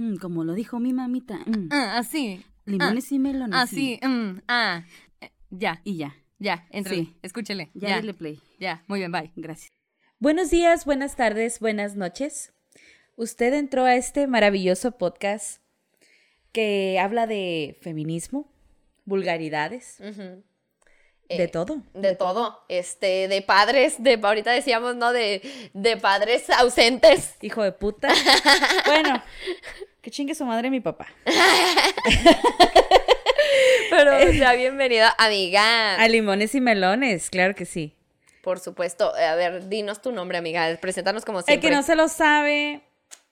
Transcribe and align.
Mm, 0.00 0.16
como 0.16 0.44
lo 0.44 0.54
dijo 0.54 0.78
mi 0.80 0.92
mamita. 0.94 1.38
mm. 1.46 1.68
Ah, 1.70 1.98
así. 1.98 2.42
Limones 2.64 3.12
y 3.12 3.18
melones. 3.18 3.58
Así. 3.58 4.00
mm, 4.02 4.40
ah. 4.48 4.84
Eh, 5.20 5.30
Ya, 5.50 5.80
Y 5.84 5.96
ya. 5.98 6.16
ya, 6.38 6.66
entre. 6.70 6.94
Sí. 6.94 7.16
Escúchele. 7.22 7.70
Ya, 7.74 8.00
Ya, 8.00 8.12
play. 8.14 8.40
ya. 8.58 8.82
Muy 8.86 9.00
bien, 9.00 9.12
bye. 9.12 9.30
Gracias. 9.36 9.70
Buenos 10.18 10.50
días, 10.50 10.84
buenas 10.86 11.16
tardes, 11.16 11.60
buenas 11.60 11.96
noches. 11.96 12.52
Usted 13.16 13.52
entró 13.54 13.84
a 13.84 13.94
este 13.96 14.26
maravilloso 14.26 14.92
podcast 14.92 15.60
que 16.52 16.98
habla 16.98 17.26
de 17.26 17.78
feminismo, 17.82 18.50
vulgaridades, 19.04 19.98
de 19.98 20.42
Eh, 21.28 21.48
todo. 21.48 21.82
De 21.94 22.16
todo, 22.16 22.58
este, 22.68 23.28
de 23.28 23.42
padres, 23.42 24.02
de 24.02 24.18
ahorita 24.22 24.50
decíamos, 24.52 24.96
¿no? 24.96 25.12
De, 25.12 25.42
de 25.74 25.96
padres 25.96 26.48
ausentes. 26.50 27.36
Hijo 27.42 27.62
de 27.62 27.72
puta. 27.72 28.08
bueno, 28.86 29.22
que 30.02 30.10
chingue 30.10 30.34
su 30.34 30.44
madre 30.44 30.70
mi 30.70 30.80
papá. 30.80 31.06
Pero 33.90 34.32
sea 34.32 34.52
bienvenida, 34.56 35.14
amiga. 35.18 35.96
A 35.96 36.08
limones 36.08 36.54
y 36.54 36.60
melones, 36.60 37.30
claro 37.30 37.54
que 37.54 37.64
sí. 37.66 37.94
Por 38.42 38.58
supuesto. 38.60 39.12
A 39.14 39.34
ver, 39.34 39.68
dinos 39.68 40.00
tu 40.00 40.12
nombre, 40.12 40.38
amiga. 40.38 40.76
Preséntanos 40.80 41.24
como 41.24 41.40
El 41.40 41.44
siempre. 41.44 41.68
que 41.68 41.74
no 41.76 41.82
se 41.82 41.94
lo 41.96 42.08
sabe, 42.08 42.80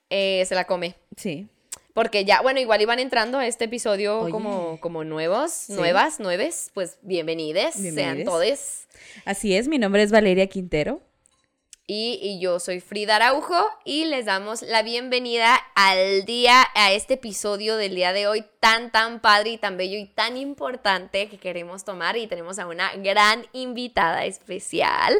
Eh, 0.09 0.43
se 0.45 0.55
la 0.55 0.65
come. 0.65 0.95
sí. 1.15 1.47
Porque 1.91 2.23
ya, 2.23 2.41
bueno, 2.41 2.61
igual 2.61 2.81
iban 2.81 2.99
entrando 2.99 3.39
a 3.39 3.47
este 3.47 3.65
episodio 3.65 4.21
Oye. 4.21 4.31
como, 4.31 4.79
como 4.79 5.03
nuevos, 5.03 5.67
nuevas, 5.69 6.21
nueves. 6.21 6.71
Pues 6.73 6.97
bienvenides, 7.01 7.73
sean 7.75 8.23
todos. 8.23 8.85
Así 9.25 9.53
es, 9.55 9.67
mi 9.67 9.79
nombre 9.79 10.03
es 10.03 10.11
Valeria 10.11 10.47
Quintero. 10.47 11.01
Y, 11.91 12.37
yo 12.39 12.59
soy 12.59 12.81
Frida 12.81 13.15
Araujo 13.15 13.65
y 13.83 14.05
les 14.05 14.27
damos 14.27 14.61
la 14.61 14.83
bienvenida 14.83 15.55
al 15.73 16.23
día, 16.23 16.67
a 16.75 16.91
este 16.91 17.15
episodio 17.15 17.77
del 17.77 17.95
día 17.95 18.13
de 18.13 18.27
hoy 18.27 18.45
tan, 18.59 18.91
tan 18.91 19.19
padre 19.21 19.49
y 19.49 19.57
tan 19.57 19.75
bello 19.75 19.97
y 19.97 20.05
tan 20.05 20.37
importante 20.37 21.27
que 21.29 21.39
queremos 21.39 21.85
tomar 21.85 22.15
y 22.15 22.27
tenemos 22.27 22.59
a 22.59 22.67
una 22.67 22.95
gran 22.97 23.47
invitada 23.53 24.25
especial. 24.25 25.15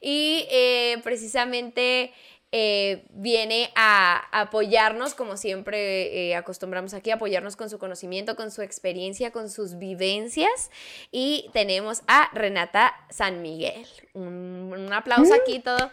Y 0.00 0.46
eh, 0.50 1.02
precisamente 1.04 2.14
eh, 2.52 3.04
viene 3.10 3.70
a 3.74 4.28
apoyarnos 4.40 5.14
como 5.14 5.36
siempre 5.36 6.28
eh, 6.30 6.36
acostumbramos 6.36 6.94
aquí, 6.94 7.10
apoyarnos 7.10 7.56
con 7.56 7.68
su 7.68 7.78
conocimiento, 7.78 8.36
con 8.36 8.50
su 8.50 8.62
experiencia, 8.62 9.30
con 9.32 9.50
sus 9.50 9.78
vivencias 9.78 10.70
y 11.10 11.50
tenemos 11.52 12.02
a 12.06 12.30
Renata 12.32 12.94
San 13.10 13.42
Miguel. 13.42 13.86
Un, 14.14 14.72
un 14.76 14.92
aplauso 14.92 15.34
aquí 15.34 15.58
todo. 15.58 15.90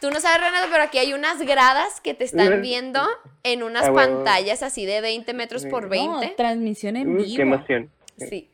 Tú 0.00 0.10
no 0.10 0.20
sabes, 0.20 0.40
Renata, 0.42 0.68
pero 0.70 0.84
aquí 0.84 0.98
hay 0.98 1.12
unas 1.12 1.40
gradas 1.40 2.00
que 2.00 2.14
te 2.14 2.22
están 2.24 2.62
viendo 2.62 3.02
en 3.42 3.64
unas 3.64 3.86
Ah, 3.86 3.90
bueno. 3.90 4.16
pantallas 4.16 4.62
así 4.62 4.86
de 4.86 5.00
20 5.00 5.34
metros 5.34 5.66
por 5.66 5.84
No, 5.84 5.88
20. 6.20 6.34
transmisión 6.36 6.96
en 6.96 7.16
vivo. 7.16 7.34
qué 7.34 7.42
emoción. 7.42 7.90
Sí, 8.16 8.48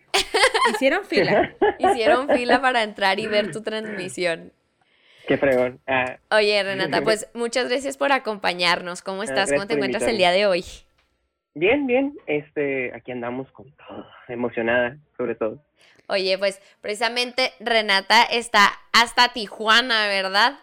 Hicieron 0.72 1.04
fila. 1.04 1.54
hicieron 1.78 2.28
fila 2.28 2.62
para 2.62 2.82
entrar 2.82 3.18
y 3.18 3.26
ver 3.26 3.50
tu 3.52 3.62
transmisión. 3.62 4.52
Qué 5.26 5.38
fregón. 5.38 5.80
Ah, 5.86 6.18
Oye, 6.30 6.62
Renata, 6.62 7.00
pues 7.04 7.28
muchas 7.34 7.68
gracias 7.68 7.96
por 7.96 8.12
acompañarnos. 8.12 9.02
¿Cómo 9.02 9.22
estás? 9.22 9.36
gracias 9.48 9.58
¿Cómo 9.58 9.66
te 9.66 9.74
encuentras 9.74 10.02
el 10.04 10.18
día 10.18 10.30
de 10.32 10.46
hoy? 10.46 10.64
bien, 11.54 11.86
bien. 11.86 12.14
Este, 12.26 12.92
aquí 12.94 13.12
andamos 13.12 13.50
con 13.52 13.66
todo. 13.76 14.06
Emocionada, 14.28 14.98
sobre 15.16 15.34
todo. 15.34 15.62
Oye, 16.08 16.36
pues 16.36 16.60
precisamente 16.80 17.52
Renata 17.60 18.24
está 18.24 18.68
hasta 18.92 19.32
Tijuana, 19.32 20.06
¿verdad? 20.08 20.58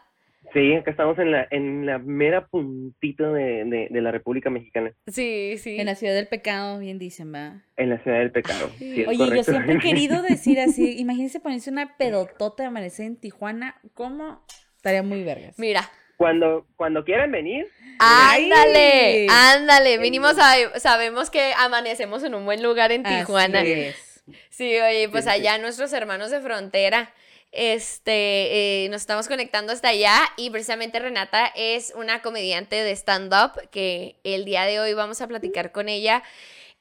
Sí, 0.53 0.73
acá 0.75 0.92
estamos 0.92 1.18
en 1.18 1.31
la, 1.31 1.48
en 1.50 1.86
la 1.86 1.98
mera 1.98 2.46
puntita 2.48 3.31
de, 3.31 3.64
de, 3.64 3.88
de 3.90 4.02
la 4.02 4.12
República 4.12 4.50
Mexicana, 4.50 4.92
Sí, 5.08 5.56
sí. 5.58 5.80
En 5.80 5.86
la 5.86 5.96
ciudad 5.96 6.14
del 6.14 6.28
pecado, 6.28 6.78
bien 6.80 7.00
dicen, 7.00 7.34
va. 7.34 7.62
en 7.78 7.90
la 7.90 8.00
ciudad 8.03 8.20
del 8.20 8.31
pecado. 8.31 8.70
Sí, 8.78 9.02
es 9.02 9.08
Oye, 9.08 9.38
yo 9.38 9.44
siempre 9.44 9.75
he 9.75 9.80
querido 9.80 10.22
decir 10.22 10.59
así, 10.59 10.96
imagínense 11.00 11.40
ponerse 11.40 11.72
una 11.72 11.96
pedotota 11.96 12.64
de 12.64 12.68
amanecer 12.68 13.06
en 13.06 13.16
Tijuana, 13.16 13.80
¿cómo? 13.94 14.44
Estaría 14.81 15.03
muy 15.03 15.24
vergas. 15.24 15.53
Mira, 15.59 15.88
Cuando, 16.18 16.66
cuando 16.75 17.03
quieran 17.06 17.31
venir, 17.31 17.68
ándale, 18.00 19.28
ándale. 19.30 20.00
Mínimo 20.00 20.34
sabe- 20.34 20.80
sabemos 20.80 21.30
que 21.30 21.53
amanecemos 21.56 22.24
en 22.24 22.34
un 22.34 22.46
buen 22.46 22.64
lugar 22.64 22.91
en 22.91 23.03
Tijuana. 23.03 23.59
Así 23.62 23.72
es. 23.72 24.24
Sí, 24.50 24.80
oye, 24.80 25.08
pues 25.09 25.25
Sí, 25.25 25.30
sí. 25.31 25.36
allá 25.36 25.58
nuestros 25.59 25.94
hermanos 25.94 26.31
de 26.31 26.40
frontera, 26.41 27.14
este, 27.52 28.86
eh, 28.86 28.90
nos 28.90 29.02
estamos 29.02 29.28
conectando 29.28 29.72
hasta 29.74 29.90
allá 29.90 30.16
y 30.38 30.50
precisamente 30.50 31.00
Renata 31.00 31.52
es 31.56 31.94
una 31.96 32.22
comediante 32.24 32.75
de 32.78 32.91
stand-up 32.96 33.70
que 33.70 34.16
el 34.24 34.46
día 34.46 34.64
de 34.66 34.80
hoy 34.80 34.94
vamos 34.94 35.22
a 35.22 35.28
platicar 35.28 35.72
con 35.72 35.90
ella. 35.90 36.24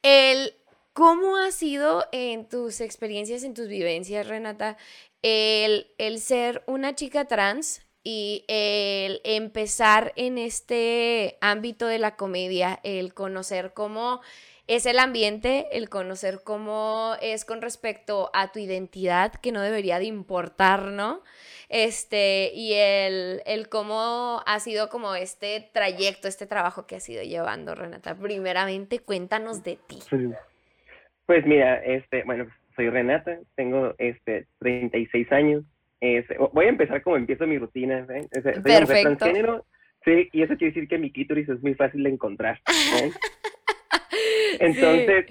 El, 0.01 0.55
¿Cómo 0.93 1.37
ha 1.37 1.51
sido 1.51 2.05
en 2.11 2.49
tus 2.49 2.81
experiencias, 2.81 3.43
en 3.43 3.53
tus 3.53 3.67
vivencias, 3.67 4.27
Renata, 4.27 4.75
el, 5.21 5.87
el 5.97 6.19
ser 6.19 6.63
una 6.65 6.95
chica 6.95 7.25
trans 7.25 7.81
y 8.03 8.45
el 8.47 9.21
empezar 9.23 10.13
en 10.15 10.37
este 10.37 11.37
ámbito 11.41 11.87
de 11.87 11.99
la 11.99 12.15
comedia, 12.15 12.79
el 12.83 13.13
conocer 13.13 13.73
cómo 13.73 14.21
es 14.67 14.85
el 14.85 14.99
ambiente, 14.99 15.65
el 15.73 15.89
conocer 15.89 16.39
cómo 16.43 17.15
es 17.21 17.45
con 17.45 17.61
respecto 17.61 18.31
a 18.33 18.51
tu 18.51 18.59
identidad, 18.59 19.33
que 19.33 19.51
no 19.51 19.61
debería 19.61 19.99
de 19.99 20.05
importar, 20.05 20.85
¿no? 20.85 21.21
Este, 21.67 22.51
y 22.53 22.73
el, 22.73 23.41
el 23.45 23.69
cómo 23.69 24.41
ha 24.45 24.59
sido 24.59 24.89
como 24.89 25.15
este 25.15 25.69
trayecto, 25.73 26.27
este 26.27 26.47
trabajo 26.47 26.87
que 26.87 26.95
has 26.95 27.09
ido 27.09 27.23
llevando, 27.23 27.75
Renata. 27.75 28.15
Primeramente, 28.15 28.99
cuéntanos 28.99 29.63
de 29.63 29.77
ti. 29.87 29.99
pues, 31.25 31.45
mira, 31.45 31.75
este, 31.83 32.23
bueno, 32.23 32.47
soy 32.75 32.89
Renata, 32.89 33.39
tengo 33.55 33.93
este 33.97 34.47
36 34.59 35.31
años. 35.31 35.63
Voy 36.53 36.65
a 36.65 36.69
empezar 36.69 37.01
como 37.03 37.15
empiezo 37.17 37.45
mi 37.47 37.57
rutina. 37.59 38.05
¿eh? 38.09 38.27
Es- 38.31 38.43
Soy 38.43 38.51
una 38.53 38.53
mujer 38.55 38.63
Perfecto. 38.63 39.17
transgénero, 39.17 39.65
Sí, 40.03 40.29
y 40.33 40.41
eso 40.41 40.57
quiere 40.57 40.73
decir 40.73 40.89
que 40.89 40.97
mi 40.97 41.11
clítoris 41.11 41.47
es 41.47 41.61
muy 41.61 41.75
fácil 41.75 42.01
de 42.03 42.09
encontrar. 42.09 42.59
¿eh? 42.95 43.11
Entonces, 44.59 45.25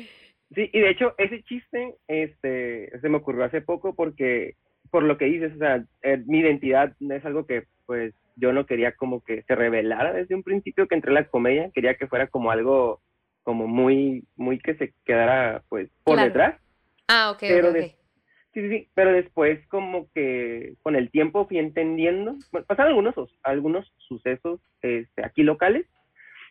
sí. 0.54 0.70
y 0.72 0.78
de 0.80 0.90
hecho, 0.90 1.12
ese 1.18 1.42
chiste 1.42 1.96
este, 2.06 2.90
se 3.00 3.08
me 3.08 3.16
ocurrió 3.16 3.44
hace 3.44 3.60
poco 3.62 3.96
porque, 3.96 4.54
por 4.92 5.02
lo 5.02 5.18
que 5.18 5.24
dices, 5.24 5.52
o 5.54 5.58
sea, 5.58 5.84
eh, 6.02 6.22
mi 6.26 6.38
identidad 6.38 6.94
no 7.00 7.14
es 7.16 7.24
algo 7.24 7.46
que, 7.46 7.64
pues, 7.86 8.14
yo 8.36 8.52
no 8.52 8.64
quería 8.64 8.92
como 8.92 9.22
que 9.24 9.42
se 9.42 9.54
revelara 9.56 10.12
desde 10.12 10.36
un 10.36 10.44
principio 10.44 10.86
que 10.86 10.94
entré 10.94 11.10
a 11.10 11.14
la 11.14 11.24
comedia, 11.28 11.70
quería 11.74 11.96
que 11.96 12.06
fuera 12.06 12.28
como 12.28 12.52
algo, 12.52 13.00
como 13.42 13.66
muy, 13.66 14.24
muy 14.36 14.60
que 14.60 14.74
se 14.76 14.94
quedara, 15.04 15.62
pues, 15.68 15.90
por 16.04 16.14
Claro. 16.14 16.28
detrás. 16.28 16.60
Ah, 17.08 17.32
ok, 17.32 17.38
Pero. 17.40 17.72
Sí, 18.52 18.60
sí, 18.62 18.68
sí, 18.68 18.88
pero 18.94 19.12
después 19.12 19.64
como 19.68 20.08
que 20.12 20.74
con 20.82 20.96
el 20.96 21.10
tiempo 21.10 21.46
fui 21.46 21.58
entendiendo, 21.58 22.34
bueno, 22.50 22.66
pasaron 22.66 22.88
algunos, 22.92 23.38
algunos 23.44 23.92
sucesos 23.98 24.60
este, 24.82 25.24
aquí 25.24 25.42
locales, 25.44 25.86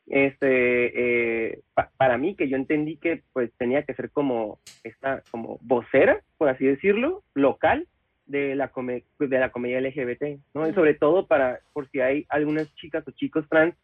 este, 0.07 1.49
eh, 1.51 1.59
pa- 1.73 1.91
para 1.97 2.17
mí 2.17 2.35
que 2.35 2.47
yo 2.49 2.55
entendí 2.55 2.97
que 2.97 3.21
pues 3.33 3.51
tenía 3.57 3.83
que 3.83 3.93
ser 3.93 4.09
como 4.11 4.59
esta, 4.83 5.23
como 5.31 5.59
vocera, 5.61 6.21
por 6.37 6.49
así 6.49 6.65
decirlo, 6.65 7.23
local 7.33 7.87
de 8.25 8.55
la, 8.55 8.69
come- 8.69 9.03
de 9.19 9.39
la 9.39 9.51
comedia 9.51 9.79
LGBT, 9.79 10.39
¿no? 10.53 10.67
Y 10.67 10.73
sobre 10.73 10.93
todo 10.93 11.27
para, 11.27 11.59
por 11.73 11.87
si 11.89 11.99
hay 11.99 12.25
algunas 12.29 12.73
chicas 12.75 13.07
o 13.07 13.11
chicos 13.11 13.45
trans 13.49 13.75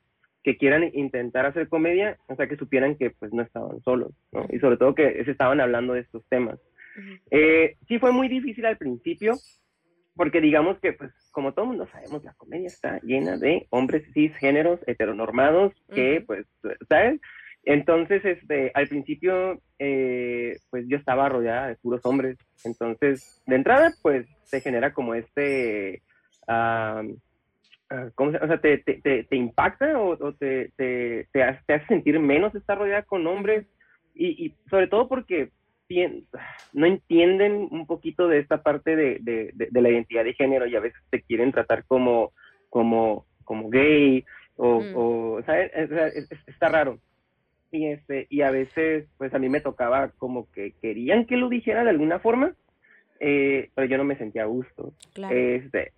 que 0.43 0.57
quieran 0.57 0.89
intentar 0.93 1.45
hacer 1.47 1.67
comedia, 1.67 2.17
o 2.27 2.35
sea, 2.35 2.47
que 2.47 2.55
supieran 2.55 2.95
que 2.95 3.09
pues 3.09 3.33
no 3.33 3.41
estaban 3.41 3.81
solos, 3.81 4.11
¿no? 4.31 4.45
Y 4.49 4.59
sobre 4.59 4.77
todo 4.77 4.93
que 4.95 5.23
se 5.25 5.31
estaban 5.31 5.59
hablando 5.59 5.93
de 5.93 6.01
estos 6.01 6.23
temas. 6.29 6.59
Eh, 7.31 7.75
sí 7.88 8.00
fue 8.00 8.11
muy 8.11 8.28
difícil 8.28 8.66
al 8.66 8.78
principio, 8.78 9.33
porque 10.16 10.41
digamos 10.41 10.79
que, 10.79 10.94
pues, 10.94 11.11
como 11.31 11.53
todo 11.53 11.66
mundo 11.66 11.88
sabemos, 11.91 12.23
la 12.23 12.33
comedia 12.33 12.67
está 12.67 13.00
llena 13.01 13.38
de 13.38 13.67
hombres 13.69 14.03
cisgéneros 14.13 14.79
heteronormados 14.88 15.73
que, 15.94 16.23
pues, 16.25 16.45
¿sabes? 16.88 17.19
Entonces, 17.66 18.23
este, 18.23 18.71
al 18.75 18.88
principio, 18.88 19.59
eh, 19.80 20.57
pues 20.69 20.86
yo 20.88 20.97
estaba 20.97 21.27
rodeada 21.30 21.68
de 21.68 21.75
puros 21.75 22.06
hombres. 22.06 22.38
Entonces, 22.63 23.42
de 23.47 23.56
entrada, 23.56 23.92
pues, 24.01 24.27
se 24.44 24.62
genera 24.62 24.94
como 24.94 25.15
este, 25.15 26.03
ah, 26.47 27.01
¿cómo 28.13 28.31
se 28.31 28.38
O 28.38 28.47
sea, 28.47 28.59
te, 28.62 28.77
te, 28.77 29.01
te, 29.01 29.24
te 29.24 29.36
impacta 29.36 30.00
o, 30.00 30.12
o 30.12 30.33
te, 30.33 30.71
te, 30.77 31.27
te, 31.31 31.44
hace, 31.44 31.62
te 31.65 31.74
hace 31.74 31.88
sentir 31.88 32.19
menos 32.19 32.53
estar 32.53 32.77
rodeada 32.77 33.01
con 33.01 33.25
hombres. 33.25 33.65
Y, 34.13 34.45
y 34.45 34.56
sobre 34.69 34.88
todo 34.88 35.09
porque 35.09 35.50
no 36.73 36.85
entienden 36.85 37.67
un 37.71 37.85
poquito 37.85 38.27
de 38.27 38.39
esta 38.39 38.63
parte 38.63 38.95
de, 38.95 39.17
de, 39.21 39.51
de- 39.53 39.67
de 39.71 39.81
la 39.81 39.89
identidad 39.89 40.23
de 40.23 40.33
género 40.33 40.65
y 40.65 40.75
a 40.75 40.79
veces 40.79 40.99
te 41.11 41.21
quieren 41.21 41.51
tratar 41.51 41.85
como, 41.85 42.31
como, 42.69 43.25
como 43.43 43.69
gay 43.69 44.25
o, 44.57 44.81
Mm. 44.81 44.93
o 44.95 45.41
¿sabes? 45.45 45.71
Está 46.47 46.69
raro. 46.69 46.99
Y, 47.71 47.87
este, 47.87 48.25
y 48.29 48.41
a 48.41 48.51
veces, 48.51 49.07
pues 49.17 49.33
a 49.33 49.39
mí 49.39 49.49
me 49.49 49.59
tocaba 49.59 50.09
como 50.17 50.49
que 50.51 50.73
querían 50.81 51.25
que 51.25 51.35
lo 51.37 51.49
dijera 51.49 51.83
de 51.83 51.89
alguna 51.89 52.19
forma, 52.19 52.53
eh, 53.19 53.69
pero 53.75 53.85
yo 53.87 53.97
no 53.97 54.05
me 54.05 54.17
sentía 54.17 54.43
a 54.43 54.47
gusto. 54.47 54.93
Claro. 55.13 55.35
Este, 55.35 55.91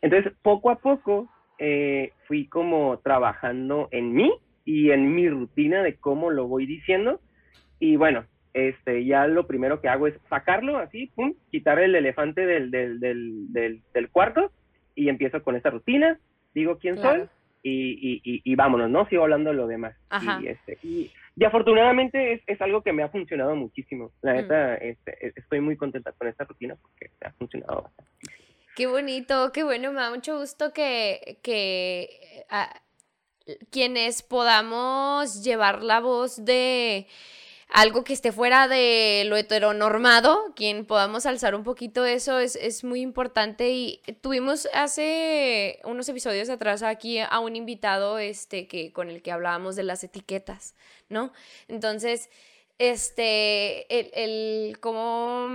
entonces, 0.00 0.32
poco 0.42 0.70
a 0.70 0.76
poco 0.78 1.28
eh, 1.58 2.12
fui 2.26 2.46
como 2.48 2.98
trabajando 3.00 3.88
en 3.90 4.14
mí 4.14 4.32
y 4.64 4.90
en 4.90 5.14
mi 5.14 5.28
rutina 5.28 5.82
de 5.82 5.96
cómo 5.96 6.30
lo 6.30 6.46
voy 6.48 6.66
diciendo. 6.66 7.20
Y 7.78 7.96
bueno, 7.96 8.24
este, 8.58 9.04
ya 9.04 9.26
lo 9.26 9.46
primero 9.46 9.80
que 9.80 9.88
hago 9.88 10.06
es 10.06 10.14
sacarlo 10.28 10.78
así, 10.78 11.06
pum, 11.14 11.34
quitar 11.50 11.78
el 11.78 11.94
elefante 11.94 12.44
del, 12.44 12.70
del, 12.70 13.00
del, 13.52 14.10
cuarto 14.10 14.50
y 14.94 15.08
empiezo 15.08 15.42
con 15.42 15.54
esta 15.56 15.70
rutina, 15.70 16.18
digo 16.54 16.78
quién 16.78 16.96
Claro. 16.96 17.20
soy 17.20 17.28
y, 17.62 18.40
y, 18.44 18.54
vámonos, 18.54 18.88
¿no? 18.88 19.06
Sigo 19.08 19.24
hablando 19.24 19.50
de 19.50 19.56
lo 19.56 19.66
demás. 19.66 19.94
Ajá. 20.08 20.40
Y, 20.42 20.46
este, 20.48 20.78
y, 20.82 21.10
y 21.36 21.44
afortunadamente 21.44 22.32
es, 22.32 22.42
es 22.46 22.60
algo 22.62 22.82
que 22.82 22.92
me 22.92 23.02
ha 23.02 23.10
funcionado 23.10 23.54
muchísimo. 23.54 24.12
La 24.22 24.32
Mm. 24.32 24.36
neta, 24.36 24.74
este, 24.76 25.26
e- 25.26 25.32
estoy 25.36 25.60
muy 25.60 25.76
contenta 25.76 26.12
con 26.12 26.28
esta 26.28 26.44
rutina 26.44 26.76
porque 26.80 27.10
ha 27.24 27.30
funcionado 27.32 27.82
bastante. 27.82 28.10
Qué 28.74 28.86
bonito, 28.86 29.50
qué 29.52 29.64
bueno, 29.64 29.92
me 29.92 30.00
da 30.00 30.10
mucho 30.10 30.38
gusto 30.38 30.72
que, 30.72 31.38
que 31.42 32.44
ah, 32.48 32.72
quienes 33.70 34.22
podamos 34.22 35.44
llevar 35.44 35.82
la 35.82 36.00
voz 36.00 36.44
de 36.44 37.06
algo 37.68 38.02
que 38.02 38.14
esté 38.14 38.32
fuera 38.32 38.66
de 38.66 39.24
lo 39.26 39.36
heteronormado, 39.36 40.52
quien 40.56 40.86
podamos 40.86 41.26
alzar 41.26 41.54
un 41.54 41.64
poquito 41.64 42.04
eso 42.06 42.38
es, 42.38 42.56
es 42.56 42.82
muy 42.82 43.00
importante 43.00 43.70
y 43.70 44.00
tuvimos 44.22 44.68
hace 44.72 45.80
unos 45.84 46.08
episodios 46.08 46.48
atrás 46.48 46.82
aquí 46.82 47.18
a 47.18 47.38
un 47.40 47.56
invitado 47.56 48.18
este 48.18 48.66
que 48.68 48.92
con 48.92 49.10
el 49.10 49.22
que 49.22 49.32
hablábamos 49.32 49.76
de 49.76 49.82
las 49.82 50.02
etiquetas, 50.02 50.74
¿no? 51.08 51.32
Entonces, 51.68 52.30
este, 52.78 53.86
el, 53.98 54.10
el 54.14 54.80
cómo, 54.80 55.48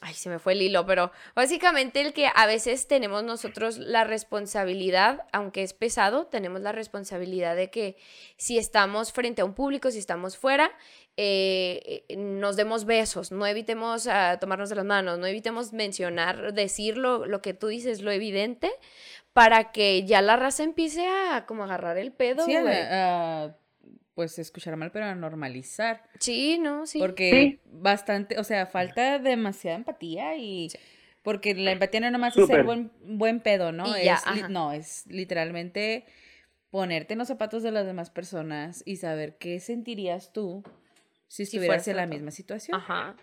ay, 0.00 0.14
se 0.14 0.28
me 0.28 0.38
fue 0.38 0.52
el 0.54 0.62
hilo, 0.62 0.86
pero 0.86 1.12
básicamente 1.34 2.00
el 2.00 2.12
que 2.12 2.28
a 2.34 2.46
veces 2.46 2.88
tenemos 2.88 3.24
nosotros 3.24 3.78
la 3.78 4.04
responsabilidad, 4.04 5.26
aunque 5.32 5.62
es 5.62 5.72
pesado, 5.72 6.26
tenemos 6.26 6.60
la 6.60 6.72
responsabilidad 6.72 7.56
de 7.56 7.70
que 7.70 7.96
si 8.36 8.58
estamos 8.58 9.12
frente 9.12 9.42
a 9.42 9.44
un 9.44 9.54
público, 9.54 9.90
si 9.90 9.98
estamos 9.98 10.36
fuera, 10.36 10.70
eh, 11.16 12.04
eh, 12.08 12.16
nos 12.16 12.56
demos 12.56 12.84
besos, 12.84 13.30
no 13.30 13.46
evitemos 13.46 14.06
ah, 14.06 14.38
tomarnos 14.40 14.68
de 14.68 14.76
las 14.76 14.84
manos, 14.84 15.18
no 15.18 15.26
evitemos 15.26 15.72
mencionar, 15.72 16.52
decir 16.52 16.98
lo, 16.98 17.26
lo 17.26 17.40
que 17.40 17.54
tú 17.54 17.68
dices, 17.68 18.02
lo 18.02 18.10
evidente, 18.10 18.72
para 19.32 19.72
que 19.72 20.04
ya 20.04 20.22
la 20.22 20.36
raza 20.36 20.64
empiece 20.64 21.06
a 21.06 21.46
como 21.46 21.64
agarrar 21.64 21.98
el 21.98 22.12
pedo, 22.12 22.44
Sí, 22.44 22.54
pues 24.14 24.38
escuchar 24.38 24.76
mal, 24.76 24.90
pero 24.92 25.06
a 25.06 25.14
normalizar. 25.14 26.02
Sí, 26.18 26.58
¿no? 26.58 26.86
Sí. 26.86 26.98
Porque 26.98 27.30
Sí. 27.30 27.60
bastante, 27.72 28.38
o 28.38 28.44
sea, 28.44 28.66
falta 28.66 29.18
demasiada 29.18 29.76
empatía 29.76 30.36
y... 30.36 30.68
Porque 31.22 31.54
la 31.54 31.72
empatía 31.72 32.00
no 32.00 32.10
nomás 32.10 32.36
es 32.36 32.42
Súper. 32.42 32.56
ser 32.58 32.64
buen, 32.66 32.92
buen 33.02 33.40
pedo, 33.40 33.72
¿no? 33.72 33.96
Y 33.98 34.04
ya, 34.04 34.16
es 34.16 34.26
li- 34.34 34.40
ajá. 34.40 34.48
no, 34.50 34.72
es 34.72 35.06
literalmente 35.06 36.04
ponerte 36.70 37.14
en 37.14 37.18
los 37.20 37.28
zapatos 37.28 37.62
de 37.62 37.70
las 37.70 37.86
demás 37.86 38.10
personas 38.10 38.82
y 38.84 38.96
saber 38.96 39.38
qué 39.38 39.58
sentirías 39.58 40.32
tú 40.34 40.62
si 41.28 41.36
Si 41.36 41.42
estuvieras 41.56 41.84
fueras 41.84 41.88
en 41.88 41.96
la 41.96 42.06
misma 42.06 42.30
situación. 42.30 42.76
Ajá. 42.76 43.16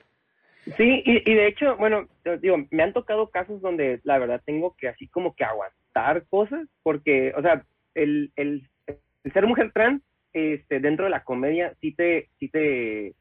Sí, 0.77 1.03
y, 1.05 1.31
y 1.31 1.35
de 1.35 1.47
hecho, 1.47 1.75
bueno, 1.77 2.07
digo, 2.41 2.57
me 2.71 2.83
han 2.83 2.93
tocado 2.93 3.29
casos 3.29 3.61
donde 3.61 3.99
la 4.03 4.17
verdad 4.19 4.41
tengo 4.45 4.75
que 4.77 4.87
así 4.87 5.07
como 5.07 5.35
que 5.35 5.43
aguantar 5.43 6.25
cosas, 6.27 6.67
porque, 6.83 7.33
o 7.37 7.41
sea, 7.41 7.65
el, 7.93 8.31
el, 8.35 8.67
el 8.87 9.33
ser 9.33 9.45
mujer 9.47 9.71
trans, 9.73 10.01
este, 10.33 10.79
dentro 10.79 11.05
de 11.05 11.11
la 11.11 11.23
comedia, 11.23 11.73
sí 11.81 11.93
te, 11.93 12.29
sí 12.39 12.49
te, 12.49 13.13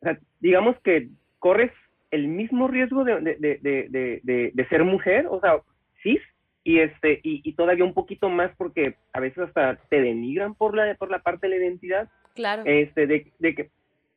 o 0.00 0.04
sea, 0.04 0.18
digamos 0.40 0.78
que 0.80 1.08
corres 1.38 1.72
el 2.10 2.28
mismo 2.28 2.68
riesgo 2.68 3.04
de, 3.04 3.20
de, 3.20 3.58
de, 3.60 4.50
de, 4.52 4.68
ser 4.68 4.84
mujer, 4.84 5.26
o 5.28 5.40
sea, 5.40 5.56
cis, 6.02 6.20
y 6.62 6.78
este, 6.78 7.20
y, 7.22 7.40
y 7.42 7.52
todavía 7.54 7.84
un 7.84 7.94
poquito 7.94 8.28
más 8.28 8.50
porque 8.56 8.94
a 9.12 9.20
veces 9.20 9.38
hasta 9.38 9.76
te 9.90 10.00
denigran 10.00 10.54
por 10.54 10.76
la, 10.76 10.94
por 10.94 11.10
la 11.10 11.18
parte 11.18 11.46
de 11.48 11.50
la 11.58 11.64
identidad 11.64 12.08
Claro. 12.34 12.62
este, 12.66 13.06
de, 13.06 13.32
de 13.38 13.54
que 13.54 13.70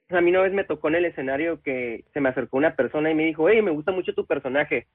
a 0.10 0.22
mí 0.22 0.30
una 0.32 0.42
vez 0.42 0.54
me 0.54 0.64
tocó 0.64 0.88
en 0.88 0.96
el 0.96 1.06
escenario 1.06 1.62
que 1.62 2.06
se 2.14 2.22
me 2.22 2.30
acercó 2.30 2.58
una 2.58 2.76
persona 2.76 3.12
y 3.12 3.16
me 3.16 3.26
dijo, 3.26 3.50
hey, 3.50 3.62
me 3.62 3.72
gusta 3.72 3.92
mucho 3.92 4.14
tu 4.14 4.26
personaje. 4.26 4.88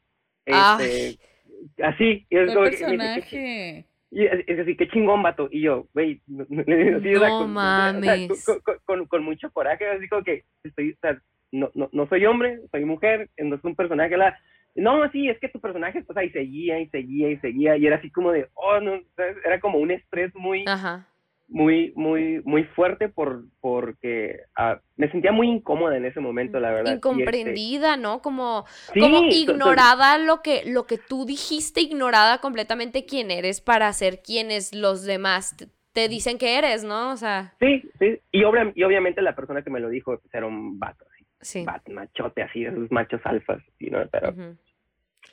Ay. 0.47 0.81
Este, 0.81 1.83
así, 1.85 2.27
y 2.31 2.37
es 2.37 2.53
¿Cuál 2.55 2.71
como 2.79 3.21
que- 3.29 3.85
me 4.13 4.21
dice, 4.21 4.31
"Qué 4.31 4.45
personaje? 4.45 4.47
y 4.47 4.53
es, 4.53 4.61
así, 4.61 4.77
qué 4.77 4.89
chingón, 4.89 5.23
vato. 5.23 5.49
Y 5.51 5.63
yo, 5.63 5.87
güey, 5.95 6.21
no, 6.27 6.45
no, 6.49 6.63
así, 6.63 7.15
o 7.15 7.19
sea, 7.21 7.29
No 7.29 7.39
con- 7.39 7.57
o 7.57 7.61
sea, 7.61 7.93
mames. 7.93 8.45
con, 8.45 8.61
con- 8.61 8.79
con- 8.85 9.07
con 9.07 9.25
mucho 9.25 9.51
coraje, 9.53 9.89
así 9.89 10.09
como 10.09 10.23
que 10.23 10.45
estoy, 10.65 10.93
o 10.93 10.97
sea, 11.01 11.19
no, 11.51 11.71
no, 11.75 11.89
no 11.93 12.07
soy 12.09 12.25
hombre, 12.27 12.61
soy 12.71 12.85
mujer, 12.85 13.29
no 13.39 13.57
es 13.57 13.65
un 13.65 13.75
personaje, 13.75 14.17
la, 14.17 14.39
no, 14.75 15.11
sí, 15.11 15.29
es 15.29 15.39
que 15.39 15.49
tu 15.51 15.61
personaje, 15.61 16.03
o 16.07 16.13
sea, 16.15 16.25
y 16.25 16.31
seguía, 16.31 16.81
y 16.81 16.89
seguía, 16.89 17.31
y 17.31 17.37
seguía, 17.39 17.77
y 17.77 17.87
era 17.87 17.97
así 17.97 18.11
como 18.11 18.33
de, 18.33 18.49
oh, 18.55 18.81
no, 18.81 19.01
¿sabes? 19.17 19.37
era 19.45 19.61
como 19.61 19.79
un 19.79 19.91
estrés 19.91 20.35
muy, 20.35 20.65
Ajá. 20.67 21.07
Muy, 21.53 21.93
muy, 21.97 22.41
muy 22.45 22.65
fuerte 22.65 23.09
por, 23.09 23.45
porque 23.61 24.41
ah, 24.57 24.81
me 24.97 25.11
sentía 25.11 25.33
muy 25.33 25.49
incómoda 25.49 25.97
en 25.97 26.07
ese 26.07 26.19
momento, 26.21 26.59
la 26.59 26.71
verdad. 26.71 26.95
este, 26.95 26.97
Incomprendida, 27.09 27.97
¿no? 27.97 28.23
Como, 28.23 28.65
sí, 28.95 29.01
ignorada 29.31 30.19
lo 30.19 30.41
que, 30.43 30.63
lo 30.67 30.87
que 30.87 30.99
tú 30.99 31.27
dijiste, 31.27 31.81
ignorada 31.83 32.39
completamente 32.39 33.05
quién 33.05 33.31
eres 33.31 33.61
para 33.61 33.93
ser 33.93 34.23
quienes 34.23 34.75
los 34.75 35.05
demás 35.05 35.57
te, 35.57 35.69
te 35.93 36.09
dicen 36.09 36.39
que 36.39 36.57
eres, 36.59 36.85
¿no? 36.85 37.11
O 37.13 37.17
sea, 37.17 37.55
Sí, 37.61 37.83
sí, 37.99 38.19
y, 38.33 38.43
obvia- 38.45 38.73
y 38.75 38.83
obviamente 38.83 39.21
la 39.23 39.37
persona 39.37 39.63
que 39.63 39.71
me 39.71 39.81
lo 39.81 39.91
dijo 39.91 40.19
pues, 40.19 40.35
era 40.35 40.47
un 40.47 40.79
vato, 40.79 41.05
así, 41.13 41.27
sí. 41.41 41.67
machote, 41.93 42.43
así, 42.43 42.65
esos 42.65 42.91
machos 42.91 43.21
alfas, 43.25 43.63
¿sí, 43.79 43.91
¿no? 43.91 43.99
Pero, 44.11 44.35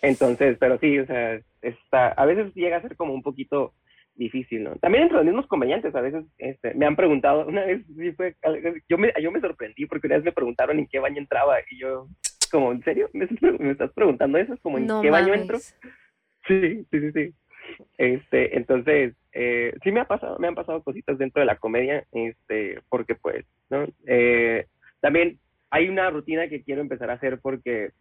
entonces, 0.01 0.57
pero 0.59 0.77
sí, 0.79 0.99
o 0.99 1.05
sea, 1.05 1.39
está, 1.61 2.09
a 2.09 2.25
veces 2.25 2.53
llega 2.55 2.77
a 2.77 2.81
ser 2.81 2.95
como 2.95 3.13
un 3.13 3.21
poquito 3.23 3.73
difícil, 4.19 4.63
¿no? 4.63 4.75
También 4.75 5.03
entre 5.03 5.17
los 5.17 5.25
mismos 5.25 5.47
comediantes, 5.47 5.95
a 5.95 6.01
veces 6.01 6.25
este, 6.37 6.75
me 6.75 6.85
han 6.85 6.95
preguntado, 6.95 7.47
una 7.47 7.65
vez 7.65 7.81
sí 7.87 8.11
fue, 8.11 8.35
yo 8.87 8.97
me, 8.99 9.11
yo 9.19 9.31
me 9.31 9.39
sorprendí 9.39 9.87
porque 9.87 10.05
una 10.05 10.17
vez 10.17 10.25
me 10.25 10.31
preguntaron 10.31 10.77
en 10.77 10.87
qué 10.87 10.99
baño 10.99 11.17
entraba 11.17 11.55
y 11.71 11.79
yo, 11.79 12.07
como, 12.51 12.71
¿en 12.71 12.83
serio? 12.83 13.09
¿Me 13.13 13.27
me 13.59 13.71
estás 13.71 13.91
preguntando 13.93 14.37
eso? 14.37 14.53
Es 14.53 14.59
como, 14.59 14.77
¿en 14.77 14.85
No 14.85 15.01
qué 15.01 15.09
baño 15.09 15.33
entro? 15.33 15.57
Sí, 16.47 16.85
sí, 16.91 16.99
sí, 16.99 17.11
sí. 17.11 17.33
Este, 17.97 18.57
entonces, 18.57 19.15
eh, 19.31 19.73
sí 19.83 19.91
me 19.91 20.01
ha 20.01 20.05
pasado, 20.05 20.37
me 20.39 20.47
han 20.47 20.55
pasado 20.55 20.83
cositas 20.83 21.17
dentro 21.17 21.39
de 21.39 21.45
la 21.45 21.57
comedia, 21.57 22.05
este, 22.11 22.81
porque 22.89 23.15
pues, 23.15 23.45
¿no? 23.69 23.87
Eh, 24.05 24.65
también 24.99 25.39
hay 25.69 25.87
una 25.87 26.09
rutina 26.09 26.47
que 26.49 26.63
quiero 26.63 26.81
empezar 26.81 27.09
a 27.09 27.13
hacer 27.13 27.39
porque, 27.39 27.91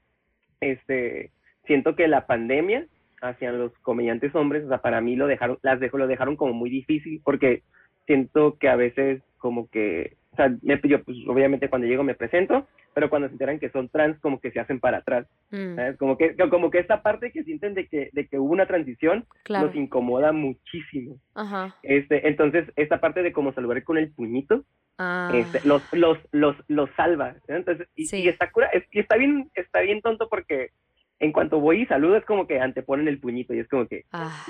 este, 0.61 1.31
siento 1.67 1.95
que 1.95 2.09
la 2.09 2.27
pandemia 2.27 2.87
hacia 3.21 3.53
los 3.53 3.73
comediantes 3.81 4.35
hombres, 4.35 4.65
o 4.65 4.69
sea, 4.69 4.79
para 4.79 5.01
mí 5.01 5.17
lo 5.17 5.27
dejaron, 5.27 5.59
las 5.63 5.81
dejó, 5.81 5.99
lo 5.99 6.07
dejaron 6.07 6.37
como 6.37 6.53
muy 6.53 6.71
difícil 6.71 7.21
porque 7.25 7.63
siento 8.07 8.57
que 8.59 8.69
a 8.69 8.77
veces 8.77 9.23
como 9.39 9.69
que, 9.71 10.17
o 10.33 10.37
sea, 10.37 10.55
me, 10.63 10.81
yo 10.85 11.03
pues 11.05 11.17
obviamente 11.27 11.69
cuando 11.69 11.87
llego 11.87 12.03
me 12.03 12.15
presento, 12.15 12.67
pero 12.95 13.11
cuando 13.11 13.29
se 13.29 13.35
enteran 13.35 13.59
que 13.59 13.71
son 13.71 13.89
trans 13.89 14.19
como 14.21 14.41
que 14.41 14.51
se 14.51 14.59
hacen 14.61 14.81
para 14.81 14.99
atrás. 14.99 15.27
Mm, 15.51 15.77
¿sabes? 15.77 15.97
Como 15.99 16.17
que, 16.17 16.35
como 16.51 16.71
que 16.71 16.79
esta 16.79 17.03
parte 17.03 17.31
que 17.31 17.45
sienten 17.45 17.75
de 17.75 17.87
que, 17.87 18.11
de 18.13 18.27
que 18.27 18.39
hubo 18.39 18.53
una 18.53 18.67
transición 18.67 19.25
claro. 19.45 19.67
nos 19.67 19.77
incomoda 19.77 20.33
muchísimo. 20.33 21.17
Ajá. 21.35 21.77
Este, 21.83 22.27
entonces, 22.27 22.67
esta 22.77 23.01
parte 23.01 23.23
de 23.23 23.33
como 23.33 23.53
saludar 23.53 23.83
con 23.85 23.99
el 23.99 24.11
puñito, 24.11 24.65
Ah. 25.01 25.31
este, 25.33 25.61
los, 25.67 25.81
los, 25.93 26.19
los, 26.33 26.57
los 26.67 26.91
salva. 26.97 27.37
¿no? 27.47 27.55
Entonces, 27.55 27.87
y, 27.95 28.07
Sí. 28.07 28.17
y 28.25 28.29
está 28.29 28.51
cura, 28.51 28.67
es, 28.73 28.83
y 28.91 28.99
está 28.99 29.17
bien, 29.17 29.49
está 29.55 29.81
bien 29.81 30.01
tonto 30.03 30.29
porque 30.29 30.71
en 31.21 31.33
cuanto 31.33 31.61
voy 31.61 31.83
y 31.83 31.87
saludo 31.87 32.17
es 32.17 32.25
como 32.25 32.47
que 32.47 32.61
anteponen 32.61 33.09
el 33.09 33.21
puñito 33.21 33.55
y 33.55 33.61
es 33.61 33.69
como 33.69 33.87
que 33.89 34.05
Ah. 34.13 34.45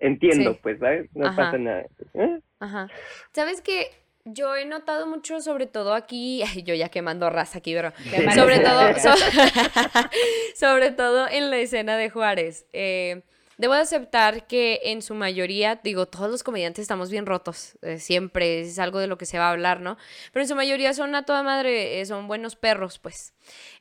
entiendo, 0.00 0.52
Sí. 0.54 0.58
pues, 0.62 0.78
¿sabes? 0.78 1.08
No 1.14 1.26
Ajá. 1.26 1.36
pasa 1.36 1.58
nada. 1.58 1.84
¿Eh? 2.14 2.40
Ajá. 2.60 2.88
¿Sabes 3.32 3.60
qué? 3.62 3.86
Yo 4.24 4.54
he 4.54 4.64
notado 4.66 5.06
mucho, 5.08 5.40
sobre 5.40 5.66
todo 5.66 5.94
aquí, 5.94 6.42
ay, 6.54 6.62
yo 6.62 6.74
ya 6.74 6.88
quemando 6.88 7.28
raza 7.30 7.58
aquí, 7.58 7.74
pero 7.74 7.92
sobre 8.34 8.58
raza. 8.62 9.14
todo, 9.14 9.16
so- 9.16 9.28
sobre 10.54 10.90
todo 10.92 11.26
en 11.28 11.50
la 11.50 11.58
escena 11.58 11.96
de 11.96 12.10
Juárez. 12.10 12.66
Eh, 12.72 13.22
debo 13.62 13.74
de 13.74 13.80
aceptar 13.80 14.48
que 14.48 14.80
en 14.82 15.02
su 15.02 15.14
mayoría, 15.14 15.76
digo, 15.84 16.06
todos 16.06 16.28
los 16.28 16.42
comediantes 16.42 16.82
estamos 16.82 17.10
bien 17.10 17.26
rotos, 17.26 17.78
eh, 17.82 18.00
siempre 18.00 18.62
es 18.62 18.80
algo 18.80 18.98
de 18.98 19.06
lo 19.06 19.16
que 19.16 19.24
se 19.24 19.38
va 19.38 19.46
a 19.46 19.52
hablar, 19.52 19.80
¿no? 19.80 19.96
Pero 20.32 20.42
en 20.42 20.48
su 20.48 20.56
mayoría 20.56 20.92
son 20.94 21.14
a 21.14 21.24
toda 21.24 21.44
madre, 21.44 22.00
eh, 22.00 22.06
son 22.06 22.26
buenos 22.26 22.56
perros, 22.56 22.98
pues. 22.98 23.34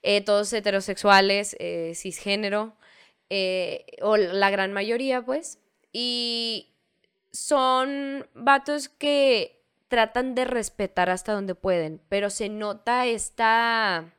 Eh, 0.04 0.22
todos 0.22 0.54
heterosexuales, 0.54 1.58
cisgénero, 1.96 2.78
o 4.02 4.18
la 4.18 4.52
gran 4.52 4.72
mayoría, 4.72 5.24
pues. 5.24 5.58
Y 5.92 6.76
son 7.32 8.28
vatos 8.36 8.88
que 8.88 9.64
tratan 9.88 10.36
de 10.36 10.46
respetar 10.46 11.10
hasta 11.10 11.34
donde 11.34 11.56
pueden, 11.56 12.02
pero 12.08 12.30
se 12.30 12.50
nota 12.50 13.08
esta 13.08 14.14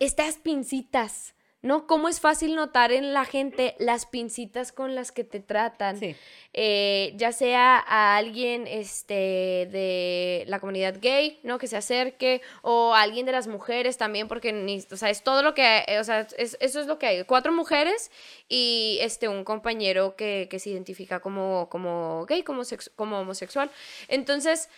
estas 0.00 0.38
pincitas 0.38 1.35
¿no? 1.66 1.86
Cómo 1.86 2.08
es 2.08 2.20
fácil 2.20 2.54
notar 2.54 2.92
en 2.92 3.12
la 3.12 3.24
gente 3.24 3.74
las 3.78 4.06
pincitas 4.06 4.72
con 4.72 4.94
las 4.94 5.12
que 5.12 5.24
te 5.24 5.40
tratan. 5.40 5.98
Sí. 5.98 6.14
Eh, 6.52 7.12
ya 7.16 7.32
sea 7.32 7.76
a 7.86 8.16
alguien 8.16 8.66
este, 8.66 9.68
de 9.70 10.44
la 10.46 10.58
comunidad 10.60 10.96
gay, 11.00 11.38
¿no? 11.42 11.58
Que 11.58 11.66
se 11.66 11.76
acerque, 11.76 12.40
o 12.62 12.94
a 12.94 13.02
alguien 13.02 13.26
de 13.26 13.32
las 13.32 13.46
mujeres 13.46 13.98
también, 13.98 14.28
porque, 14.28 14.52
ni, 14.52 14.82
o 14.90 14.96
sea, 14.96 15.10
es 15.10 15.22
todo 15.22 15.42
lo 15.42 15.52
que, 15.54 15.84
o 16.00 16.04
sea, 16.04 16.26
es- 16.38 16.56
eso 16.60 16.80
es 16.80 16.86
lo 16.86 16.98
que 16.98 17.06
hay. 17.06 17.24
Cuatro 17.24 17.52
mujeres 17.52 18.10
y 18.48 18.98
este, 19.02 19.28
un 19.28 19.44
compañero 19.44 20.16
que, 20.16 20.46
que 20.50 20.58
se 20.58 20.70
identifica 20.70 21.20
como, 21.20 21.68
como 21.68 22.24
gay, 22.26 22.42
como, 22.42 22.62
sex- 22.64 22.90
como 22.96 23.18
homosexual. 23.20 23.70
Entonces, 24.08 24.68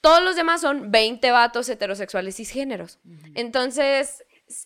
todos 0.00 0.22
los 0.22 0.36
demás 0.36 0.60
son 0.60 0.92
20 0.92 1.30
vatos 1.32 1.68
heterosexuales 1.68 2.36
cisgéneros. 2.36 2.98
Entonces, 3.34 4.24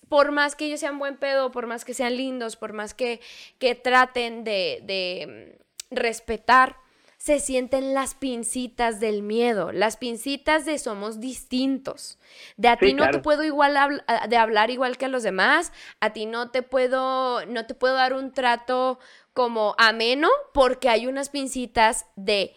por 0.09 0.33
más 0.33 0.55
que 0.57 0.67
ellos 0.67 0.81
sean 0.81 0.99
buen 0.99 1.17
pedo, 1.17 1.51
por 1.51 1.67
más 1.67 1.85
que 1.85 1.95
sean 1.95 2.17
lindos, 2.17 2.57
por 2.57 2.73
más 2.73 2.95
que, 2.95 3.21
que 3.59 3.75
traten 3.75 4.45
de, 4.45 4.81
de, 4.85 5.57
mm, 5.91 5.95
respetar, 5.97 6.77
se 7.19 7.39
sienten 7.39 7.95
las 7.95 8.15
pincitas 8.15 8.99
del 8.99 9.23
miedo, 9.23 9.71
las 9.71 9.97
pincitas 9.97 10.65
de 10.65 10.77
somos 10.79 11.21
distintos. 11.21 12.19
De 12.57 12.67
a 12.67 12.81
Sí, 12.81 12.87
ti 12.89 12.95
no 12.95 13.11
te 13.11 13.21
puedo 13.21 13.45
igual 13.45 13.77
habl- 13.77 14.29
de 14.29 14.37
hablar 14.37 14.71
igual 14.71 14.99
que 14.99 15.05
a 15.05 15.09
los 15.09 15.23
demás, 15.23 15.73
a 16.01 16.12
ti 16.12 16.27
no 16.27 16.51
te 16.51 16.62
puedo 16.62 17.47
no 17.47 17.67
te 17.67 17.75
puedo 17.75 17.95
dar 17.95 18.12
un 18.12 18.33
trato 18.33 18.99
como 19.35 19.75
ameno 19.79 20.29
porque 20.53 20.89
hay 20.89 21.07
unas 21.07 21.29
pincitas 21.31 22.07
de 22.17 22.55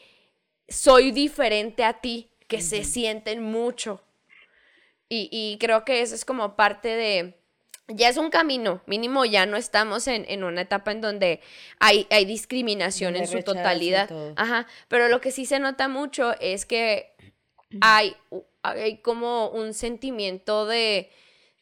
soy 0.68 1.12
diferente 1.12 1.84
a 1.84 2.02
ti 2.02 2.32
que 2.48 2.62
se 2.62 2.84
sienten 2.84 3.44
mucho. 3.44 4.02
Y, 5.10 5.30
y 5.32 5.58
creo 5.60 5.86
que 5.86 6.02
eso 6.02 6.16
es 6.16 6.26
como 6.26 6.56
parte 6.56 6.90
de, 6.90 7.36
ya 7.88 8.10
es 8.10 8.18
un 8.18 8.30
camino, 8.32 8.82
mínimo 8.88 9.24
ya 9.26 9.46
no 9.46 9.56
estamos 9.58 10.08
en, 10.08 10.26
en 10.28 10.44
una 10.44 10.62
etapa 10.62 10.92
en 10.92 11.02
donde 11.02 11.42
hay, 11.80 12.08
hay 12.10 12.26
discriminación 12.26 13.16
en 13.16 13.28
su 13.28 13.38
totalidad. 13.44 14.10
Ajá, 14.36 14.66
pero 14.88 15.08
lo 15.08 15.22
que 15.22 15.32
sí 15.32 15.46
se 15.46 15.60
nota 15.60 15.88
mucho 15.88 16.34
es 16.40 16.66
que 16.66 17.14
hay, 17.82 18.16
hay 18.64 18.98
como 18.98 19.50
un 19.50 19.74
sentimiento 19.76 20.66
de, 20.66 21.12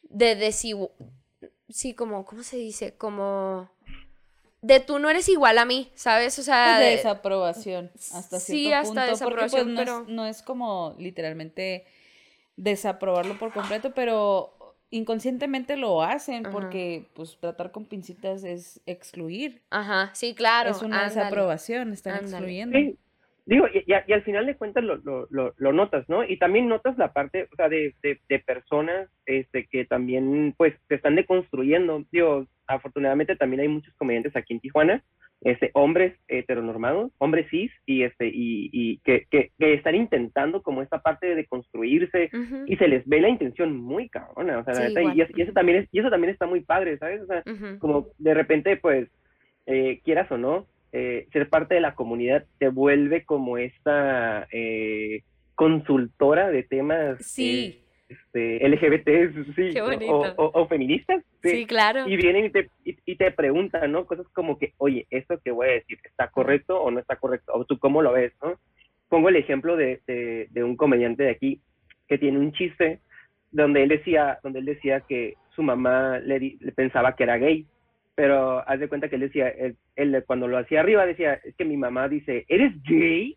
de 0.04 0.38
desigu- 0.38 0.90
sí, 1.68 1.92
como, 1.94 2.24
¿cómo 2.24 2.42
se 2.42 2.56
dice? 2.56 2.94
Como 2.96 3.68
de 4.62 4.80
tú 4.80 4.98
no 4.98 5.10
eres 5.10 5.28
igual 5.28 5.58
a 5.58 5.66
mí, 5.66 5.90
¿sabes? 5.94 6.38
O 6.38 6.42
sea, 6.42 6.76
Pues 6.76 6.78
de 6.78 6.84
de- 6.92 6.96
desaprobación 6.96 7.90
hasta 8.14 8.40
sí, 8.40 8.64
cierto 8.64 8.78
hasta 8.88 8.88
punto, 8.88 9.10
desaprobación, 9.12 9.74
porque 9.74 9.74
pues 9.74 9.86
no, 9.88 9.92
pero- 9.98 10.02
es, 10.08 10.14
no 10.14 10.26
es 10.26 10.42
como 10.42 10.94
literalmente 10.98 11.84
desaprobarlo 12.56 13.38
por 13.38 13.52
completo, 13.52 13.92
pero 13.94 14.50
inconscientemente 14.90 15.76
lo 15.76 16.02
hacen 16.02 16.46
Ajá. 16.46 16.52
porque 16.52 17.06
pues 17.14 17.38
tratar 17.40 17.72
con 17.72 17.86
pincitas 17.86 18.44
es 18.44 18.80
excluir. 18.86 19.62
Ajá, 19.70 20.10
sí, 20.14 20.34
claro. 20.34 20.70
es 20.70 20.82
una 20.82 21.02
ándale. 21.02 21.14
desaprobación, 21.20 21.92
están 21.92 22.14
ándale. 22.14 22.30
excluyendo. 22.36 22.78
Sí, 22.78 22.98
digo, 23.46 23.66
y, 23.74 23.84
y 23.86 24.12
al 24.12 24.22
final 24.22 24.46
de 24.46 24.56
cuentas 24.56 24.84
lo, 24.84 24.96
lo, 24.98 25.26
lo, 25.30 25.52
lo 25.56 25.72
notas, 25.72 26.08
¿no? 26.08 26.24
Y 26.24 26.38
también 26.38 26.68
notas 26.68 26.96
la 26.96 27.12
parte, 27.12 27.48
o 27.52 27.56
sea, 27.56 27.68
de, 27.68 27.94
de, 28.02 28.20
de 28.28 28.38
personas 28.38 29.08
este, 29.26 29.66
que 29.66 29.84
también, 29.84 30.54
pues, 30.56 30.74
se 30.88 30.94
están 30.94 31.16
deconstruyendo. 31.16 32.04
Digo, 32.12 32.46
afortunadamente 32.66 33.36
también 33.36 33.60
hay 33.60 33.68
muchos 33.68 33.94
comediantes 33.96 34.36
aquí 34.36 34.54
en 34.54 34.60
Tijuana, 34.60 35.02
este, 35.44 35.70
hombres 35.74 36.14
heteronormados, 36.26 37.12
hombres 37.18 37.46
cis, 37.50 37.70
y, 37.86 38.02
este, 38.02 38.26
y, 38.28 38.70
y 38.72 38.98
que, 39.04 39.26
que, 39.30 39.50
que 39.58 39.74
están 39.74 39.94
intentando 39.94 40.62
como 40.62 40.82
esta 40.82 41.00
parte 41.02 41.26
de 41.28 41.34
deconstruirse, 41.36 42.30
Ujú, 42.32 42.64
y 42.66 42.76
se 42.76 42.88
les 42.88 43.06
ve 43.06 43.20
la 43.20 43.28
intención 43.28 43.76
muy 43.76 44.08
cabrona, 44.08 44.58
o 44.58 44.64
sea, 44.64 44.74
la 44.74 44.80
neta, 44.88 45.00
y, 45.14 45.20
eso- 45.20 45.32
y 45.36 45.42
eso 45.42 45.52
también 45.52 45.78
es, 45.78 45.88
y 45.92 45.98
eso 46.00 46.10
también 46.10 46.32
está 46.32 46.46
muy 46.46 46.60
padre, 46.60 46.96
¿sabes? 46.98 47.20
O 47.22 47.26
sea, 47.26 47.42
como 47.78 48.08
de 48.18 48.34
repente, 48.34 48.76
pues, 48.78 49.08
eh, 49.66 50.00
quieras 50.04 50.30
o 50.32 50.38
no, 50.38 50.66
eh, 50.92 51.26
ser 51.32 51.48
parte 51.48 51.74
de 51.74 51.80
la 51.80 51.94
comunidad 51.94 52.44
te 52.58 52.68
vuelve 52.68 53.24
como 53.24 53.58
esta 53.58 54.46
eh, 54.52 55.22
consultora 55.54 56.50
de 56.50 56.62
temas 56.62 57.24
Sí, 57.24 57.76
eh, 57.80 57.83
este, 58.08 58.66
LGBT, 58.68 59.54
sí, 59.56 59.78
o- 59.80 59.84
bonito. 59.86 60.34
o, 60.36 60.44
o- 60.44 60.62
o 60.62 60.68
feministas, 60.68 61.22
sí. 61.42 61.50
sí, 61.50 61.66
claro. 61.66 62.06
Y 62.06 62.16
vienen 62.16 62.46
y 62.46 62.50
te, 62.50 62.68
y, 62.84 62.96
y 63.06 63.16
te 63.16 63.30
preguntan, 63.32 63.90
¿no? 63.92 64.04
Cosas 64.06 64.26
como 64.32 64.58
que, 64.58 64.72
oye, 64.78 65.06
esto 65.10 65.38
que 65.42 65.50
voy 65.50 65.68
a 65.68 65.72
decir, 65.72 65.98
¿está 66.04 66.28
correcto 66.28 66.80
o 66.80 66.90
no 66.90 67.00
está 67.00 67.16
correcto? 67.16 67.52
O 67.54 67.64
tú 67.64 67.78
cómo 67.78 68.02
lo 68.02 68.12
ves, 68.12 68.32
¿no? 68.42 68.58
Pongo 69.08 69.28
el 69.28 69.36
ejemplo 69.36 69.76
de, 69.76 70.00
de, 70.06 70.48
de 70.50 70.64
un 70.64 70.76
comediante 70.76 71.22
de 71.24 71.30
aquí 71.30 71.60
que 72.08 72.18
tiene 72.18 72.38
un 72.38 72.52
chiste 72.52 73.00
donde 73.50 73.82
él 73.84 73.88
decía, 73.88 74.38
donde 74.42 74.58
él 74.58 74.64
decía 74.66 75.00
que 75.08 75.34
su 75.54 75.62
mamá 75.62 76.18
le, 76.18 76.38
di- 76.38 76.58
le 76.60 76.72
pensaba 76.72 77.14
que 77.14 77.22
era 77.22 77.38
gay, 77.38 77.66
pero 78.16 78.68
haz 78.68 78.80
de 78.80 78.88
cuenta 78.88 79.08
que 79.08 79.14
él 79.16 79.22
decía, 79.22 79.48
él, 79.48 79.76
él 79.96 80.22
cuando 80.26 80.46
lo 80.48 80.58
hacía 80.58 80.80
arriba 80.80 81.06
decía, 81.06 81.34
es 81.44 81.54
que 81.56 81.64
mi 81.64 81.76
mamá 81.76 82.08
dice, 82.08 82.44
¿eres 82.48 82.72
gay? 82.82 83.36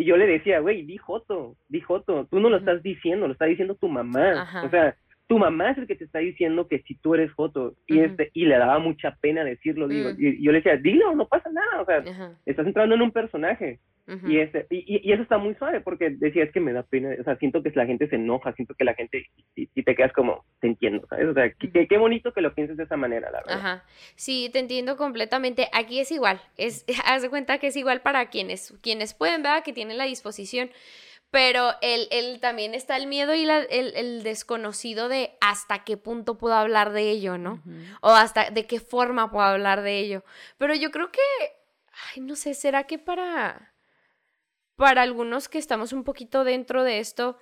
Y 0.00 0.04
yo 0.06 0.16
le 0.16 0.26
decía, 0.26 0.60
güey, 0.60 0.82
di 0.84 0.96
joto, 0.96 1.56
di 1.68 1.82
joto, 1.82 2.26
tú 2.30 2.40
no 2.40 2.48
lo 2.48 2.56
estás 2.56 2.82
diciendo, 2.82 3.26
lo 3.26 3.34
está 3.34 3.44
diciendo 3.44 3.74
tu 3.74 3.86
mamá. 3.86 4.40
Ajá. 4.40 4.64
O 4.64 4.70
sea, 4.70 4.96
tu 5.30 5.38
mamá 5.38 5.70
es 5.70 5.78
el 5.78 5.86
que 5.86 5.94
te 5.94 6.02
está 6.02 6.18
diciendo 6.18 6.66
que 6.66 6.80
si 6.80 6.96
tú 6.96 7.14
eres 7.14 7.30
joto. 7.32 7.74
Y, 7.86 8.00
este, 8.00 8.30
y 8.34 8.46
le 8.46 8.58
daba 8.58 8.80
mucha 8.80 9.16
pena 9.20 9.44
decirlo, 9.44 9.86
digo. 9.86 10.10
Mm. 10.10 10.16
Y 10.18 10.42
yo 10.44 10.50
le 10.50 10.58
decía, 10.58 10.76
dilo, 10.76 11.14
no 11.14 11.28
pasa 11.28 11.48
nada, 11.52 11.80
o 11.80 11.84
sea, 11.86 12.02
estás 12.46 12.66
entrando 12.66 12.96
en 12.96 13.02
un 13.02 13.12
personaje. 13.12 13.78
Y, 14.26 14.38
este, 14.38 14.66
y, 14.70 15.06
y- 15.08 15.12
eso 15.12 15.22
está 15.22 15.38
muy 15.38 15.54
suave, 15.54 15.82
porque 15.82 16.10
decía, 16.10 16.42
es 16.42 16.50
que 16.50 16.58
me 16.58 16.72
da 16.72 16.82
pena, 16.82 17.10
o 17.20 17.22
sea, 17.22 17.36
siento 17.36 17.62
que 17.62 17.70
la 17.76 17.86
gente 17.86 18.08
se 18.08 18.16
enoja, 18.16 18.52
siento 18.54 18.74
que 18.74 18.82
la 18.82 18.94
gente, 18.94 19.26
y, 19.54 19.68
y 19.72 19.82
te 19.84 19.94
quedas 19.94 20.12
como, 20.12 20.44
te 20.60 20.66
entiendo, 20.66 21.06
¿sabes? 21.08 21.26
O 21.28 21.32
sea, 21.34 21.48
qué, 21.52 21.86
qué- 21.86 21.96
bonito 21.98 22.32
que 22.32 22.40
lo 22.40 22.52
pienses 22.52 22.76
de 22.76 22.82
esa 22.82 22.96
manera, 22.96 23.30
la 23.30 23.38
verdad. 23.38 23.54
Ajá. 23.58 23.84
Sí, 24.16 24.50
te 24.52 24.58
entiendo 24.58 24.96
completamente. 24.96 25.68
Aquí 25.72 26.00
es 26.00 26.10
igual. 26.10 26.40
Es, 26.56 26.84
haz 27.06 27.22
de 27.22 27.30
cuenta 27.30 27.58
que 27.58 27.68
es 27.68 27.76
igual 27.76 28.00
para 28.00 28.30
quienes, 28.30 28.76
quienes 28.82 29.14
pueden, 29.14 29.44
¿verdad? 29.44 29.62
Que 29.62 29.72
tienen 29.72 29.96
la 29.96 30.06
disposición. 30.06 30.70
Pero 31.30 31.74
el, 31.80 32.08
el- 32.10 32.40
también 32.40 32.74
está 32.74 32.96
el 32.96 33.06
miedo 33.06 33.34
y 33.34 33.44
la- 33.44 33.60
el, 33.60 33.94
el 33.96 34.22
desconocido 34.24 35.08
de 35.08 35.36
hasta 35.40 35.84
qué 35.84 35.96
punto 35.96 36.36
puedo 36.38 36.54
hablar 36.54 36.92
de 36.92 37.08
ello, 37.10 37.38
¿no? 37.38 37.62
O 38.00 38.10
hasta 38.10 38.50
de 38.50 38.66
qué 38.66 38.80
forma 38.80 39.30
puedo 39.30 39.46
hablar 39.46 39.82
de 39.82 39.98
ello. 40.00 40.24
Pero 40.58 40.74
yo 40.74 40.90
creo 40.90 41.12
que, 41.12 41.20
ay, 42.14 42.20
no 42.22 42.34
sé, 42.34 42.54
¿será 42.54 42.84
que 42.84 42.98
para, 42.98 43.74
para 44.76 45.02
algunos 45.02 45.48
que 45.48 45.58
estamos 45.58 45.92
un 45.92 46.04
poquito 46.04 46.42
dentro 46.44 46.82
de 46.84 46.98
esto, 47.00 47.38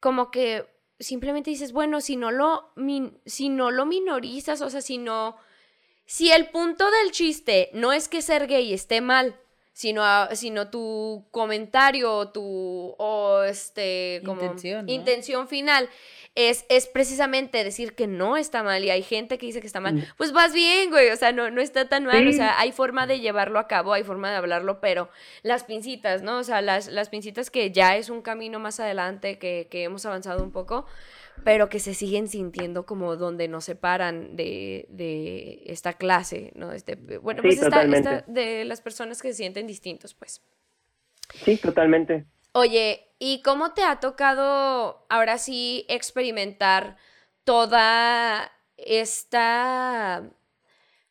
como 0.00 0.30
que 0.30 0.66
simplemente 0.98 1.50
dices, 1.50 1.72
bueno, 1.72 2.00
si 2.00 2.16
no 2.16 2.30
lo, 2.30 2.72
min- 2.76 3.20
si 3.26 3.48
no 3.48 3.70
lo 3.70 3.84
minorizas, 3.86 4.60
o 4.62 4.70
sea, 4.70 4.80
si 4.80 4.98
no, 4.98 5.36
si 6.06 6.30
el 6.30 6.48
punto 6.50 6.90
del 6.90 7.10
chiste 7.10 7.70
no 7.74 7.92
es 7.92 8.08
que 8.08 8.22
ser 8.22 8.46
gay 8.46 8.72
esté 8.72 9.00
mal, 9.00 9.38
sino, 9.72 10.02
a- 10.04 10.28
sino 10.34 10.68
tu 10.70 11.24
comentario 11.30 12.12
o 12.14 12.28
tu, 12.28 12.94
o 12.98 13.42
este, 13.42 14.20
como 14.24 14.42
Intención, 14.42 14.86
¿no? 14.86 14.92
intención 14.92 15.48
final 15.48 15.88
es, 16.34 16.64
es 16.70 16.86
precisamente 16.86 17.62
decir 17.62 17.94
que 17.94 18.06
no 18.06 18.36
está 18.38 18.62
mal 18.62 18.82
y 18.84 18.90
hay 18.90 19.02
gente 19.02 19.36
que 19.36 19.44
dice 19.46 19.60
que 19.60 19.66
está 19.66 19.80
mal, 19.80 19.94
Mm. 19.96 20.02
pues 20.16 20.32
vas 20.32 20.52
bien, 20.54 20.90
güey, 20.90 21.10
o 21.10 21.16
sea, 21.16 21.32
no, 21.32 21.50
no 21.50 21.60
está 21.60 21.88
tan 21.88 22.04
mal, 22.04 22.26
o 22.26 22.32
sea, 22.32 22.58
hay 22.58 22.72
forma 22.72 23.06
de 23.06 23.20
llevarlo 23.20 23.58
a 23.58 23.66
cabo, 23.68 23.92
hay 23.92 24.02
forma 24.02 24.30
de 24.30 24.36
hablarlo, 24.36 24.80
pero 24.80 25.10
las 25.42 25.64
pincitas, 25.64 26.22
¿no? 26.22 26.38
O 26.38 26.44
sea, 26.44 26.62
las, 26.62 26.88
las 26.88 27.10
pincitas 27.10 27.50
que 27.50 27.70
ya 27.70 27.96
es 27.96 28.08
un 28.08 28.22
camino 28.22 28.58
más 28.58 28.80
adelante, 28.80 29.38
que, 29.38 29.68
que 29.70 29.82
hemos 29.84 30.06
avanzado 30.06 30.42
un 30.42 30.52
poco, 30.52 30.86
pero 31.44 31.68
que 31.68 31.80
se 31.80 31.94
siguen 31.94 32.28
sintiendo 32.28 32.86
como 32.86 33.16
donde 33.16 33.48
nos 33.48 33.64
separan 33.64 34.36
de, 34.36 34.86
de 34.88 35.62
esta 35.66 35.94
clase, 35.94 36.52
¿no? 36.54 36.72
Este, 36.72 36.96
bueno, 36.96 37.42
Sí, 37.42 37.48
pues 37.48 37.62
esta, 37.62 38.24
de 38.26 38.64
las 38.64 38.80
personas 38.80 39.22
que 39.22 39.28
se 39.28 39.34
sienten 39.34 39.66
distintos, 39.66 40.14
pues. 40.14 40.42
Sí, 41.44 41.56
totalmente. 41.56 42.26
Oye, 42.52 43.08
¿y 43.18 43.42
cómo 43.42 43.72
te 43.72 43.82
ha 43.82 43.98
tocado 43.98 45.06
ahora 45.08 45.38
sí 45.38 45.86
experimentar 45.88 46.96
toda 47.44 48.52
esta, 48.76 50.22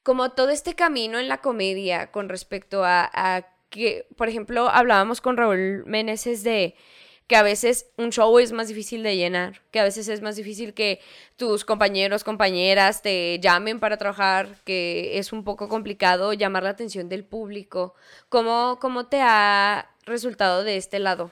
como 0.03 0.31
todo 0.31 0.49
este 0.49 0.75
camino 0.75 1.19
en 1.19 1.27
la 1.27 1.39
comedia 1.39 2.11
con 2.11 2.29
respecto 2.29 2.85
a, 2.85 3.09
a 3.13 3.47
que, 3.69 4.07
por 4.17 4.29
ejemplo, 4.29 4.69
hablábamos 4.69 5.21
con 5.21 5.37
Raúl 5.37 5.83
Meneses 5.85 6.43
de 6.43 6.75
que 7.31 7.37
a 7.37 7.43
veces 7.43 7.89
un 7.97 8.09
show 8.09 8.39
es 8.39 8.51
más 8.51 8.67
difícil 8.67 9.03
de 9.03 9.15
llenar, 9.15 9.53
que 9.71 9.79
a 9.79 9.85
veces 9.85 10.09
es 10.09 10.21
más 10.21 10.35
difícil 10.35 10.73
que 10.73 10.99
tus 11.37 11.63
compañeros, 11.63 12.25
compañeras 12.25 13.01
te 13.01 13.39
llamen 13.39 13.79
para 13.79 13.95
trabajar, 13.95 14.47
que 14.65 15.17
es 15.17 15.31
un 15.31 15.45
poco 15.45 15.69
complicado 15.69 16.33
llamar 16.33 16.63
la 16.63 16.71
atención 16.71 17.07
del 17.07 17.23
público. 17.23 17.95
¿Cómo, 18.27 18.79
cómo 18.81 19.07
te 19.07 19.21
ha 19.21 19.91
resultado 20.05 20.65
de 20.65 20.75
este 20.75 20.99
lado? 20.99 21.31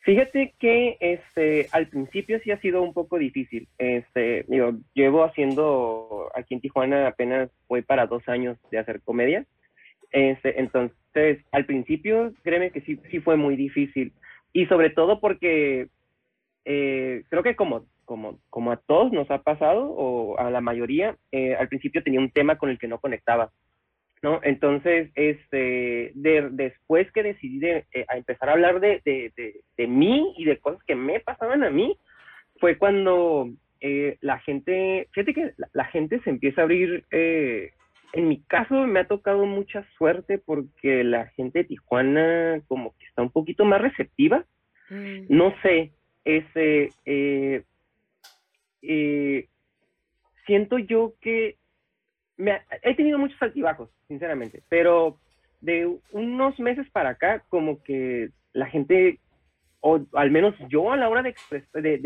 Fíjate 0.00 0.52
que 0.58 0.98
este 1.00 1.68
al 1.72 1.86
principio 1.88 2.38
sí 2.44 2.50
ha 2.50 2.60
sido 2.60 2.82
un 2.82 2.92
poco 2.92 3.16
difícil. 3.16 3.66
Este, 3.78 4.44
digo, 4.46 4.74
llevo 4.92 5.24
haciendo 5.24 6.30
aquí 6.34 6.52
en 6.52 6.60
Tijuana 6.60 7.06
apenas 7.06 7.48
voy 7.66 7.80
para 7.80 8.06
dos 8.06 8.28
años 8.28 8.58
de 8.70 8.78
hacer 8.78 9.00
comedia. 9.00 9.46
Este, 10.10 10.60
entonces, 10.60 11.38
al 11.50 11.64
principio, 11.64 12.34
créeme 12.42 12.72
que 12.72 12.82
sí, 12.82 13.00
sí 13.10 13.20
fue 13.20 13.36
muy 13.38 13.56
difícil. 13.56 14.12
Y 14.58 14.66
sobre 14.66 14.90
todo 14.90 15.20
porque 15.20 15.86
eh, 16.64 17.22
creo 17.28 17.44
que 17.44 17.54
como, 17.54 17.86
como, 18.04 18.40
como 18.50 18.72
a 18.72 18.76
todos 18.76 19.12
nos 19.12 19.30
ha 19.30 19.44
pasado, 19.44 19.84
o 19.84 20.36
a 20.36 20.50
la 20.50 20.60
mayoría, 20.60 21.16
eh, 21.30 21.54
al 21.54 21.68
principio 21.68 22.02
tenía 22.02 22.18
un 22.18 22.32
tema 22.32 22.58
con 22.58 22.68
el 22.68 22.76
que 22.76 22.88
no 22.88 22.98
conectaba, 22.98 23.52
¿no? 24.20 24.40
Entonces, 24.42 25.12
este, 25.14 26.10
de, 26.12 26.48
después 26.50 27.08
que 27.12 27.22
decidí 27.22 27.60
de, 27.60 27.84
eh, 27.92 28.04
a 28.08 28.16
empezar 28.16 28.48
a 28.48 28.54
hablar 28.54 28.80
de, 28.80 29.00
de, 29.04 29.86
mí 29.86 30.34
y 30.36 30.44
de 30.44 30.58
cosas 30.58 30.82
que 30.82 30.96
me 30.96 31.20
pasaban 31.20 31.62
a 31.62 31.70
mí, 31.70 31.96
fue 32.58 32.78
cuando 32.78 33.50
eh, 33.80 34.18
la 34.22 34.40
gente, 34.40 35.06
fíjate 35.12 35.34
que 35.34 35.52
la, 35.56 35.68
la 35.72 35.84
gente 35.84 36.20
se 36.24 36.30
empieza 36.30 36.62
a 36.62 36.64
abrir, 36.64 37.04
eh, 37.12 37.70
en 38.14 38.28
mi 38.28 38.42
caso 38.44 38.74
me 38.86 39.00
ha 39.00 39.06
tocado 39.06 39.44
mucha 39.46 39.84
suerte 39.96 40.38
porque 40.38 41.04
la 41.04 41.26
gente 41.28 41.60
de 41.60 41.64
Tijuana 41.66 42.60
como 42.68 42.94
que 42.98 43.04
está 43.06 43.22
un 43.22 43.30
poquito 43.30 43.64
más 43.64 43.80
receptiva, 43.80 44.44
Mm. 44.90 45.26
no 45.28 45.54
sé, 45.62 45.92
ese, 46.24 46.90
eh, 47.04 47.62
eh, 48.82 49.46
siento 50.46 50.78
yo 50.78 51.14
que 51.20 51.56
me 52.36 52.52
ha- 52.52 52.64
he 52.82 52.94
tenido 52.94 53.18
muchos 53.18 53.40
altibajos, 53.42 53.90
sinceramente, 54.06 54.62
pero 54.68 55.18
de 55.60 55.92
unos 56.12 56.58
meses 56.60 56.88
para 56.90 57.10
acá, 57.10 57.42
como 57.48 57.82
que 57.82 58.30
la 58.52 58.66
gente, 58.66 59.18
o 59.80 60.00
al 60.14 60.30
menos 60.30 60.54
yo 60.68 60.92
a 60.92 60.96
la 60.96 61.08
hora 61.08 61.22
de, 61.22 61.34
de- 61.74 61.98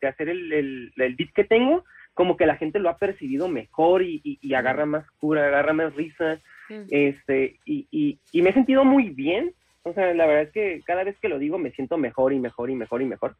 de 0.00 0.08
hacer 0.08 0.28
el, 0.28 0.52
el, 0.52 0.92
el 0.96 1.14
beat 1.16 1.32
que 1.34 1.44
tengo, 1.44 1.84
como 2.14 2.36
que 2.36 2.46
la 2.46 2.56
gente 2.56 2.78
lo 2.78 2.88
ha 2.88 2.96
percibido 2.96 3.48
mejor 3.48 4.02
y, 4.02 4.20
y, 4.24 4.38
y 4.40 4.54
agarra 4.54 4.86
más 4.86 5.08
cura, 5.20 5.46
agarra 5.46 5.72
más 5.72 5.94
risa, 5.94 6.40
Mm. 6.70 6.84
este, 6.88 7.58
y, 7.66 7.86
y, 7.90 8.18
y 8.32 8.40
me 8.40 8.48
he 8.48 8.52
sentido 8.54 8.86
muy 8.86 9.10
bien. 9.10 9.52
O 9.82 9.92
sea, 9.92 10.14
la 10.14 10.24
verdad 10.24 10.44
es 10.44 10.50
que 10.52 10.80
cada 10.86 11.04
vez 11.04 11.14
que 11.20 11.28
lo 11.28 11.38
digo 11.38 11.58
me 11.58 11.72
siento 11.72 11.98
mejor 11.98 12.32
y 12.32 12.38
mejor 12.40 12.70
y 12.70 12.74
mejor 12.74 13.02
y 13.02 13.04
mejor. 13.04 13.36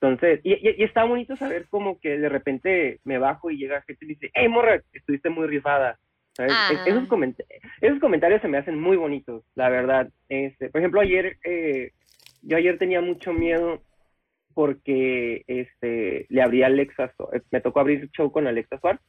Entonces, 0.00 0.40
y, 0.42 0.54
y, 0.54 0.74
y 0.78 0.82
está 0.82 1.04
bonito 1.04 1.36
saber 1.36 1.66
como 1.70 2.00
que 2.00 2.18
de 2.18 2.28
repente 2.28 2.98
me 3.04 3.18
bajo 3.18 3.52
y 3.52 3.56
llega 3.58 3.82
gente 3.82 4.04
y 4.04 4.08
dice, 4.08 4.30
hey, 4.34 4.48
morra, 4.48 4.80
estuviste 4.92 5.30
muy 5.30 5.46
rifada. 5.46 5.96
¿Sabes? 6.32 6.52
Ah. 6.56 6.70
Es- 6.72 6.92
Esos, 6.92 7.08
coment- 7.08 7.40
esos 7.80 8.00
comentarios 8.00 8.42
se 8.42 8.48
me 8.48 8.58
hacen 8.58 8.80
muy 8.80 8.96
bonitos, 8.96 9.44
la 9.54 9.68
verdad. 9.68 10.08
Este, 10.28 10.68
por 10.68 10.80
ejemplo, 10.80 11.00
ayer, 11.00 11.36
eh, 11.44 11.92
yo 12.42 12.56
ayer 12.56 12.78
tenía 12.78 13.00
mucho 13.00 13.32
miedo 13.32 13.80
porque 14.56 15.44
este, 15.48 16.24
le 16.30 16.40
abrí 16.40 16.62
a 16.62 16.68
Alexa, 16.68 17.12
eh, 17.34 17.42
me 17.50 17.60
tocó 17.60 17.80
abrir 17.80 18.10
show 18.12 18.32
con 18.32 18.46
Alexa 18.46 18.78
Suárez. 18.78 19.02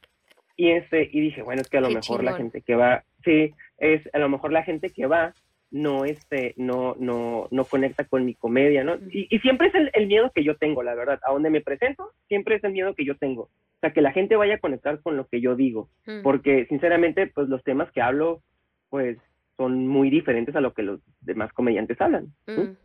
Y, 0.56 0.72
este, 0.72 1.08
y 1.10 1.22
dije, 1.22 1.40
bueno, 1.40 1.62
es 1.62 1.70
que 1.70 1.78
a 1.78 1.80
lo 1.80 1.88
Qué 1.88 1.94
mejor 1.94 2.22
la 2.22 2.34
gente 2.34 2.60
que 2.60 2.74
va, 2.74 3.02
sí, 3.24 3.54
es 3.78 4.02
a 4.12 4.18
lo 4.18 4.28
mejor 4.28 4.52
la 4.52 4.62
gente 4.62 4.90
que 4.90 5.06
va 5.06 5.32
no 5.70 6.04
este 6.04 6.52
no 6.58 6.96
no 6.98 7.48
no 7.50 7.64
conecta 7.64 8.04
con 8.04 8.24
mi 8.24 8.34
comedia 8.34 8.84
no 8.84 8.96
y, 9.10 9.26
y 9.30 9.38
siempre 9.40 9.68
es 9.68 9.74
el, 9.74 9.90
el 9.92 10.06
miedo 10.06 10.32
que 10.34 10.42
yo 10.42 10.56
tengo 10.56 10.82
la 10.82 10.94
verdad 10.94 11.20
a 11.22 11.30
donde 11.32 11.50
me 11.50 11.60
presento 11.60 12.10
siempre 12.26 12.56
es 12.56 12.64
el 12.64 12.72
miedo 12.72 12.94
que 12.94 13.04
yo 13.04 13.18
tengo 13.18 13.42
o 13.42 13.80
sea 13.82 13.92
que 13.92 14.00
la 14.00 14.12
gente 14.12 14.36
vaya 14.36 14.54
a 14.54 14.60
conectar 14.60 14.98
con 15.02 15.18
lo 15.18 15.26
que 15.26 15.42
yo 15.42 15.56
digo 15.56 15.90
Mm. 16.06 16.22
porque 16.22 16.64
sinceramente 16.70 17.26
pues 17.26 17.50
los 17.50 17.62
temas 17.64 17.92
que 17.92 18.00
hablo 18.00 18.40
pues 18.88 19.18
son 19.58 19.86
muy 19.86 20.08
diferentes 20.08 20.56
a 20.56 20.62
lo 20.62 20.72
que 20.72 20.84
los 20.84 21.00
demás 21.20 21.52
comediantes 21.52 22.00
hablan 22.00 22.28
¿sí? 22.46 22.52
Mm. 22.52 22.76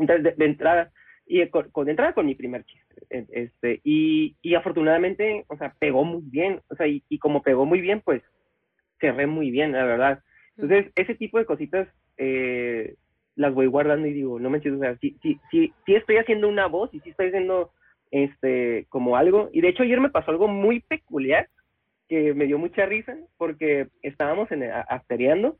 Entonces, 0.00 0.24
de, 0.24 0.32
de 0.32 0.44
entrada, 0.46 0.92
y 1.26 1.38
de- 1.40 1.50
con, 1.50 1.70
con- 1.70 1.88
entrada 1.88 2.12
con 2.14 2.26
mi 2.26 2.34
primer 2.34 2.64
chiste, 2.64 2.94
e- 3.10 3.26
este, 3.32 3.80
y, 3.84 4.36
y 4.42 4.54
afortunadamente, 4.54 5.44
o 5.48 5.56
sea, 5.56 5.74
pegó 5.78 6.04
muy 6.04 6.22
bien, 6.24 6.60
o 6.68 6.76
sea, 6.76 6.86
y, 6.86 7.02
y 7.08 7.18
como 7.18 7.42
pegó 7.42 7.66
muy 7.66 7.80
bien, 7.80 8.00
pues, 8.04 8.22
cerré 9.00 9.26
muy 9.26 9.50
bien, 9.50 9.72
la 9.72 9.84
verdad. 9.84 10.20
Entonces, 10.56 10.92
ese 10.96 11.14
tipo 11.14 11.38
de 11.38 11.44
cositas, 11.46 11.88
eh, 12.16 12.94
las 13.34 13.52
voy 13.54 13.66
guardando 13.66 14.06
y 14.08 14.12
digo, 14.14 14.38
no 14.40 14.50
me 14.50 14.58
entiendo, 14.58 14.80
o 14.80 14.82
sea, 14.84 14.96
sí, 14.98 15.18
sí, 15.22 15.38
sí, 15.50 15.72
sí 15.84 15.94
estoy 15.94 16.16
haciendo 16.16 16.48
una 16.48 16.66
voz 16.66 16.92
y 16.94 17.00
sí 17.00 17.10
estoy 17.10 17.28
haciendo, 17.28 17.70
este, 18.10 18.86
como 18.88 19.16
algo, 19.16 19.50
y 19.52 19.60
de 19.60 19.68
hecho 19.68 19.82
ayer 19.82 20.00
me 20.00 20.10
pasó 20.10 20.30
algo 20.30 20.48
muy 20.48 20.80
peculiar, 20.80 21.48
que 22.08 22.34
me 22.34 22.46
dio 22.46 22.58
mucha 22.58 22.86
risa, 22.86 23.16
porque 23.36 23.88
estábamos 24.02 24.50
en, 24.52 24.64
a- 24.64 24.80
aftereando, 24.82 25.58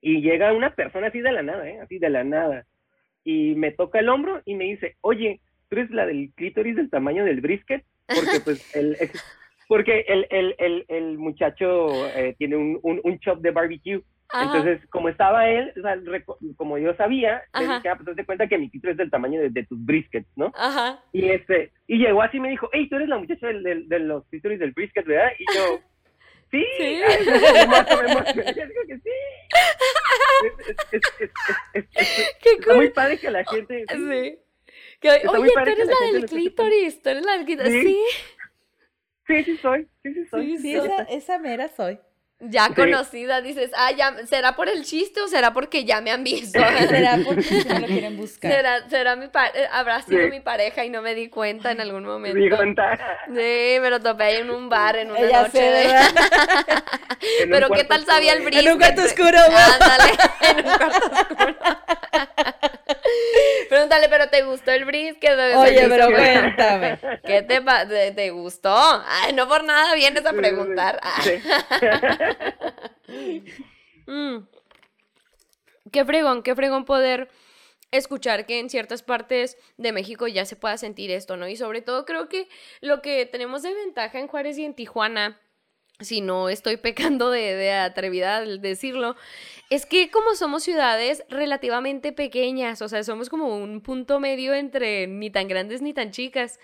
y 0.00 0.20
llega 0.22 0.52
una 0.52 0.74
persona 0.74 1.08
así 1.08 1.20
de 1.20 1.32
la 1.32 1.42
nada, 1.42 1.68
¿eh? 1.68 1.80
Así 1.80 1.98
de 1.98 2.10
la 2.10 2.24
nada 2.24 2.66
y 3.28 3.54
me 3.56 3.72
toca 3.72 3.98
el 3.98 4.08
hombro 4.08 4.40
y 4.46 4.54
me 4.54 4.64
dice, 4.64 4.96
oye, 5.02 5.40
¿tú 5.68 5.76
eres 5.76 5.90
la 5.90 6.06
del 6.06 6.30
clítoris 6.34 6.76
del 6.76 6.88
tamaño 6.88 7.24
del 7.26 7.40
brisket? 7.42 7.84
Porque 8.06 8.40
pues 8.42 8.58
el, 8.74 8.96
porque 9.68 10.04
el, 10.08 10.26
el, 10.30 10.54
el, 10.58 10.84
el 10.88 11.18
muchacho 11.18 11.88
eh, 12.16 12.34
tiene 12.38 12.56
un, 12.56 12.78
un, 12.82 13.00
un 13.04 13.18
chop 13.20 13.40
de 13.40 13.50
barbecue. 13.50 14.00
Ajá. 14.30 14.44
Entonces, 14.44 14.86
como 14.90 15.08
estaba 15.08 15.48
él, 15.48 15.72
o 15.78 15.80
sea, 15.82 15.96
reco- 15.96 16.36
como 16.56 16.76
yo 16.78 16.94
sabía, 16.96 17.42
dije, 17.58 17.88
ah, 17.88 17.98
pues 18.02 18.14
de 18.16 18.24
cuenta 18.26 18.46
que 18.46 18.58
mi 18.58 18.68
clítoris 18.70 18.92
es 18.94 18.98
del 18.98 19.10
tamaño 19.10 19.40
de, 19.40 19.48
de 19.50 19.64
tus 19.64 19.82
briskets, 19.84 20.28
¿no? 20.36 20.52
Ajá. 20.54 21.00
Y 21.12 21.28
este, 21.30 21.72
y 21.86 21.96
llegó 21.98 22.20
así 22.22 22.36
y 22.36 22.40
me 22.40 22.50
dijo, 22.50 22.68
hey, 22.72 22.88
tú 22.90 22.96
eres 22.96 23.08
la 23.08 23.18
muchacha 23.18 23.46
del, 23.46 23.62
del- 23.62 23.88
de 23.88 23.98
los 24.00 24.26
clítoris 24.28 24.58
del 24.58 24.72
brisket, 24.72 25.06
¿verdad? 25.06 25.30
Y 25.38 25.44
yo, 25.56 25.80
sí, 26.50 26.64
Sí. 26.78 27.00
me 27.26 27.60
emocioné, 27.62 28.14
me 28.34 28.54
yo 28.54 28.66
digo 28.66 28.82
que 28.86 28.96
sí. 28.98 29.10
Es, 31.74 31.88
Qué 32.42 32.50
Está 32.58 32.74
muy 32.74 32.90
padre 32.90 33.18
que 33.18 33.30
la 33.30 33.44
gente. 33.44 33.84
Sí. 33.90 34.38
Que, 35.00 35.08
Está 35.08 35.32
muy 35.32 35.48
oye, 35.48 35.52
tú 35.54 35.64
que 35.64 35.70
eres 35.72 35.86
la 35.86 35.94
la 36.06 36.12
del 36.12 36.26
clítoris, 36.26 37.02
tú 37.02 37.08
eres 37.10 37.24
la 37.24 37.32
del 37.36 37.44
clítoris. 37.44 37.72
Sí. 37.72 37.82
Sí. 37.82 38.00
Sí, 39.26 39.44
sí 39.44 39.56
soy. 39.58 39.86
Sí, 40.02 40.14
sí 40.14 40.24
soy. 40.26 40.46
Sí, 40.46 40.58
Sí, 40.58 40.76
soy. 40.76 40.86
esa, 40.86 41.02
esa 41.04 41.38
mera 41.38 41.68
soy. 41.68 41.98
Ya 42.40 42.66
Sí. 42.68 42.74
conocida, 42.74 43.40
dices, 43.40 43.72
ah, 43.76 43.90
ya, 43.90 44.14
¿será 44.28 44.54
por 44.54 44.68
el 44.68 44.84
chiste 44.84 45.20
o 45.20 45.26
será 45.26 45.52
porque 45.52 45.84
ya 45.84 46.00
me 46.00 46.12
han 46.12 46.22
visto? 46.22 46.60
¿Será 46.88 47.18
porque 47.24 47.42
sí 47.42 47.68
me 47.68 47.80
lo 47.80 47.86
quieren 47.88 48.16
buscar? 48.16 48.52
¿Será, 48.52 48.88
será 48.88 49.16
mi 49.16 49.26
pa- 49.26 49.48
eh, 49.48 49.66
habrá 49.72 50.00
sido 50.02 50.22
Sí. 50.26 50.30
mi 50.30 50.38
pareja 50.38 50.84
y 50.84 50.88
no 50.90 51.02
me 51.02 51.16
di 51.16 51.28
cuenta 51.30 51.72
en 51.72 51.80
algún 51.80 52.04
momento? 52.04 52.38
Sí, 52.40 52.48
contar. 52.48 53.00
Sí, 53.26 53.78
me 53.80 53.90
lo 53.90 54.00
topé 54.00 54.22
ahí 54.22 54.36
en 54.36 54.50
un 54.50 54.68
bar 54.68 54.96
en 54.98 55.10
una 55.10 55.20
Ya 55.28 55.42
noche. 55.42 55.58
sé, 55.58 55.88
Pero 57.50 57.70
¿qué 57.70 57.82
tal 57.82 58.04
sabía 58.06 58.34
el 58.34 58.44
brisket? 58.44 58.66
En 58.66 58.72
un 58.72 58.78
cuarto 58.78 59.02
oscuro. 59.02 59.38
Ándale, 59.40 60.12
en 60.42 60.56
un 60.58 60.62
cuarto 60.78 61.10
oscuro. 61.12 61.56
Pregúntale, 63.68 64.08
¿pero 64.08 64.28
te 64.28 64.42
gustó 64.42 64.70
el 64.70 64.84
brisket? 64.84 65.36
¿Se 65.36 65.56
Oye, 65.56 65.86
pero 65.88 66.06
cuéntame. 66.10 66.98
¿Qué 67.24 67.42
te, 67.42 67.60
pa- 67.60 67.86
te, 67.86 68.12
te 68.12 68.30
gustó? 68.30 68.74
Ay, 69.06 69.32
no 69.34 69.46
por 69.48 69.64
nada 69.64 69.94
vienes 69.94 70.24
a 70.24 70.32
preguntar. 70.32 71.00
sí. 71.22 71.32
Mm. 74.06 74.46
Qué 75.92 76.04
fregón, 76.04 76.42
qué 76.42 76.54
fregón 76.54 76.84
poder 76.86 77.28
escuchar 77.90 78.46
que 78.46 78.58
en 78.58 78.68
ciertas 78.70 79.02
partes 79.02 79.56
de 79.76 79.92
México 79.92 80.26
ya 80.26 80.44
se 80.46 80.56
pueda 80.56 80.76
sentir 80.78 81.10
esto, 81.10 81.36
¿no? 81.36 81.48
Y 81.48 81.56
sobre 81.56 81.82
todo 81.82 82.04
creo 82.06 82.28
que 82.28 82.48
lo 82.80 83.00
que 83.02 83.26
tenemos 83.26 83.62
de 83.62 83.72
ventaja 83.74 84.18
en 84.18 84.26
Juárez 84.28 84.58
y 84.58 84.64
en 84.64 84.74
Tijuana, 84.74 85.40
si 86.00 86.20
no 86.20 86.48
estoy 86.48 86.76
pecando 86.76 87.30
de, 87.30 87.54
de 87.54 87.72
atrevida 87.72 88.38
al 88.38 88.60
decirlo, 88.60 89.16
es 89.70 89.86
que 89.86 90.10
como 90.10 90.34
somos 90.34 90.62
ciudades 90.62 91.24
relativamente 91.28 92.12
pequeñas, 92.12 92.80
o 92.82 92.88
sea, 92.88 93.04
somos 93.04 93.28
como 93.28 93.56
un 93.56 93.80
punto 93.80 94.20
medio 94.20 94.54
entre 94.54 95.06
ni 95.06 95.30
tan 95.30 95.48
grandes 95.48 95.82
ni 95.82 95.92
tan 95.92 96.10
chicas. 96.10 96.58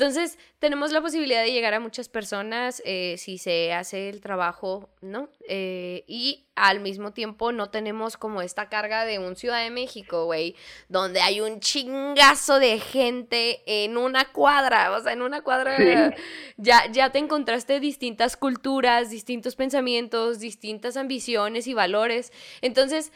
Entonces, 0.00 0.38
tenemos 0.58 0.92
la 0.92 1.02
posibilidad 1.02 1.42
de 1.42 1.52
llegar 1.52 1.74
a 1.74 1.78
muchas 1.78 2.08
personas 2.08 2.80
eh, 2.86 3.16
si 3.18 3.36
se 3.36 3.74
hace 3.74 4.08
el 4.08 4.22
trabajo, 4.22 4.88
¿no? 5.02 5.28
Eh, 5.46 6.04
y 6.06 6.46
al 6.54 6.80
mismo 6.80 7.12
tiempo 7.12 7.52
no 7.52 7.68
tenemos 7.68 8.16
como 8.16 8.40
esta 8.40 8.70
carga 8.70 9.04
de 9.04 9.18
un 9.18 9.36
Ciudad 9.36 9.62
de 9.62 9.68
México, 9.68 10.24
güey, 10.24 10.56
donde 10.88 11.20
hay 11.20 11.42
un 11.42 11.60
chingazo 11.60 12.58
de 12.58 12.80
gente 12.80 13.60
en 13.66 13.98
una 13.98 14.32
cuadra, 14.32 14.90
o 14.92 15.02
sea, 15.02 15.12
en 15.12 15.20
una 15.20 15.42
cuadra 15.42 15.76
Sí. 15.76 16.22
ya, 16.56 16.90
ya 16.90 17.10
te 17.10 17.18
encontraste 17.18 17.78
distintas 17.78 18.38
culturas, 18.38 19.10
distintos 19.10 19.54
pensamientos, 19.54 20.38
distintas 20.38 20.96
ambiciones 20.96 21.66
y 21.66 21.74
valores. 21.74 22.32
Entonces, 22.62 23.12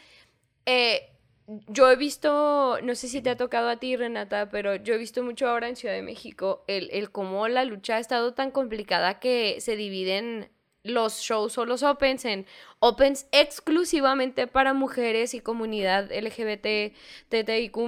eh, 0.67 1.14
yo 1.47 1.91
he 1.91 1.95
visto, 1.95 2.79
no 2.81 2.95
sé 2.95 3.07
si 3.07 3.21
te 3.21 3.29
ha 3.29 3.37
tocado 3.37 3.69
a 3.69 3.77
ti, 3.77 3.95
Renata, 3.95 4.49
pero 4.49 4.75
yo 4.75 4.95
he 4.95 4.97
visto 4.97 5.21
mucho 5.23 5.47
ahora 5.47 5.67
en 5.67 5.75
Ciudad 5.75 5.93
de 5.93 6.01
México 6.01 6.63
el, 6.67 6.89
el 6.91 7.11
cómo 7.11 7.47
la 7.47 7.65
lucha 7.65 7.97
ha 7.97 7.99
estado 7.99 8.33
tan 8.33 8.51
complicada 8.51 9.19
que 9.19 9.61
se 9.61 9.75
dividen 9.75 10.49
los 10.83 11.19
shows 11.19 11.57
o 11.57 11.65
los 11.65 11.83
opens 11.83 12.25
en 12.25 12.45
opens 12.79 13.27
exclusivamente 13.31 14.47
para 14.47 14.73
mujeres 14.73 15.33
y 15.33 15.39
comunidad 15.39 16.11
LGBT, 16.11 16.95
TTIQ+, 17.29 17.79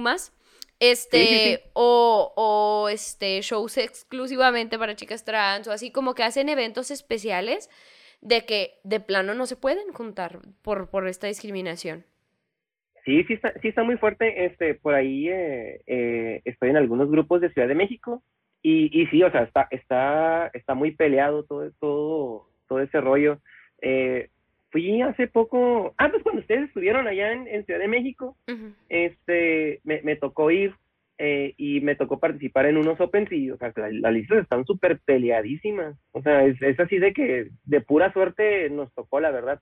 este, 0.80 1.18
Sí, 1.18 1.26
sí, 1.26 1.56
sí. 1.56 1.70
O, 1.72 2.32
o 2.36 2.88
este, 2.88 3.40
shows 3.42 3.76
exclusivamente 3.78 4.78
para 4.78 4.96
chicas 4.96 5.24
trans, 5.24 5.66
o 5.66 5.72
así 5.72 5.90
como 5.90 6.14
que 6.14 6.22
hacen 6.22 6.48
eventos 6.48 6.90
especiales 6.90 7.70
de 8.20 8.44
que 8.46 8.80
de 8.84 9.00
plano 9.00 9.34
no 9.34 9.46
se 9.46 9.56
pueden 9.56 9.92
juntar 9.92 10.40
por, 10.62 10.90
por 10.90 11.08
esta 11.08 11.26
discriminación. 11.26 12.04
Sí, 13.08 13.24
sí 13.24 13.32
está, 13.32 13.54
sí 13.62 13.68
está 13.68 13.84
muy 13.84 13.96
fuerte. 13.96 14.44
Este, 14.44 14.74
por 14.74 14.94
ahí 14.94 15.30
eh, 15.30 15.80
eh, 15.86 16.42
estoy 16.44 16.68
en 16.68 16.76
algunos 16.76 17.10
grupos 17.10 17.40
de 17.40 17.48
Ciudad 17.50 17.66
de 17.66 17.74
México 17.74 18.22
y, 18.60 18.90
y 18.92 19.06
sí, 19.06 19.22
o 19.22 19.30
sea, 19.30 19.44
está, 19.44 19.66
está, 19.70 20.48
está 20.52 20.74
muy 20.74 20.90
peleado 20.90 21.44
todo, 21.44 21.70
todo, 21.80 22.48
todo 22.68 22.80
ese 22.80 23.00
rollo. 23.00 23.38
Eh, 23.80 24.28
fui 24.70 25.00
hace 25.00 25.26
poco, 25.26 25.94
ah, 25.96 26.10
pues 26.10 26.22
cuando 26.22 26.42
ustedes 26.42 26.68
estuvieron 26.68 27.06
allá 27.06 27.32
en, 27.32 27.48
en 27.48 27.64
Ciudad 27.64 27.80
de 27.80 27.88
México, 27.88 28.36
este, 28.90 29.80
me, 29.84 30.02
me 30.02 30.16
tocó 30.16 30.50
ir 30.50 30.74
eh, 31.16 31.54
y 31.56 31.80
me 31.80 31.94
tocó 31.94 32.18
participar 32.20 32.66
en 32.66 32.76
unos 32.76 33.00
Opens 33.00 33.32
y, 33.32 33.50
o 33.50 33.56
sea, 33.56 33.72
la- 33.76 33.90
las 33.90 34.12
listas 34.12 34.42
están 34.42 34.66
súper 34.66 35.00
peleadísimas. 35.06 35.96
O 36.12 36.20
sea, 36.20 36.44
es, 36.44 36.60
es 36.60 36.78
así 36.78 36.98
de 36.98 37.12
que 37.14 37.48
de 37.64 37.80
pura 37.80 38.12
suerte 38.12 38.68
nos 38.70 38.92
tocó, 38.94 39.18
la 39.20 39.30
verdad. 39.30 39.60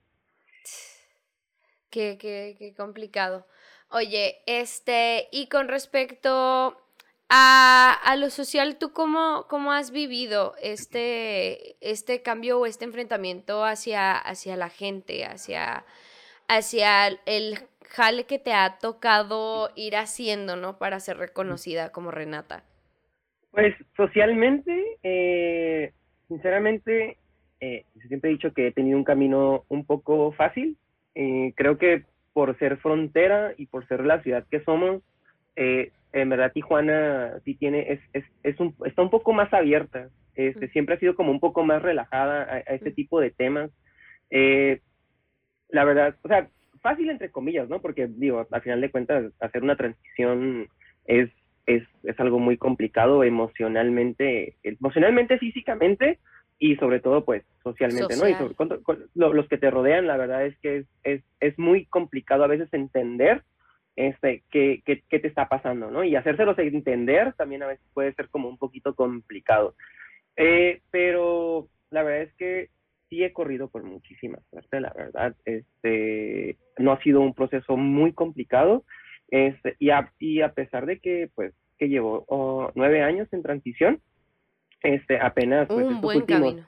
Qué, 1.90 2.18
qué, 2.18 2.75
complicado. 2.77 3.46
Oye, 3.90 4.38
este, 4.46 5.29
y 5.33 5.49
con 5.49 5.68
respecto 5.68 6.77
a, 7.29 7.99
a 8.05 8.16
lo 8.16 8.31
social, 8.31 8.77
¿tú 8.79 8.92
cómo, 8.92 9.46
cómo 9.49 9.72
has 9.72 9.90
vivido 9.90 10.55
este, 10.61 11.77
este 11.81 12.22
cambio 12.22 12.61
o 12.61 12.66
este 12.66 12.85
enfrentamiento 12.85 13.64
hacia, 13.64 14.16
hacia 14.16 14.57
la 14.57 14.68
gente, 14.68 15.25
hacia, 15.25 15.85
hacia 16.49 17.09
el 17.27 17.59
jale 17.88 18.25
que 18.25 18.38
te 18.38 18.53
ha 18.53 18.79
tocado 18.79 19.70
ir 19.77 19.96
haciendo, 19.96 20.57
¿no? 20.57 20.79
Para 20.79 21.01
ser 21.01 21.16
reconocida 21.18 21.92
como 21.92 22.11
Renata. 22.11 22.64
Pues 23.51 23.75
socialmente, 23.96 24.99
eh, 25.03 25.92
sinceramente, 26.29 27.16
eh, 27.61 27.85
siempre 28.07 28.31
he 28.31 28.35
dicho 28.35 28.53
que 28.53 28.68
he 28.68 28.72
tenido 28.72 28.99
un 28.99 29.05
camino 29.05 29.64
un 29.68 29.87
poco 29.87 30.33
fácil. 30.33 30.77
Eh, 31.18 31.55
creo 31.57 31.79
que 31.79 32.05
por 32.35 32.59
ser 32.59 32.76
frontera 32.76 33.55
y 33.57 33.66
por 33.66 33.88
ser 33.88 34.05
la 34.05 34.22
ciudad 34.22 34.44
que 34.50 34.61
somos, 34.61 35.02
eh, 35.57 35.90
en 36.12 36.29
verdad 36.29 36.52
Tijuana 36.52 37.40
sí 37.42 37.55
tiene, 37.55 37.90
es, 37.90 38.00
es, 38.12 38.24
es 38.42 38.61
un, 38.61 38.74
está 38.85 39.00
un 39.00 39.09
poco 39.09 39.33
más 39.33 39.52
abierta. 39.55 40.11
Este, 40.35 40.68
siempre 40.68 40.94
ha 40.94 40.98
sido 40.98 41.14
como 41.14 41.31
un 41.31 41.40
poco 41.40 41.64
más 41.64 41.81
relajada 41.81 42.42
a, 42.42 42.57
a 42.57 42.74
este 42.74 42.90
tipo 42.90 43.18
de 43.18 43.31
temas. 43.31 43.70
Eh, 44.29 44.81
la 45.70 45.85
verdad, 45.85 46.16
o 46.22 46.29
sea, 46.29 46.50
fácil 46.83 47.09
entre 47.09 47.31
comillas, 47.31 47.66
¿no? 47.70 47.81
Porque 47.81 48.07
digo, 48.07 48.46
al 48.50 48.61
final 48.61 48.83
de 48.83 48.90
cuentas, 48.90 49.33
hacer 49.40 49.62
una 49.62 49.76
transición 49.76 50.68
es, 51.07 51.31
es, 51.64 51.83
es 52.02 52.20
algo 52.20 52.38
muy 52.38 52.59
complicado 52.59 53.24
emocionalmente, 53.24 54.57
emocionalmente, 54.62 55.38
físicamente 55.38 56.18
y 56.59 56.77
sobre 56.77 57.01
todo, 57.01 57.25
pues, 57.25 57.45
socialmente, 57.62 58.14
¿no? 58.16 58.29
Y 58.29 58.33
sobre 58.38 58.55
con- 58.55 58.83
con 58.83 59.05
lo- 59.14 59.33
los 59.33 59.49
que 59.49 59.59
te 59.59 59.71
rodean, 59.71 60.07
la 60.07 60.16
verdad 60.16 60.47
es 60.47 60.57
que 60.61 60.79
es, 60.79 60.87
es, 61.05 61.23
es 61.40 61.59
muy 61.59 61.85
complicado 61.87 62.45
a 62.45 62.49
veces 62.49 62.73
entender 62.73 63.42
este, 63.97 64.42
qué, 64.51 64.83
qué, 64.85 65.03
qué 65.09 65.19
te 65.19 65.29
está 65.29 65.49
pasando, 65.49 65.90
¿no? 65.90 66.05
Y 66.05 66.16
hacérselos 66.16 66.59
entender 66.59 67.33
también 67.35 67.62
a 67.62 67.66
veces 67.66 67.85
puede 67.95 68.12
ser 68.14 68.29
como 68.29 68.49
un 68.49 68.59
poquito 68.59 68.95
complicado. 68.95 69.75
Eh, 70.37 70.83
pero 70.90 71.69
la 71.90 72.03
verdad 72.03 72.23
es 72.23 72.35
que 72.35 72.69
sí 73.09 73.25
he 73.25 73.33
corrido 73.33 73.69
con 73.71 73.87
muchísima 73.87 74.38
suerte, 74.51 74.81
la 74.81 74.92
verdad. 74.95 75.35
Este, 75.47 76.57
no 76.79 76.92
ha 76.92 77.03
sido 77.03 77.21
un 77.21 77.35
proceso 77.35 77.77
muy 77.77 78.12
complicado. 78.12 78.85
Este, 79.31 79.77
y, 79.79 79.90
a, 79.90 80.12
y 80.19 80.40
a 80.42 80.53
pesar 80.53 80.87
de 80.87 80.99
que, 80.99 81.31
pues, 81.35 81.55
que 81.79 81.88
llevo 81.88 82.25
oh, 82.29 82.71
nueve 82.75 83.03
años 83.03 83.29
en 83.33 83.42
transición, 83.42 84.01
este, 84.94 85.18
apenas, 85.20 85.68
pues, 85.68 85.87
Un 85.87 86.01
buen 86.01 86.18
últimos, 86.18 86.42
camino. 86.55 86.66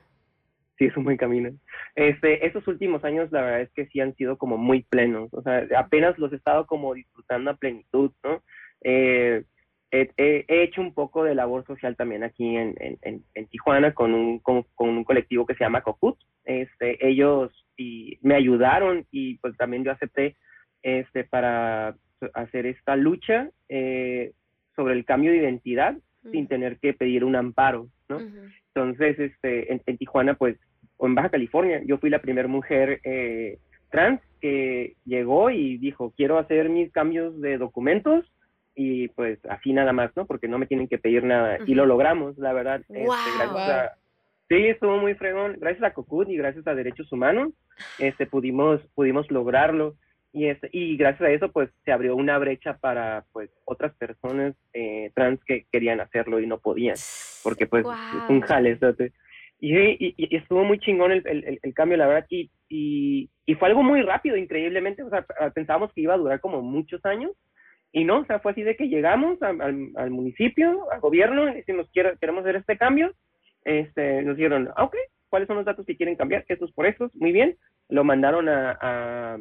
Sí, 0.79 0.85
es 0.85 0.97
un 0.97 1.05
buen 1.05 1.17
camino. 1.17 1.51
Este, 1.97 2.47
estos 2.47 2.67
últimos 2.69 3.03
años, 3.05 3.33
la 3.33 3.43
verdad 3.43 3.61
es 3.63 3.71
que 3.73 3.87
sí 3.87 4.01
han 4.01 4.15
sido 4.15 4.39
como 4.39 4.57
muy 4.57 4.83
plenos. 4.83 5.29
O 5.35 5.43
sea, 5.43 5.67
apenas 5.77 6.17
los 6.19 6.33
he 6.33 6.37
estado 6.37 6.67
como 6.67 6.95
disfrutando 6.95 7.51
a 7.51 7.57
plenitud, 7.57 8.13
¿no? 8.23 8.43
Eh, 8.83 9.43
he, 9.91 10.11
he- 10.17 10.45
he 10.47 10.63
hecho 10.63 10.81
un 10.81 10.95
poco 10.95 11.25
de 11.25 11.35
labor 11.35 11.65
social 11.67 11.97
también 11.97 12.23
aquí 12.23 12.57
en, 12.57 12.75
en, 12.79 12.99
en- 13.03 13.25
en 13.35 13.47
Tijuana 13.49 13.93
con 13.93 14.15
un, 14.15 14.39
con, 14.39 14.65
con 14.77 14.91
un 14.91 15.03
colectivo 15.05 15.47
que 15.47 15.55
se 15.55 15.65
llama 15.65 15.81
Cocut. 15.83 16.17
Este, 16.45 17.05
ellos 17.09 17.51
y 17.77 18.19
me 18.23 18.35
ayudaron 18.37 19.05
y 19.11 19.39
pues 19.39 19.57
también 19.57 19.83
yo 19.85 19.91
acepté 19.93 20.37
este, 20.83 21.25
para 21.25 21.97
hacer 22.35 22.67
esta 22.67 22.95
lucha 22.97 23.51
eh, 23.69 24.33
sobre 24.77 24.95
el 24.95 25.05
cambio 25.05 25.33
de 25.33 25.39
identidad 25.39 25.97
sin 26.33 26.47
tener 26.49 26.79
que 26.79 26.93
pedir 26.95 27.25
un 27.25 27.35
amparo, 27.37 27.89
¿no? 28.09 28.19
Entonces, 28.75 29.19
este, 29.19 29.73
en, 29.73 29.83
en 29.87 29.97
Tijuana, 29.99 30.35
pues, 30.35 30.57
o 30.97 31.07
en 31.07 31.15
Baja 31.15 31.31
California, 31.31 31.81
yo 31.85 31.99
fui 31.99 32.11
la 32.11 32.21
primera 32.21 32.49
mujer 32.49 33.01
eh, 33.05 33.59
trans 33.91 34.21
que 34.41 34.95
llegó 35.05 35.51
y 35.51 35.79
dijo, 35.79 36.13
quiero 36.17 36.39
hacer 36.39 36.69
mis 36.69 36.91
cambios 36.93 37.41
de 37.41 37.59
documentos 37.59 38.25
y 38.75 39.09
pues 39.09 39.39
así 39.47 39.73
nada 39.73 39.93
más, 39.93 40.11
¿no? 40.17 40.25
Porque 40.27 40.47
no 40.47 40.59
me 40.59 40.67
tienen 40.67 40.87
que 40.89 40.99
pedir 40.99 41.25
nada. 41.25 41.59
Y 41.67 41.75
lo 41.75 41.85
logramos, 41.87 42.39
la 42.39 42.53
verdad. 42.53 42.81
este, 42.89 43.05
gracias 43.39 43.69
a- 43.71 43.95
sí, 44.49 44.67
estuvo 44.69 44.97
muy 44.99 45.15
fregón. 45.15 45.57
Gracias 45.59 45.83
a 45.85 45.93
Cocut 45.93 46.29
y 46.29 46.37
gracias 46.37 46.67
a 46.67 46.75
Derechos 46.75 47.11
Humanos, 47.13 47.53
este, 47.99 48.27
pudimos, 48.27 48.81
pudimos 48.95 49.29
lograrlo. 49.31 49.97
Y, 50.33 50.47
este, 50.49 50.69
y 50.73 50.97
gracias 50.97 51.23
a 51.23 51.33
eso, 51.33 51.51
pues, 51.51 51.71
se 51.85 51.93
abrió 51.93 52.15
una 52.15 52.39
brecha 52.39 52.77
para, 52.77 53.25
pues, 53.33 53.51
otras 53.65 53.95
personas 53.95 54.55
eh, 54.75 55.11
trans 55.15 55.43
que 55.45 55.67
querían 55.73 56.01
hacerlo 56.01 56.39
y 56.41 56.47
no 56.47 56.59
podían 56.59 56.97
porque 57.43 57.67
pues 57.67 57.85
es 57.87 58.31
un 58.31 58.41
jale. 58.43 58.79
Y, 59.61 59.75
y, 59.75 60.15
y 60.17 60.37
estuvo 60.37 60.65
muy 60.65 60.79
chingón 60.79 61.13
el, 61.13 61.59
el, 61.63 61.75
cambio, 61.75 61.97
la 61.97 62.07
verdad, 62.07 62.27
y, 62.29 62.51
y, 62.69 63.29
y 63.45 63.55
fue 63.55 63.69
algo 63.69 63.83
muy 63.83 64.03
rápido, 64.03 64.37
increíblemente, 64.37 65.03
o 65.03 65.11
sea, 65.11 65.27
pensábamos 65.55 65.93
que 65.93 66.03
iba 66.03 66.15
a 66.15 66.19
durar 66.19 66.41
como 66.41 66.63
muchos 66.63 67.05
años, 67.05 67.33
y 67.91 68.05
no, 68.05 68.21
o 68.21 68.25
sea, 68.27 68.39
fue 68.39 68.53
así 68.53 68.63
de 68.63 68.77
que 68.77 68.89
llegamos 68.89 69.43
al, 69.43 69.61
al, 69.61 69.89
al 69.97 70.11
municipio, 70.11 70.91
al 70.93 71.01
gobierno, 71.01 71.49
y 71.49 71.57
decimos, 71.57 71.89
quiero, 71.93 72.17
queremos 72.19 72.43
hacer 72.43 72.57
este 72.57 72.77
cambio, 72.77 73.13
este, 73.65 74.23
nos 74.23 74.37
dijeron, 74.37 74.69
ah, 74.77 74.85
ok, 74.85 74.95
¿cuáles 75.29 75.49
son 75.49 75.57
los 75.57 75.67
datos 75.67 75.87
que 75.87 75.97
quieren 75.97 76.15
cambiar? 76.15 76.45
Estos 76.47 76.71
por 76.73 76.87
estos, 76.87 77.13
muy 77.17 77.33
bien, 77.33 77.57
lo 77.89 78.05
mandaron 78.05 78.49
a, 78.49 78.79
a, 78.81 79.39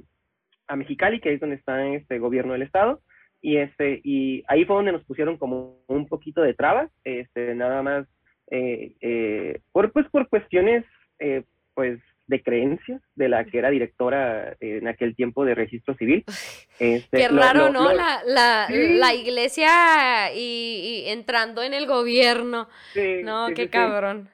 a 0.68 0.76
Mexicali, 0.76 1.20
que 1.20 1.34
es 1.34 1.40
donde 1.40 1.56
está 1.56 1.86
este 1.88 2.20
gobierno 2.20 2.54
del 2.54 2.62
estado, 2.64 3.02
y 3.42 3.58
este 3.58 4.02
y 4.04 4.44
ahí 4.48 4.66
fue 4.66 4.76
donde 4.78 4.92
nos 4.92 5.04
pusieron 5.06 5.38
como 5.38 5.80
un 5.88 6.08
poquito 6.08 6.42
de 6.42 6.54
trabas 6.56 6.90
este 7.04 7.54
nada 7.56 7.84
más 7.84 8.08
eh, 8.50 8.94
eh, 9.02 9.60
por 9.72 9.92
pues 9.92 10.08
por 10.10 10.28
cuestiones 10.28 10.84
eh, 11.20 11.44
pues 11.76 12.00
de 12.26 12.42
creencias 12.42 13.00
de 13.16 13.30
la 13.30 13.46
que 13.46 13.60
era 13.60 13.70
directora 13.70 14.58
en 14.60 14.88
aquel 14.88 15.16
tiempo 15.16 15.46
de 15.46 15.54
registro 15.56 15.94
civil 15.96 16.24
este, 16.80 17.18
Qué 17.18 17.28
raro, 17.30 17.68
lo- 17.68 17.72
¿no? 17.74 17.84
lo- 17.92 17.96
La, 17.96 18.22
la, 18.26 18.68
Sí. 18.68 18.94
la 18.98 19.14
iglesia 19.14 20.34
y, 20.36 21.04
y 21.06 21.10
entrando 21.10 21.62
en 21.64 21.74
el 21.76 21.86
gobierno. 21.86 22.68
sí, 22.94 23.22
No, 23.24 23.48
sí, 23.50 23.54
qué 23.54 23.70
cabrón. 23.70 24.30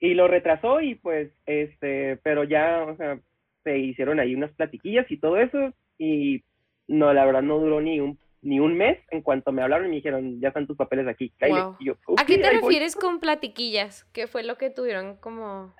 y 0.00 0.14
lo 0.14 0.26
retrasó 0.28 0.80
y 0.80 0.96
pues 0.96 1.30
este 1.46 2.18
pero 2.24 2.42
ya 2.44 2.82
o 2.82 2.96
sea 2.96 3.18
se 3.64 3.78
hicieron 3.78 4.20
ahí 4.20 4.34
unas 4.34 4.52
platiquillas 4.52 5.10
y 5.10 5.16
todo 5.16 5.38
eso 5.38 5.72
y 5.98 6.42
no 6.86 7.12
la 7.12 7.24
verdad 7.24 7.42
no 7.42 7.58
duró 7.58 7.80
ni 7.80 7.98
un 8.00 8.18
ni 8.42 8.60
un 8.60 8.76
mes 8.76 8.98
en 9.10 9.22
cuanto 9.22 9.52
me 9.52 9.62
hablaron 9.62 9.86
y 9.86 9.88
me 9.88 9.94
dijeron 9.96 10.38
ya 10.38 10.48
están 10.48 10.66
tus 10.66 10.76
papeles 10.76 11.08
aquí 11.08 11.32
cáele". 11.38 11.54
Guau. 11.60 11.76
Y 11.80 11.86
yo, 11.86 11.92
¿A 12.08 12.12
"Ok, 12.12 12.24
qué 12.26 12.36
te 12.38 12.46
ahí 12.46 12.58
voy". 12.58 12.74
refieres 12.74 12.94
con 12.94 13.18
platiquillas? 13.18 14.04
¿Qué 14.12 14.26
fue 14.26 14.42
lo 14.44 14.56
que 14.58 14.68
tuvieron 14.70 15.16
como...? 15.16 15.74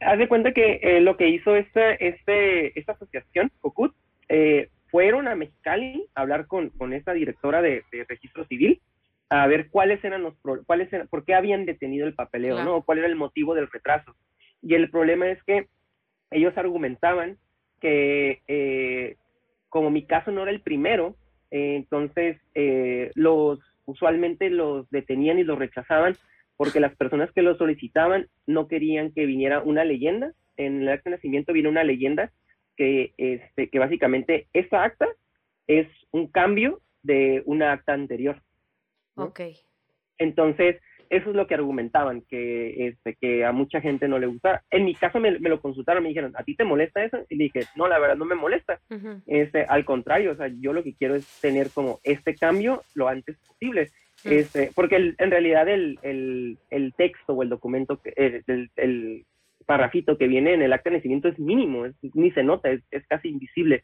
Haz 0.00 0.18
de 0.18 0.28
cuenta 0.28 0.52
que 0.52 0.78
eh, 0.82 1.00
lo 1.00 1.16
que 1.16 1.28
hizo 1.30 1.56
esta, 1.56 1.92
este, 1.94 2.78
esta 2.78 2.92
asociación, 2.92 3.50
COCUT, 3.62 3.94
eh, 4.28 4.68
fueron 4.90 5.26
a 5.26 5.34
Mexicali 5.34 6.06
a 6.14 6.20
hablar 6.20 6.46
con, 6.46 6.68
con 6.70 6.92
esta 6.92 7.14
directora 7.14 7.62
de, 7.62 7.82
de 7.90 8.04
registro 8.06 8.44
civil 8.46 8.82
a 9.30 9.46
ver 9.46 9.70
cuáles 9.70 10.04
eran 10.04 10.22
los 10.22 10.34
cuáles 10.66 10.92
eran, 10.92 11.08
por 11.08 11.24
qué 11.24 11.32
habían 11.34 11.64
detenido 11.64 12.06
el 12.06 12.12
papeleo, 12.14 12.56
Claro. 12.56 12.70
¿no? 12.72 12.76
O 12.76 12.82
cuál 12.84 12.98
era 12.98 13.06
el 13.06 13.16
motivo 13.16 13.54
del 13.54 13.70
retraso. 13.70 14.14
Y 14.60 14.74
el 14.74 14.90
problema 14.90 15.30
es 15.30 15.42
que 15.44 15.68
ellos 16.32 16.56
argumentaban 16.56 17.38
que 17.80 18.42
eh, 18.48 19.16
como 19.68 19.90
mi 19.90 20.04
caso 20.06 20.30
no 20.30 20.42
era 20.42 20.50
el 20.50 20.60
primero, 20.60 21.16
eh, 21.50 21.76
entonces 21.76 22.38
eh, 22.54 23.10
los 23.14 23.58
usualmente 23.84 24.50
los 24.50 24.88
detenían 24.90 25.38
y 25.38 25.44
los 25.44 25.58
rechazaban 25.58 26.16
porque 26.56 26.80
las 26.80 26.94
personas 26.96 27.32
que 27.32 27.42
lo 27.42 27.56
solicitaban 27.56 28.28
no 28.46 28.68
querían 28.68 29.12
que 29.12 29.26
viniera 29.26 29.60
una 29.60 29.84
leyenda. 29.84 30.32
En 30.56 30.82
el 30.82 30.88
acta 30.88 31.10
de 31.10 31.16
nacimiento 31.16 31.52
viene 31.52 31.68
una 31.68 31.82
leyenda 31.82 32.30
que, 32.76 33.14
este, 33.16 33.68
que 33.68 33.78
básicamente 33.78 34.46
esta 34.52 34.84
acta 34.84 35.08
es 35.66 35.88
un 36.10 36.28
cambio 36.28 36.80
de 37.02 37.42
una 37.46 37.72
acta 37.72 37.94
anterior. 37.94 38.40
¿no? 39.16 39.24
Ok. 39.24 39.40
Entonces, 40.18 40.80
eso 41.12 41.28
es 41.28 41.36
lo 41.36 41.46
que 41.46 41.54
argumentaban, 41.54 42.22
que, 42.22 42.88
este, 42.88 43.14
que 43.20 43.44
a 43.44 43.52
mucha 43.52 43.82
gente 43.82 44.08
no 44.08 44.18
le 44.18 44.26
gusta. 44.26 44.62
En 44.70 44.84
mi 44.86 44.94
caso 44.94 45.20
me, 45.20 45.38
me 45.38 45.50
lo 45.50 45.60
consultaron, 45.60 46.02
me 46.02 46.08
dijeron, 46.08 46.32
¿a 46.36 46.42
ti 46.42 46.56
te 46.56 46.64
molesta 46.64 47.04
eso? 47.04 47.18
Y 47.28 47.36
le 47.36 47.44
dije, 47.44 47.60
no, 47.76 47.86
la 47.86 47.98
verdad 47.98 48.16
no 48.16 48.24
me 48.24 48.34
molesta. 48.34 48.80
Este, 49.26 49.64
al 49.66 49.84
contrario, 49.84 50.32
o 50.32 50.36
sea, 50.36 50.48
yo 50.58 50.72
lo 50.72 50.82
que 50.82 50.94
quiero 50.94 51.14
es 51.14 51.26
tener 51.42 51.68
como 51.68 52.00
este 52.02 52.34
cambio 52.34 52.82
lo 52.94 53.08
antes 53.08 53.36
posible. 53.46 53.90
Este, 54.24 54.70
porque 54.74 54.96
el- 54.96 55.14
en 55.18 55.30
realidad 55.30 55.68
el, 55.68 55.98
el, 56.02 56.56
el 56.70 56.94
texto 56.94 57.34
o 57.34 57.42
el 57.42 57.48
documento, 57.50 58.00
el, 58.16 58.70
el, 58.76 59.24
parrafito 59.66 60.16
que 60.18 60.26
viene 60.28 60.54
en 60.54 60.62
el 60.62 60.72
acta 60.72 60.90
de 60.90 60.96
nacimiento 60.96 61.28
es 61.28 61.38
mínimo, 61.38 61.84
es- 61.86 61.94
ni 62.14 62.30
se 62.32 62.42
nota, 62.42 62.70
es, 62.70 62.80
es 62.90 63.06
casi 63.06 63.28
invisible. 63.28 63.82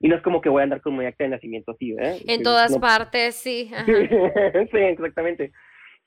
Y 0.00 0.08
no 0.08 0.14
es 0.14 0.22
como 0.22 0.40
que 0.40 0.48
voy 0.48 0.60
a 0.60 0.64
andar 0.64 0.80
con 0.80 0.96
mi 0.96 1.04
acta 1.06 1.24
de 1.24 1.30
nacimiento 1.30 1.72
así, 1.72 1.92
¿verdad? 1.92 2.16
En 2.26 2.42
todas 2.44 2.70
no- 2.70 2.80
partes, 2.80 3.34
sí. 3.34 3.68
sí, 4.70 4.78
exactamente. 4.78 5.50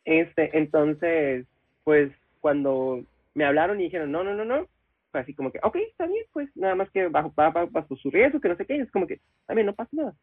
Este, 0.05 0.57
entonces, 0.57 1.45
pues 1.83 2.11
cuando 2.39 3.03
me 3.35 3.45
hablaron 3.45 3.79
y 3.79 3.85
dijeron, 3.85 4.11
no, 4.11 4.23
no, 4.23 4.33
no, 4.35 4.45
no, 4.45 4.67
fue 5.11 5.21
así 5.21 5.33
como 5.33 5.51
que, 5.51 5.59
ok, 5.63 5.75
está 5.77 6.07
bien, 6.07 6.25
pues 6.33 6.49
nada 6.55 6.75
más 6.75 6.89
que 6.91 7.07
bajo, 7.07 7.33
va- 7.39 7.51
bajo 7.69 7.95
su 7.97 8.09
riesgo, 8.11 8.39
que 8.41 8.49
no 8.49 8.55
sé 8.57 8.65
qué, 8.65 8.77
es 8.77 8.91
como 8.91 9.07
que, 9.07 9.19
también 9.47 9.67
no 9.67 9.75
pasa 9.75 9.89
nada. 9.93 10.13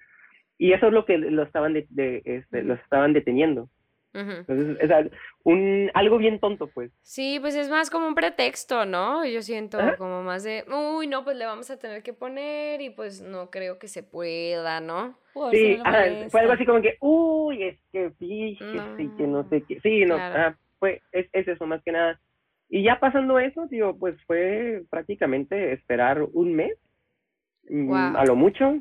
y 0.58 0.72
eso 0.72 0.88
es 0.88 0.92
lo 0.92 1.04
que 1.06 1.18
lo 1.18 1.42
estaban, 1.44 1.72
de, 1.74 1.86
de- 1.90 2.22
este, 2.24 2.62
los 2.64 2.78
estaban 2.80 3.12
deteniendo. 3.14 3.68
Entonces, 4.14 4.76
es 4.80 4.90
al- 4.90 5.10
un, 5.44 5.90
algo 5.94 6.18
bien 6.18 6.38
tonto, 6.40 6.68
pues. 6.68 6.90
Sí, 7.02 7.38
pues 7.40 7.54
es 7.54 7.68
más 7.68 7.90
como 7.90 8.06
un 8.06 8.14
pretexto, 8.14 8.84
¿no? 8.84 9.24
Yo 9.24 9.42
siento 9.42 9.78
como 9.98 10.22
más 10.22 10.42
de, 10.44 10.64
uy, 10.68 11.06
no, 11.06 11.24
pues 11.24 11.36
le 11.36 11.46
vamos 11.46 11.70
a 11.70 11.78
tener 11.78 12.02
que 12.02 12.12
poner 12.12 12.80
y 12.80 12.90
pues 12.90 13.20
no 13.20 13.50
creo 13.50 13.78
que 13.78 13.88
se 13.88 14.02
pueda, 14.02 14.80
¿no? 14.80 15.18
Por 15.32 15.54
Sí, 15.54 15.76
no 15.78 15.84
ajá, 15.84 16.04
fue 16.30 16.40
algo 16.40 16.52
así 16.52 16.66
como 16.66 16.82
que, 16.82 16.96
uy, 17.00 17.62
es 17.62 17.78
que 17.92 18.10
fíjese 18.18 19.14
que 19.16 19.26
no 19.26 19.48
sé 19.48 19.64
qué. 19.64 19.80
Sí, 19.80 20.04
no, 20.04 20.16
Claro. 20.16 20.34
ajá, 20.34 20.58
fue, 20.78 21.00
es, 21.12 21.26
es 21.32 21.48
eso 21.48 21.66
más 21.66 21.82
que 21.82 21.92
nada. 21.92 22.20
Y 22.68 22.82
ya 22.82 23.00
pasando 23.00 23.38
eso, 23.38 23.66
digo, 23.70 23.96
pues 23.98 24.14
fue 24.26 24.82
prácticamente 24.90 25.72
esperar 25.72 26.22
un 26.32 26.54
mes, 26.54 26.72
mm, 27.70 28.16
a 28.16 28.24
lo 28.24 28.36
mucho, 28.36 28.80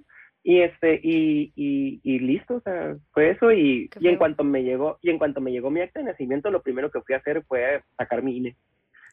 y 0.49 0.61
este, 0.61 0.97
y, 1.03 1.51
y, 1.57 1.99
y 2.03 2.19
listo, 2.19 2.55
o 2.55 2.61
sea, 2.61 2.95
fue 3.11 3.31
eso, 3.31 3.51
y, 3.51 3.89
y 3.99 4.07
en 4.07 4.15
cuanto 4.15 4.45
me 4.45 4.63
llegó, 4.63 4.97
y 5.01 5.09
en 5.09 5.17
cuanto 5.17 5.41
me 5.41 5.51
llegó 5.51 5.69
mi 5.69 5.81
acta 5.81 5.99
de 5.99 6.05
nacimiento, 6.05 6.49
lo 6.51 6.61
primero 6.61 6.89
que 6.89 7.01
fui 7.01 7.15
a 7.15 7.17
hacer 7.17 7.43
fue 7.43 7.81
sacar 7.97 8.23
mi 8.23 8.37
INE, 8.37 8.55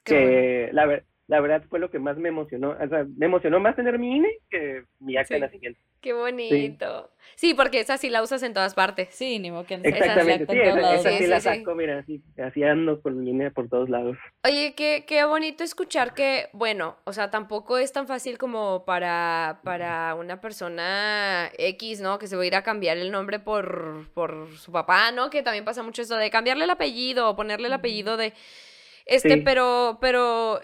Qué 0.05 0.14
que 0.14 0.68
la, 0.73 0.87
ver- 0.87 1.05
la 1.27 1.41
verdad 1.41 1.63
fue 1.71 1.79
lo 1.79 1.91
que 1.91 1.99
más 1.99 2.17
me 2.19 2.29
emocionó, 2.29 2.71
o 2.79 2.89
sea, 2.89 3.05
me 3.17 3.27
emocionó 3.27 3.59
más 3.61 3.77
tener 3.77 3.99
mi 3.99 4.17
INE 4.17 4.29
que 4.51 4.85
mi 5.01 5.17
acta 5.17 5.29
Sí. 5.29 5.35
de 5.35 5.41
nacimiento. 5.41 5.81
Qué 6.03 6.13
bonito. 6.13 7.11
Sí, 7.35 7.55
porque 7.55 7.81
esa 7.81 7.97
sí 7.97 8.11
la 8.11 8.23
usas 8.23 8.43
en 8.43 8.53
todas 8.53 8.75
partes. 8.75 9.09
Sí, 9.13 9.39
ni 9.39 9.51
modo 9.51 9.65
que 9.65 9.79
no 9.79 9.85
Exactamente, 9.85 10.53
sí, 10.53 10.61
esa, 10.61 10.95
esa 10.97 11.09
Sí, 11.11 11.17
sí 11.17 11.25
sí, 11.25 11.27
la 11.31 11.41
sí. 11.41 11.49
saco, 11.49 11.75
mira, 11.75 11.99
así, 12.01 12.21
así 12.37 12.63
ando 12.63 13.01
con 13.01 13.19
mi 13.19 13.31
INE 13.31 13.51
por 13.51 13.71
todos 13.71 13.89
lados. 13.89 14.19
Oye, 14.45 14.75
qué, 14.77 15.05
qué 15.09 15.25
bonito 15.25 15.65
escuchar 15.65 16.13
que, 16.13 16.51
bueno, 16.53 16.97
o 17.05 17.15
sea, 17.15 17.31
tampoco 17.31 17.79
es 17.79 17.91
tan 17.91 18.07
fácil 18.07 18.37
como 18.37 18.85
para, 18.85 19.61
para 19.65 20.15
una 20.15 20.43
persona 20.43 21.51
X, 21.57 22.03
¿no? 22.03 22.19
Que 22.19 22.27
se 22.27 22.37
va 22.37 22.43
a 22.43 22.47
ir 22.47 22.55
a 22.55 22.63
cambiar 22.63 22.99
el 22.99 23.11
nombre 23.11 23.39
por, 23.39 24.07
por 24.13 24.49
su 24.59 24.73
papá, 24.73 25.11
¿no? 25.11 25.31
Que 25.31 25.43
también 25.43 25.65
pasa 25.65 25.83
mucho 25.83 26.03
eso 26.03 26.17
de 26.17 26.29
cambiarle 26.29 26.65
el 26.65 26.71
apellido 26.71 27.31
o 27.31 27.35
ponerle 27.37 27.69
el 27.69 27.73
apellido 27.73 28.19
de... 28.19 28.35
Este, 29.07 29.35
Sí. 29.37 29.41
pero, 29.43 29.99
pero 30.03 30.61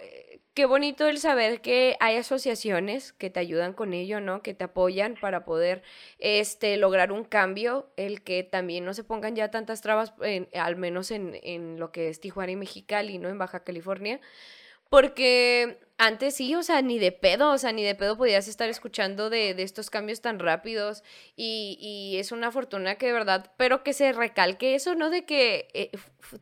qué 0.54 0.66
bonito 0.66 1.06
el 1.08 1.18
saber 1.18 1.60
que 1.60 1.96
hay 2.00 2.16
asociaciones 2.16 3.12
que 3.12 3.30
te 3.30 3.40
ayudan 3.40 3.72
con 3.72 3.94
ello, 3.94 4.20
¿no? 4.20 4.42
Que 4.42 4.54
te 4.54 4.64
apoyan 4.64 5.16
para 5.20 5.44
poder, 5.44 5.82
este, 6.18 6.76
lograr 6.76 7.12
un 7.12 7.24
cambio, 7.24 7.90
el 7.96 8.22
que 8.22 8.42
también 8.42 8.84
no 8.84 8.94
se 8.94 9.04
pongan 9.04 9.36
ya 9.36 9.50
tantas 9.50 9.80
trabas, 9.82 10.12
en- 10.22 10.48
al 10.54 10.76
menos 10.76 11.10
en, 11.10 11.38
en 11.42 11.78
lo 11.78 11.92
que 11.92 12.08
es 12.08 12.20
Tijuana 12.20 12.52
y 12.52 12.56
Mexicali, 12.56 13.18
¿no? 13.18 13.28
En 13.28 13.38
Baja 13.38 13.64
California. 13.64 14.20
Porque 14.88 15.78
antes 16.00 16.34
sí, 16.34 16.54
o 16.54 16.62
sea, 16.62 16.80
ni 16.80 16.98
de 16.98 17.12
pedo, 17.12 17.50
o 17.50 17.58
sea, 17.58 17.72
ni 17.72 17.84
de 17.84 17.94
pedo 17.94 18.16
podías 18.16 18.48
estar 18.48 18.68
escuchando 18.70 19.28
de, 19.28 19.52
de 19.54 19.62
estos 19.62 19.90
cambios 19.90 20.22
tan 20.22 20.38
rápidos 20.38 21.02
y, 21.36 21.76
y 21.80 22.18
es 22.18 22.32
una 22.32 22.50
fortuna 22.50 22.94
que 22.96 23.06
de 23.06 23.12
verdad, 23.12 23.52
pero 23.58 23.82
que 23.84 23.92
se 23.92 24.12
recalque 24.12 24.74
eso, 24.74 24.94
¿no? 24.94 25.10
De 25.10 25.24
que 25.26 25.68
eh, 25.74 25.90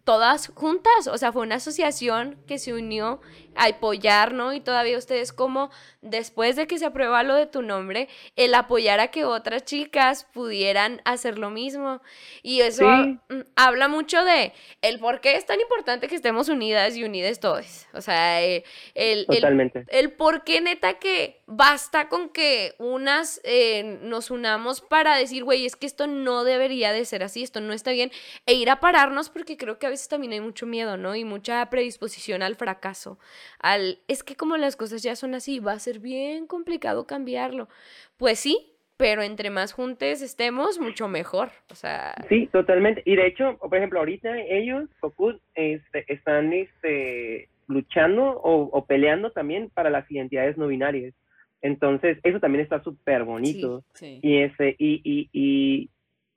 todas 0.05 0.49
juntas, 0.55 1.09
o 1.11 1.19
sea, 1.19 1.33
fue 1.33 1.43
una 1.43 1.57
asociación 1.57 2.39
que 2.47 2.59
se 2.59 2.73
unió 2.73 3.21
a 3.57 3.67
apoyar, 3.67 4.33
¿no? 4.33 4.53
Y 4.53 4.61
todavía 4.61 4.97
ustedes 4.97 5.33
como 5.33 5.71
después 6.01 6.55
de 6.55 6.67
que 6.69 6.79
se 6.79 6.87
aprueba 6.87 7.25
lo 7.25 7.35
de 7.35 7.47
tu 7.47 7.63
nombre, 7.63 8.09
el 8.37 8.55
apoyar 8.55 9.01
a 9.01 9.09
que 9.09 9.25
otras 9.25 9.65
chicas 9.65 10.27
pudieran 10.33 11.03
hacer 11.05 11.39
lo 11.39 11.51
mismo. 11.51 12.01
Y 12.43 12.61
eso 12.61 12.85
Sí. 12.89 13.19
mm, 13.29 13.41
habla 13.57 13.89
mucho 13.89 14.25
de 14.25 14.53
el 14.83 15.01
por 15.01 15.21
qué 15.21 15.35
es 15.35 15.47
tan 15.47 15.61
importante 15.61 16.07
que 16.07 16.15
estemos 16.15 16.49
unidas 16.49 16.97
y 16.97 17.03
unidas 17.03 17.41
todos. 17.41 17.87
O 17.95 18.01
sea, 18.01 18.43
eh, 18.43 18.63
el, 18.95 19.27
el, 19.31 19.45
Totalmente. 19.49 19.85
el 19.89 20.13
por 20.13 20.45
qué 20.45 20.61
neta 20.61 20.95
que 20.95 21.41
basta 21.47 22.09
con 22.09 22.29
que 22.29 22.75
unas 22.79 23.41
eh, 23.45 23.99
nos 24.03 24.31
unamos 24.31 24.81
para 24.81 25.17
decir, 25.17 25.45
güey, 25.45 25.67
es 25.67 25.77
que 25.77 25.87
esto 25.87 26.07
no 26.07 26.45
debería 26.45 26.93
de 26.93 27.05
ser 27.05 27.23
así, 27.23 27.43
esto 27.43 27.61
no 27.61 27.73
está 27.73 27.93
bien, 27.93 28.11
e 28.47 28.55
ir 28.55 28.71
a 28.71 28.81
pararnos 28.81 29.31
porque 29.31 29.57
creo 29.57 29.79
que 29.79 29.87
a 29.87 29.91
veces 29.91 30.09
también 30.09 30.33
hay 30.33 30.41
mucho 30.41 30.67
miedo, 30.67 30.97
¿no? 30.97 31.15
Y 31.15 31.25
mucha 31.25 31.69
predisposición 31.71 32.43
al 32.43 32.57
fracaso, 32.57 33.19
al, 33.59 33.99
es 34.09 34.23
que 34.23 34.37
como 34.37 34.57
las 34.57 34.77
cosas 34.77 35.03
ya 35.03 35.17
son 35.17 35.35
así, 35.35 35.59
va 35.59 35.73
a 35.73 35.79
ser 35.79 35.99
bien 35.99 36.47
complicado 36.47 37.07
cambiarlo. 37.07 37.69
Pues 38.17 38.39
sí, 38.41 38.75
pero 38.99 39.23
entre 39.23 39.49
más 39.49 39.73
juntes 39.73 40.23
estemos, 40.23 40.81
mucho 40.81 41.09
mejor. 41.09 41.51
O 41.71 41.75
sea, 41.75 42.15
Sí, 42.29 42.49
totalmente. 42.53 43.03
Y 43.05 43.17
de 43.17 43.29
hecho, 43.29 43.57
por 43.59 43.77
ejemplo, 43.77 44.01
ahorita 44.01 44.37
ellos, 44.41 44.91
Focus, 45.01 45.37
este, 45.55 46.05
están 46.13 46.53
este, 46.53 47.49
luchando 47.69 48.25
o, 48.25 48.63
o 48.65 48.87
peleando 48.87 49.31
también 49.31 49.71
para 49.71 49.91
las 49.91 50.11
identidades 50.11 50.57
no 50.57 50.67
binarias. 50.67 51.15
Entonces, 51.61 52.19
eso 52.23 52.41
también 52.41 52.63
está 52.63 52.83
súper 52.83 53.25
bonito. 53.25 53.85
Sí. 53.95 54.21
Y 54.23 54.39
ese, 54.39 54.75
y, 54.79 55.01
y, 55.05 55.29
y, 55.33 55.91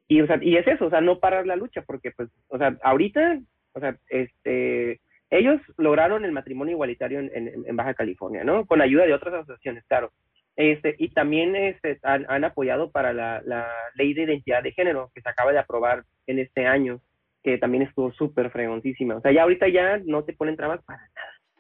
y, 0.08 0.22
o 0.22 0.28
sea, 0.28 0.40
y 0.42 0.58
es 0.58 0.68
eso, 0.68 0.86
o 0.86 0.90
sea, 0.90 1.02
no 1.02 1.20
parar 1.20 1.48
la 1.48 1.56
lucha, 1.56 1.84
porque 1.84 2.12
pues, 2.12 2.30
o 2.48 2.58
sea, 2.58 2.78
ahorita, 2.84 3.40
o 3.74 3.80
sea, 3.80 3.98
este, 4.10 5.00
ellos 5.30 5.62
lograron 5.78 6.26
el 6.26 6.32
matrimonio 6.32 6.74
igualitario 6.74 7.20
en, 7.20 7.32
en, 7.34 7.64
en 7.66 7.76
Baja 7.76 7.94
California, 7.94 8.44
¿no? 8.44 8.66
Con 8.66 8.82
ayuda 8.82 9.06
de 9.06 9.14
otras 9.14 9.34
asociaciones, 9.34 9.86
claro. 9.86 10.12
Este, 10.58 10.96
y 10.98 11.10
también 11.10 11.56
este, 11.56 11.98
han, 12.04 12.26
han 12.28 12.44
apoyado 12.44 12.92
para 12.92 13.14
la, 13.14 13.42
la 13.46 13.72
ley 13.96 14.14
de 14.14 14.24
identidad 14.24 14.62
de 14.62 14.74
género 14.74 15.10
que 15.16 15.22
se 15.22 15.30
acaba 15.30 15.54
de 15.54 15.60
aprobar 15.60 16.04
en 16.28 16.40
este 16.40 16.66
año, 16.66 17.00
que 17.44 17.58
también 17.58 17.84
estuvo 17.84 18.12
súper 18.14 18.52
fregoncísima. 18.52 19.16
O 19.16 19.22
sea, 19.22 19.32
ya 19.32 19.44
ahorita 19.44 19.68
ya 19.70 20.00
no 20.06 20.24
te 20.24 20.34
ponen 20.34 20.56
trabas 20.56 20.84
para 20.84 21.10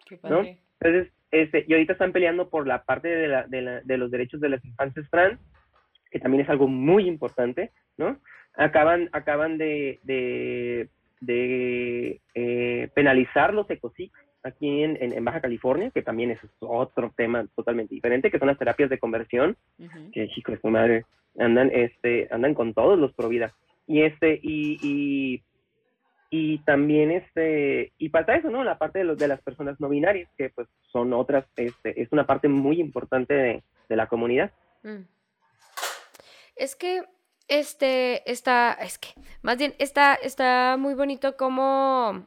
Qué 0.06 0.20
¿no? 0.24 0.44
entonces, 0.80 1.14
este, 1.32 1.66
y 1.68 1.74
ahorita 1.74 1.94
están 1.94 2.12
peleando 2.12 2.50
por 2.50 2.68
la 2.68 2.84
parte 2.84 3.08
de, 3.08 3.28
la, 3.28 3.48
de, 3.48 3.62
la, 3.62 3.82
de 3.82 3.98
los 3.98 4.12
derechos 4.12 4.42
de 4.42 4.50
las 4.50 4.64
infancias 4.66 5.10
trans, 5.10 5.40
que 6.10 6.20
también 6.20 6.44
es 6.44 6.50
algo 6.50 6.68
muy 6.68 7.08
importante, 7.08 7.72
¿no? 7.98 8.18
Acaban, 8.56 9.10
acaban 9.14 9.58
de, 9.58 10.00
de, 10.04 10.90
de 11.22 12.20
eh, 12.36 12.90
penalizar 12.94 13.54
los 13.54 13.70
ecocics 13.70 14.20
aquí 14.44 14.84
en, 14.84 14.98
en, 15.02 15.14
en 15.14 15.24
Baja 15.24 15.42
California, 15.42 15.92
que 15.92 16.02
también 16.02 16.32
es 16.32 16.40
otro 16.60 17.14
tema 17.16 17.46
totalmente 17.56 17.96
diferente, 17.96 18.32
que 18.32 18.40
son 18.40 18.48
las 18.48 18.58
terapias 18.58 18.90
de 18.90 19.00
conversión, 19.00 19.56
que 20.12 20.22
de 20.22 20.60
su 20.60 20.68
madre, 20.68 21.06
andan, 21.38 21.70
este, 21.74 22.28
andan 22.32 22.54
con 22.54 22.74
todos 22.74 23.00
los 23.00 23.14
pro 23.14 23.30
vida. 23.30 23.52
Y 23.88 24.02
este, 24.02 24.40
y, 24.42 24.80
y, 24.82 25.44
y 26.34 26.60
también 26.60 27.12
este, 27.12 27.92
y 27.98 28.10
pasa 28.10 28.36
eso, 28.36 28.50
¿no? 28.50 28.64
La 28.64 28.78
parte 28.78 29.00
de 29.00 29.06
los 29.06 29.18
de 29.18 29.28
las 29.28 29.42
personas 29.42 29.80
no 29.82 29.90
binarias, 29.90 30.30
que 30.38 30.50
pues 30.50 30.68
son 30.92 31.12
otras, 31.12 31.46
este, 31.58 32.02
es 32.02 32.12
una 32.12 32.26
parte 32.26 32.48
muy 32.48 32.80
importante 32.80 33.34
de, 33.34 33.64
de 33.90 33.96
la 33.98 34.08
comunidad. 34.08 34.52
Mm. 34.82 35.02
Es 36.56 36.78
que, 36.78 37.04
este, 37.50 38.32
está, 38.32 38.72
es 38.74 38.98
que, 38.98 39.10
más 39.42 39.58
bien, 39.58 39.76
está, 39.78 40.16
está 40.16 40.78
muy 40.80 40.94
bonito 40.94 41.36
como, 41.36 42.26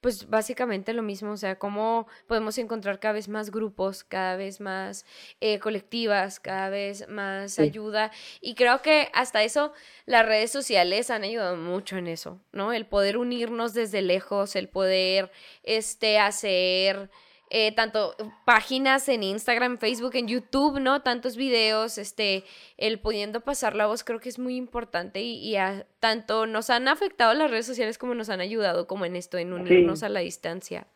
pues 0.00 0.28
básicamente 0.30 0.92
lo 0.92 1.02
mismo, 1.02 1.32
o 1.32 1.36
sea, 1.36 1.58
cómo 1.58 2.06
podemos 2.26 2.56
encontrar 2.58 3.00
cada 3.00 3.14
vez 3.14 3.28
más 3.28 3.50
grupos, 3.50 4.04
cada 4.04 4.36
vez 4.36 4.60
más 4.60 5.04
eh, 5.40 5.58
colectivas, 5.58 6.38
cada 6.40 6.70
vez 6.70 7.08
más 7.08 7.54
Sí. 7.54 7.62
ayuda. 7.62 8.10
Y 8.40 8.54
creo 8.54 8.80
que 8.82 9.10
hasta 9.12 9.42
eso 9.42 9.72
las 10.06 10.24
redes 10.24 10.52
sociales 10.52 11.10
han 11.10 11.24
ayudado 11.24 11.56
mucho 11.56 11.96
en 11.96 12.06
eso, 12.06 12.40
¿no? 12.52 12.72
El 12.72 12.86
poder 12.86 13.16
unirnos 13.18 13.74
desde 13.74 14.02
lejos, 14.02 14.54
el 14.56 14.68
poder, 14.68 15.30
este, 15.64 16.18
hacer 16.18 17.10
eh, 17.50 17.72
tanto 17.72 18.14
páginas 18.44 19.08
en 19.08 19.22
Instagram, 19.22 19.78
Facebook, 19.78 20.14
en 20.16 20.28
YouTube, 20.28 20.80
¿no? 20.80 21.02
Tantos 21.02 21.36
videos, 21.36 21.98
este, 21.98 22.44
el 22.76 22.98
pudiendo 23.00 23.40
pasar 23.40 23.74
la 23.74 23.86
voz 23.86 24.04
creo 24.04 24.20
que 24.20 24.28
es 24.28 24.38
muy 24.38 24.56
importante 24.56 25.20
y, 25.22 25.38
y 25.38 25.56
a- 25.56 25.86
tanto 26.00 26.46
nos 26.46 26.70
han 26.70 26.88
afectado 26.88 27.32
las 27.34 27.50
redes 27.50 27.66
sociales 27.66 27.96
como 27.98 28.14
nos 28.14 28.28
han 28.28 28.40
ayudado 28.40 28.86
como 28.86 29.04
en 29.04 29.16
esto, 29.16 29.38
en 29.38 29.52
unirnos 29.52 30.00
Sí. 30.00 30.04
a 30.04 30.08
la 30.08 30.20
distancia. 30.20 30.86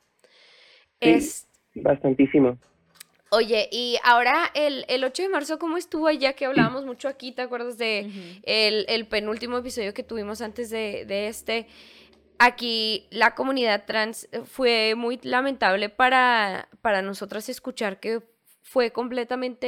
Sí. 1.01 1.09
Es, 1.11 1.49
Bastantísimo. 1.75 2.59
oye, 3.31 3.69
y 3.73 3.97
ahora 4.05 4.51
el, 4.55 4.85
el 4.89 5.03
8 5.05 5.23
de 5.23 5.29
marzo, 5.31 5.59
¿cómo 5.59 5.79
estuvo 5.79 6.07
allá 6.07 6.35
que 6.35 6.45
hablábamos 6.45 6.85
mucho 6.85 7.09
aquí? 7.09 7.33
¿Te 7.33 7.41
acuerdas 7.43 7.79
de 7.79 8.05
Ujú. 8.09 8.41
el, 8.45 8.85
el 8.89 9.07
penúltimo 9.07 9.57
episodio 9.57 9.95
que 9.95 10.03
tuvimos 10.03 10.43
antes 10.43 10.69
de, 10.69 11.07
de 11.07 11.29
este? 11.29 11.67
Aquí 12.39 13.07
la 13.11 13.35
comunidad 13.35 13.85
trans 13.87 14.29
eh, 14.33 14.43
fue 14.45 14.95
muy 14.97 15.19
lamentable 15.23 15.89
para, 15.89 16.69
para 16.81 17.03
nosotras 17.03 17.49
escuchar 17.49 18.01
que 18.01 18.21
fue 18.63 18.91
completamente 18.91 19.67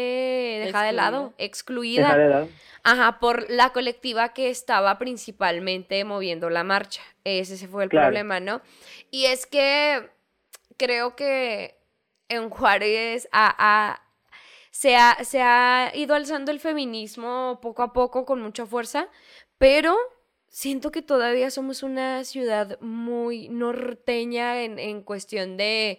dejada 0.64 0.86
de 0.86 0.92
lado, 0.92 1.34
excluida. 1.38 2.08
Deja 2.08 2.16
de 2.18 2.28
lado. 2.28 2.48
Ajá, 2.82 3.18
por 3.20 3.50
la 3.50 3.70
colectiva 3.72 4.32
que 4.34 4.50
estaba 4.50 4.98
principalmente 4.98 6.04
moviendo 6.04 6.50
la 6.50 6.64
marcha. 6.64 7.02
Ese, 7.24 7.54
ese 7.54 7.68
fue 7.68 7.84
el 7.84 7.90
Claro. 7.90 8.06
problema, 8.08 8.40
¿no? 8.40 8.60
Y 9.10 9.26
es 9.26 9.46
que 9.46 10.10
creo 10.76 11.16
que 11.16 11.76
en 12.28 12.50
Juárez 12.50 13.28
se, 14.70 14.96
ha, 14.96 15.18
se 15.24 15.42
ha 15.42 15.92
ido 15.94 16.14
alzando 16.14 16.50
el 16.50 16.60
feminismo 16.60 17.58
poco 17.62 17.82
a 17.82 17.92
poco 17.92 18.24
con 18.24 18.40
mucha 18.42 18.66
fuerza, 18.66 19.08
pero 19.58 19.96
siento 20.54 20.92
que 20.92 21.02
todavía 21.02 21.50
somos 21.50 21.82
una 21.82 22.22
ciudad 22.22 22.78
muy 22.80 23.48
norteña 23.48 24.62
en, 24.62 24.78
en 24.78 25.02
cuestión 25.02 25.56
de 25.56 25.98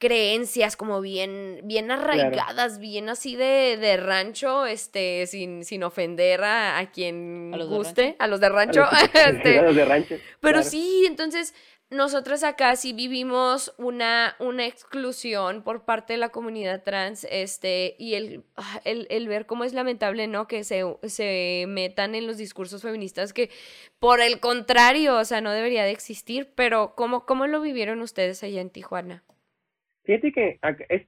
creencias 0.00 0.76
como 0.76 1.00
bien, 1.00 1.60
bien 1.62 1.90
arraigadas, 1.92 2.80
bien 2.80 3.08
así 3.08 3.36
de, 3.36 3.76
de 3.76 3.96
rancho, 3.98 4.66
este, 4.66 5.26
sin, 5.28 5.64
sin 5.64 5.84
ofender 5.84 6.42
a, 6.42 6.78
a 6.78 6.90
quien 6.90 7.52
A 7.54 7.58
los 7.58 7.70
de 7.70 7.76
guste, 7.76 8.16
a 8.18 8.26
los 8.26 8.40
de 8.40 8.48
rancho. 8.48 8.82
A 8.84 9.00
los- 9.02 9.14
este, 9.14 9.58
a 9.60 9.62
los 9.62 9.76
de 9.76 9.84
rancho, 9.84 10.16
pero 10.40 10.54
claro. 10.58 10.68
sí, 10.70 11.04
entonces 11.06 11.54
nosotros 11.90 12.44
acá 12.44 12.76
sí 12.76 12.92
vivimos 12.92 13.74
una, 13.76 14.36
una 14.38 14.64
exclusión 14.64 15.62
por 15.64 15.84
parte 15.84 16.12
de 16.14 16.18
la 16.18 16.28
comunidad 16.30 16.82
trans, 16.84 17.26
este, 17.30 17.96
y 17.98 18.14
el, 18.14 18.44
ah, 18.56 18.80
el, 18.84 19.06
el 19.10 19.28
ver 19.28 19.44
cómo 19.46 19.64
es 19.64 19.74
lamentable, 19.74 20.28
¿no? 20.28 20.46
Que 20.46 20.64
se, 20.64 20.82
se 21.08 21.64
metan 21.68 22.14
en 22.14 22.26
los 22.26 22.36
discursos 22.38 22.80
feministas 22.82 23.32
que, 23.32 23.50
por 23.98 24.20
el 24.20 24.40
contrario, 24.40 25.16
o 25.18 25.24
sea, 25.24 25.40
no 25.40 25.50
debería 25.52 25.84
de 25.84 25.90
existir, 25.90 26.52
pero 26.54 26.94
¿cómo, 26.96 27.26
cómo 27.26 27.46
lo 27.48 27.60
vivieron 27.60 28.00
ustedes 28.02 28.42
allá 28.44 28.60
en 28.60 28.70
Tijuana? 28.70 29.24
Fíjate 30.10 30.32
que 30.32 30.58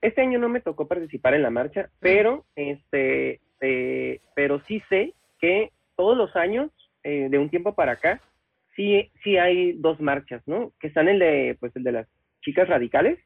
este 0.01 0.21
año 0.21 0.39
no 0.39 0.49
me 0.49 0.61
tocó 0.61 0.87
participar 0.87 1.35
en 1.35 1.43
la 1.43 1.51
marcha, 1.51 1.91
pero 1.99 2.45
este, 2.55 3.41
eh, 3.61 4.21
pero 4.37 4.61
sí 4.69 4.81
sé 4.89 5.13
que 5.41 5.73
todos 5.97 6.17
los 6.17 6.37
años, 6.37 6.71
eh, 7.03 7.27
de 7.29 7.37
un 7.39 7.51
tiempo 7.51 7.75
para 7.75 7.93
acá, 7.93 8.21
sí, 8.77 9.11
sí 9.25 9.39
hay 9.39 9.73
dos 9.73 10.01
marchas, 10.01 10.41
¿no? 10.47 10.73
Que 10.79 10.87
están 10.87 11.09
el 11.09 11.19
de, 11.19 11.57
pues, 11.59 11.75
el 11.75 11.83
de 11.83 11.91
las 11.93 12.07
chicas 12.43 12.69
radicales, 12.69 13.19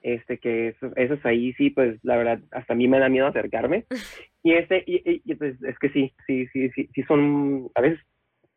este, 0.00 0.38
que 0.38 0.68
esos, 0.68 0.92
esos 0.96 1.18
ahí 1.26 1.52
sí, 1.54 1.70
pues, 1.70 1.98
la 2.04 2.16
verdad, 2.16 2.38
hasta 2.52 2.74
a 2.74 2.76
mí 2.76 2.86
me 2.86 3.00
da 3.00 3.08
miedo 3.08 3.26
acercarme. 3.26 3.84
Y 4.44 4.52
este, 4.52 4.84
y, 4.86 4.96
y- 5.10 5.22
y, 5.24 5.34
pues, 5.34 5.60
es 5.64 5.76
que 5.80 5.88
sí, 5.88 6.14
sí, 6.24 6.46
sí, 6.52 6.70
sí, 6.70 6.88
sí 6.94 7.02
son, 7.02 7.68
a 7.74 7.80
veces 7.80 7.98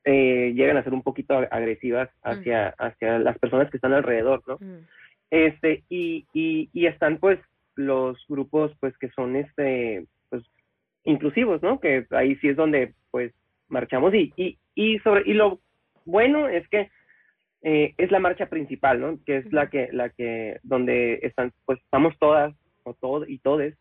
eh, 0.03 0.53
llegan 0.53 0.77
a 0.77 0.83
ser 0.83 0.93
un 0.93 1.01
poquito 1.01 1.35
agresivas 1.49 2.11
hacia, 2.21 2.75
hacia 2.77 3.17
las 3.17 3.39
personas 3.39 3.71
que 3.71 3.77
están 3.77 3.93
alrededor, 3.93 4.43
¿no? 4.47 4.57
Mm, 4.61 4.85
este 5.31 5.83
y, 5.89 6.25
y, 6.33 6.69
y 6.73 6.87
están 6.87 7.17
pues 7.17 7.39
los 7.75 8.17
grupos 8.27 8.71
pues 8.79 8.97
que 8.97 9.09
son 9.09 9.35
este 9.35 10.05
pues 10.29 10.43
inclusivos 11.03 11.61
no 11.61 11.79
que 11.79 12.05
ahí 12.11 12.35
sí 12.37 12.49
es 12.49 12.57
donde 12.57 12.93
pues 13.11 13.33
marchamos. 13.67 14.13
Y 14.13 14.33
y, 14.35 14.57
y 14.75 14.99
sobre 14.99 15.23
y 15.25 15.33
lo 15.33 15.59
bueno 16.05 16.47
es 16.47 16.67
que 16.69 16.89
eh, 17.61 17.93
es 17.97 18.11
la 18.11 18.19
marcha 18.19 18.47
principal 18.47 18.99
no 19.01 19.19
que 19.25 19.37
es 19.37 19.53
la 19.53 19.69
que 19.69 19.89
la 19.91 20.09
que 20.09 20.59
donde 20.63 21.19
están 21.23 21.51
pues 21.65 21.79
estamos 21.79 22.17
todas 22.19 22.53
o 22.83 22.93
todos 22.93 23.29
y 23.29 23.39
todes 23.39 23.75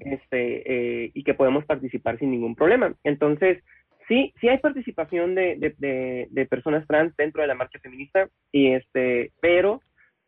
este, 0.00 1.04
eh, 1.04 1.10
y 1.14 1.24
que 1.24 1.34
podemos 1.34 1.64
participar 1.64 2.18
sin 2.18 2.30
ningún 2.30 2.54
problema. 2.54 2.94
Entonces, 3.04 3.62
sí, 4.08 4.32
sí 4.40 4.48
hay 4.48 4.58
participación 4.58 5.34
de, 5.34 5.56
de, 5.56 5.74
de, 5.78 6.28
de 6.30 6.46
personas 6.46 6.86
trans 6.86 7.16
dentro 7.16 7.42
de 7.42 7.48
la 7.48 7.54
marcha 7.54 7.78
feminista, 7.80 8.28
y 8.52 8.72
este, 8.72 9.32
pero 9.40 9.80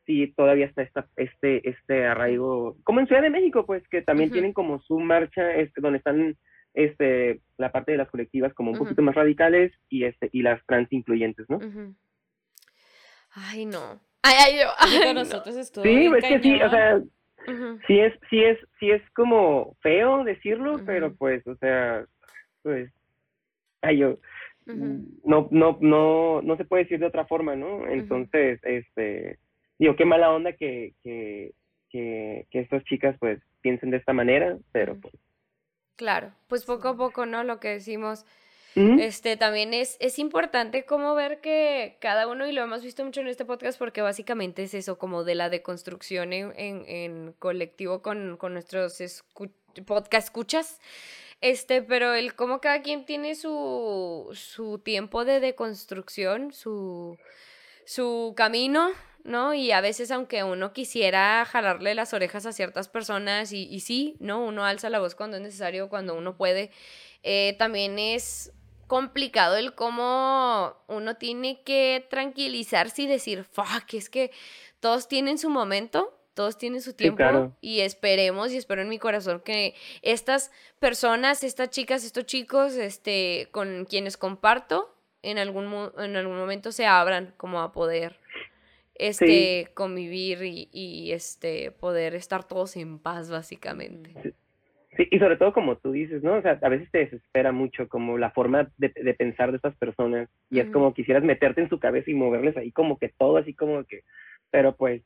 sí 0.06 0.32
todavía 0.36 0.66
está 0.66 0.82
esta, 0.82 1.06
este, 1.16 1.68
este 1.68 2.06
arraigo, 2.06 2.76
como 2.84 3.00
en 3.00 3.06
Ciudad 3.06 3.22
de 3.22 3.30
México, 3.30 3.66
pues, 3.66 3.86
que 3.88 4.02
también 4.02 4.30
tienen 4.30 4.52
como 4.52 4.80
su 4.80 4.98
marcha, 4.98 5.54
este, 5.54 5.80
donde 5.80 5.98
están 5.98 6.36
este, 6.74 7.40
la 7.58 7.72
parte 7.72 7.92
de 7.92 7.98
las 7.98 8.10
colectivas 8.10 8.54
como 8.54 8.70
un 8.70 8.78
poquito 8.78 9.02
más 9.02 9.14
radicales 9.14 9.72
y 9.88 10.04
este, 10.04 10.28
y 10.32 10.42
las 10.42 10.64
trans 10.66 10.92
incluyentes, 10.92 11.46
¿no? 11.48 11.58
Ay, 13.32 13.66
no. 13.66 14.00
Ay, 14.22 14.34
ay, 14.44 14.58
yo. 14.60 14.68
Ay, 14.78 15.14
no. 15.14 15.20
nosotros 15.20 15.56
estuvo 15.56 15.84
Sí, 15.84 16.06
es 16.06 16.24
que 16.24 16.40
sí, 16.40 16.60
o 16.60 16.70
sea, 16.70 17.00
sí 17.86 17.98
es, 18.00 18.12
sí 18.28 18.42
es, 18.42 18.58
sí 18.78 18.90
es 18.90 19.02
como 19.10 19.76
feo 19.80 20.24
decirlo, 20.24 20.80
pero 20.84 21.14
pues, 21.14 21.46
o 21.46 21.56
sea, 21.56 22.04
pues, 22.62 22.90
ay, 23.82 23.98
yo, 23.98 24.18
no, 24.66 25.48
no, 25.50 25.78
no, 25.80 26.42
no 26.42 26.56
se 26.56 26.64
puede 26.64 26.84
decir 26.84 26.98
de 26.98 27.06
otra 27.06 27.26
forma, 27.26 27.54
¿no? 27.54 27.86
Entonces, 27.86 28.60
este, 28.64 29.38
digo, 29.78 29.96
qué 29.96 30.04
mala 30.04 30.32
onda 30.32 30.52
que, 30.52 30.94
que, 31.02 31.52
que, 31.90 32.46
que 32.50 32.60
estas 32.60 32.84
chicas, 32.84 33.16
pues, 33.18 33.40
piensen 33.60 33.90
de 33.90 33.96
esta 33.96 34.12
manera, 34.12 34.56
pero 34.72 34.98
pues. 34.98 35.14
Claro, 35.96 36.32
pues 36.46 36.64
poco 36.64 36.88
a 36.88 36.96
poco, 36.96 37.26
¿no? 37.26 37.42
Lo 37.44 37.58
que 37.60 37.68
decimos. 37.68 38.24
Este, 38.78 39.38
también 39.38 39.72
es, 39.72 39.96
es 40.00 40.18
importante 40.18 40.84
como 40.84 41.14
ver 41.14 41.40
que 41.40 41.96
cada 41.98 42.28
uno, 42.28 42.46
y 42.46 42.52
lo 42.52 42.62
hemos 42.62 42.84
visto 42.84 43.02
mucho 43.02 43.22
en 43.22 43.28
este 43.28 43.46
podcast, 43.46 43.78
porque 43.78 44.02
básicamente 44.02 44.64
es 44.64 44.74
eso, 44.74 44.98
como 44.98 45.24
de 45.24 45.34
la 45.34 45.48
deconstrucción 45.48 46.34
en, 46.34 46.52
en, 46.56 46.84
en 46.86 47.32
colectivo 47.38 48.02
con, 48.02 48.36
con 48.36 48.52
nuestros 48.52 49.00
escu- 49.00 49.50
podcast 49.86 50.26
escuchas. 50.26 50.78
Este, 51.40 51.80
pero 51.80 52.12
el 52.12 52.34
cómo 52.34 52.60
cada 52.60 52.82
quien 52.82 53.06
tiene 53.06 53.34
su, 53.34 54.28
su 54.34 54.78
tiempo 54.80 55.24
de 55.24 55.40
deconstrucción, 55.40 56.52
su, 56.52 57.16
su 57.86 58.34
camino, 58.36 58.90
¿no? 59.26 59.54
Y 59.54 59.72
a 59.72 59.80
veces, 59.80 60.10
aunque 60.10 60.44
uno 60.44 60.72
quisiera 60.72 61.44
jalarle 61.44 61.94
las 61.94 62.14
orejas 62.14 62.46
a 62.46 62.52
ciertas 62.52 62.88
personas, 62.88 63.52
y, 63.52 63.64
y 63.64 63.80
sí, 63.80 64.16
¿no? 64.20 64.44
Uno 64.44 64.64
alza 64.64 64.90
la 64.90 65.00
voz 65.00 65.14
cuando 65.14 65.36
es 65.36 65.42
necesario, 65.42 65.88
cuando 65.88 66.14
uno 66.14 66.36
puede, 66.36 66.70
eh, 67.22 67.56
también 67.58 67.98
es 67.98 68.52
complicado 68.86 69.56
el 69.56 69.74
cómo 69.74 70.76
uno 70.86 71.16
tiene 71.16 71.62
que 71.62 72.06
tranquilizarse 72.08 73.02
y 73.02 73.06
decir, 73.06 73.44
fuck, 73.44 73.94
es 73.94 74.08
que 74.08 74.30
todos 74.80 75.08
tienen 75.08 75.38
su 75.38 75.50
momento, 75.50 76.16
todos 76.34 76.56
tienen 76.56 76.82
su 76.82 76.92
tiempo 76.92 77.16
claro. 77.16 77.56
y 77.60 77.80
esperemos 77.80 78.52
y 78.52 78.58
espero 78.58 78.82
en 78.82 78.88
mi 78.88 78.98
corazón 78.98 79.40
que 79.40 79.74
estas 80.02 80.52
personas, 80.78 81.42
estas 81.42 81.70
chicas, 81.70 82.04
estos 82.04 82.26
chicos, 82.26 82.74
este, 82.74 83.48
con 83.50 83.86
quienes 83.86 84.16
comparto, 84.16 84.92
en 85.22 85.38
algún, 85.38 85.90
en 85.98 86.14
algún 86.14 86.38
momento 86.38 86.70
se 86.70 86.86
abran 86.86 87.34
como 87.36 87.60
a 87.60 87.72
poder 87.72 88.20
este 88.98 89.68
convivir 89.74 90.42
y, 90.42 90.68
y, 90.72 91.12
este 91.12 91.70
poder 91.70 92.14
estar 92.14 92.44
todos 92.44 92.76
en 92.76 92.98
paz 92.98 93.30
básicamente. 93.30 94.34
Sí, 94.96 95.06
y 95.10 95.18
sobre 95.18 95.36
todo 95.36 95.52
como 95.52 95.76
tú 95.76 95.92
dices, 95.92 96.22
¿no? 96.22 96.34
O 96.34 96.42
sea, 96.42 96.58
a 96.62 96.68
veces 96.68 96.90
te 96.90 96.98
desespera 96.98 97.52
mucho 97.52 97.88
como 97.88 98.16
la 98.16 98.30
forma 98.30 98.70
de, 98.78 98.92
de 98.94 99.14
pensar 99.14 99.50
de 99.50 99.56
estas 99.56 99.76
personas 99.76 100.28
y 100.50 100.60
es 100.60 100.70
como 100.70 100.94
quisieras 100.94 101.22
meterte 101.22 101.60
en 101.60 101.68
su 101.68 101.78
cabeza 101.78 102.10
y 102.10 102.14
moverles 102.14 102.56
ahí 102.56 102.72
como 102.72 102.98
que 102.98 103.10
todo, 103.10 103.36
así 103.36 103.52
como 103.52 103.84
que, 103.84 104.02
pero 104.50 104.74
pues 104.74 105.02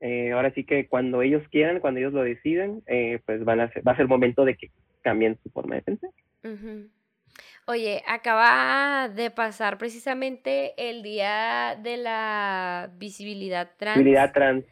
eh, 0.00 0.32
ahora 0.32 0.52
sí 0.52 0.64
que 0.64 0.88
cuando 0.88 1.22
ellos 1.22 1.42
quieran, 1.50 1.80
cuando 1.80 2.00
ellos 2.00 2.12
lo 2.12 2.22
deciden, 2.22 2.82
eh, 2.86 3.20
pues 3.24 3.44
van 3.44 3.60
a 3.60 3.72
ser, 3.72 3.86
va 3.86 3.92
a 3.92 3.96
ser 3.96 4.08
momento 4.08 4.44
de 4.44 4.56
que 4.56 4.70
cambien 5.02 5.38
su 5.42 5.50
forma 5.50 5.76
de 5.76 5.82
pensar. 5.82 6.10
Oye, 7.68 8.04
acaba 8.06 9.08
de 9.08 9.32
pasar 9.32 9.76
precisamente 9.76 10.74
el 10.88 11.02
día 11.02 11.76
de 11.82 11.96
la 11.96 12.90
visibilidad 12.96 13.72
trans. 13.76 13.98
Visibilidad 13.98 14.32
trans. 14.32 14.64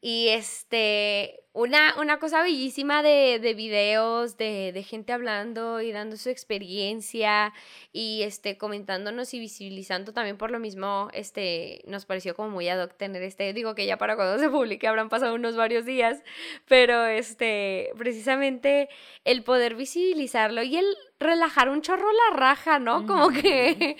Y 0.00 0.28
este, 0.30 1.44
una, 1.52 1.94
una 1.98 2.18
cosa 2.18 2.42
bellísima 2.42 3.02
de, 3.02 3.40
de 3.40 3.54
videos, 3.54 4.36
de, 4.36 4.70
de 4.72 4.82
gente 4.84 5.12
hablando 5.12 5.80
y 5.80 5.90
dando 5.90 6.16
su 6.16 6.28
experiencia 6.28 7.52
y 7.92 8.22
este, 8.22 8.56
comentándonos 8.56 9.34
y 9.34 9.40
visibilizando 9.40 10.12
también 10.12 10.36
por 10.36 10.52
lo 10.52 10.60
mismo, 10.60 11.08
este, 11.12 11.82
nos 11.86 12.06
pareció 12.06 12.36
como 12.36 12.50
muy 12.50 12.68
ad 12.68 12.84
hoc 12.84 12.96
tener 12.96 13.22
este, 13.22 13.52
digo 13.52 13.74
que 13.74 13.84
ya 13.84 13.98
para 13.98 14.14
cuando 14.14 14.38
se 14.38 14.48
publique 14.48 14.86
habrán 14.86 15.08
pasado 15.08 15.34
unos 15.34 15.56
varios 15.56 15.84
días, 15.84 16.22
pero 16.68 17.06
este, 17.06 17.90
precisamente 17.98 18.88
el 19.24 19.42
poder 19.42 19.74
visibilizarlo 19.74 20.62
y 20.62 20.76
el 20.76 20.86
relajar 21.18 21.68
un 21.68 21.82
chorro 21.82 22.06
la 22.12 22.36
raja, 22.36 22.78
¿no? 22.78 23.06
Como 23.06 23.28
que, 23.30 23.96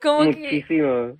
como 0.00 0.30
que 0.30 0.64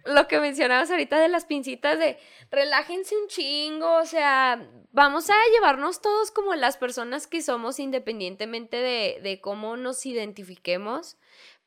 lo 0.05 0.27
que 0.27 0.41
mencionabas 0.41 0.91
ahorita 0.91 1.19
de 1.21 1.29
las 1.29 1.45
pincitas 1.45 1.99
de 1.99 2.19
relájense 2.51 3.15
un 3.17 3.29
chingo, 3.29 3.99
o 3.99 4.05
sea, 4.07 4.67
vamos 4.99 5.31
a 5.31 5.35
llevarnos 5.55 6.03
todos 6.03 6.33
como 6.33 6.55
las 6.57 6.77
personas 6.77 7.27
que 7.29 7.41
somos 7.43 7.79
independientemente 7.79 8.77
de, 8.79 9.21
de 9.23 9.41
cómo 9.41 9.77
nos 9.77 10.05
identifiquemos. 10.07 11.17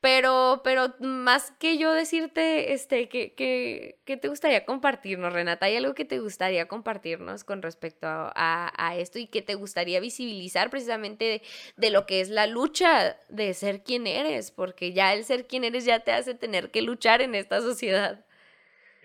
Pero, 0.00 0.62
pero 0.64 0.94
más 1.00 1.52
que 1.60 1.78
yo 1.78 1.92
decirte, 1.92 2.72
este, 2.72 3.08
que, 3.08 3.34
que, 3.34 4.00
que 4.04 4.16
te 4.16 4.28
gustaría 4.28 4.64
compartirnos, 4.66 5.32
Renata, 5.32 5.66
¿hay 5.66 5.76
algo 5.76 5.94
que 5.94 6.04
te 6.04 6.18
gustaría 6.18 6.66
compartirnos 6.68 7.44
con 7.44 7.62
respecto 7.62 8.06
a, 8.08 8.32
a- 8.76 8.96
esto 8.96 9.18
y 9.20 9.28
que 9.28 9.42
te 9.42 9.54
gustaría 9.54 10.00
visibilizar 10.00 10.70
precisamente 10.70 11.24
de, 11.24 11.42
de 11.76 11.90
lo 11.90 12.04
que 12.06 12.20
es 12.20 12.30
la 12.30 12.46
lucha 12.48 13.16
de 13.28 13.54
ser 13.54 13.82
quien 13.84 14.06
eres? 14.08 14.50
Porque 14.50 14.92
ya 14.92 15.14
el 15.14 15.24
ser 15.24 15.46
quien 15.46 15.64
eres 15.64 15.84
ya 15.84 16.00
te 16.00 16.12
hace 16.12 16.34
tener 16.34 16.70
que 16.72 16.82
luchar 16.82 17.22
en 17.22 17.34
esta 17.36 17.60
sociedad. 17.60 18.26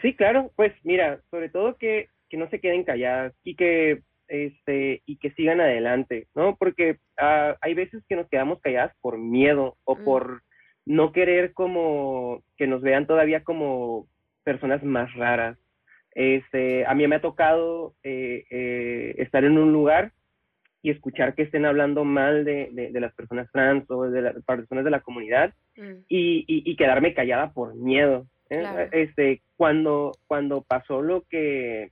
Sí, 0.02 0.16
claro, 0.16 0.52
pues 0.56 0.74
mira, 0.84 1.22
sobre 1.32 1.50
todo 1.50 1.78
que, 1.78 2.10
que 2.30 2.38
no 2.38 2.50
se 2.50 2.60
queden 2.60 2.84
calladas 2.84 3.34
y 3.44 3.56
que 3.56 4.04
este 4.28 5.02
y 5.06 5.18
que 5.18 5.32
sigan 5.32 5.62
adelante, 5.62 6.28
¿no? 6.36 6.56
Porque 6.58 6.98
ah, 7.18 7.56
hay 7.62 7.74
veces 7.74 8.04
que 8.08 8.16
nos 8.16 8.28
quedamos 8.30 8.60
calladas 8.62 8.94
por 9.02 9.18
miedo 9.18 9.78
o 9.84 9.96
Mm. 9.96 10.04
por 10.04 10.42
no 10.86 11.12
querer 11.12 11.54
como 11.54 12.44
que 12.58 12.68
nos 12.68 12.82
vean 12.82 13.08
todavía 13.08 13.44
como 13.44 14.08
personas 14.44 14.84
más 14.84 15.14
raras. 15.16 15.58
Este, 16.16 16.86
a 16.86 16.94
mí 16.96 17.06
me 17.08 17.18
ha 17.18 17.22
tocado 17.22 17.94
eh, 18.04 18.46
eh, 18.50 19.16
estar 19.18 19.44
en 19.44 19.58
un 19.58 19.72
lugar 19.72 20.12
y 20.82 20.90
escuchar 20.92 21.36
que 21.36 21.44
estén 21.44 21.66
hablando 21.66 22.06
mal 22.06 22.46
de, 22.46 22.70
de, 22.72 22.92
de 22.92 23.00
las 23.02 23.14
personas 23.14 23.52
trans 23.52 23.90
o 23.92 24.04
de 24.10 24.22
las 24.22 24.36
personas 24.46 24.86
de 24.86 24.92
la 24.92 25.02
comunidad 25.02 25.54
Mm, 25.76 26.06
y, 26.08 26.40
y, 26.48 26.72
y 26.72 26.76
quedarme 26.76 27.14
callada 27.14 27.52
por 27.54 27.76
miedo. 27.76 28.26
¿eh? 28.50 28.62
Claro. 28.62 28.90
Este, 28.92 29.42
cuando, 29.58 30.14
cuando 30.26 30.64
pasó 30.64 31.04
lo 31.04 31.22
que, 31.30 31.92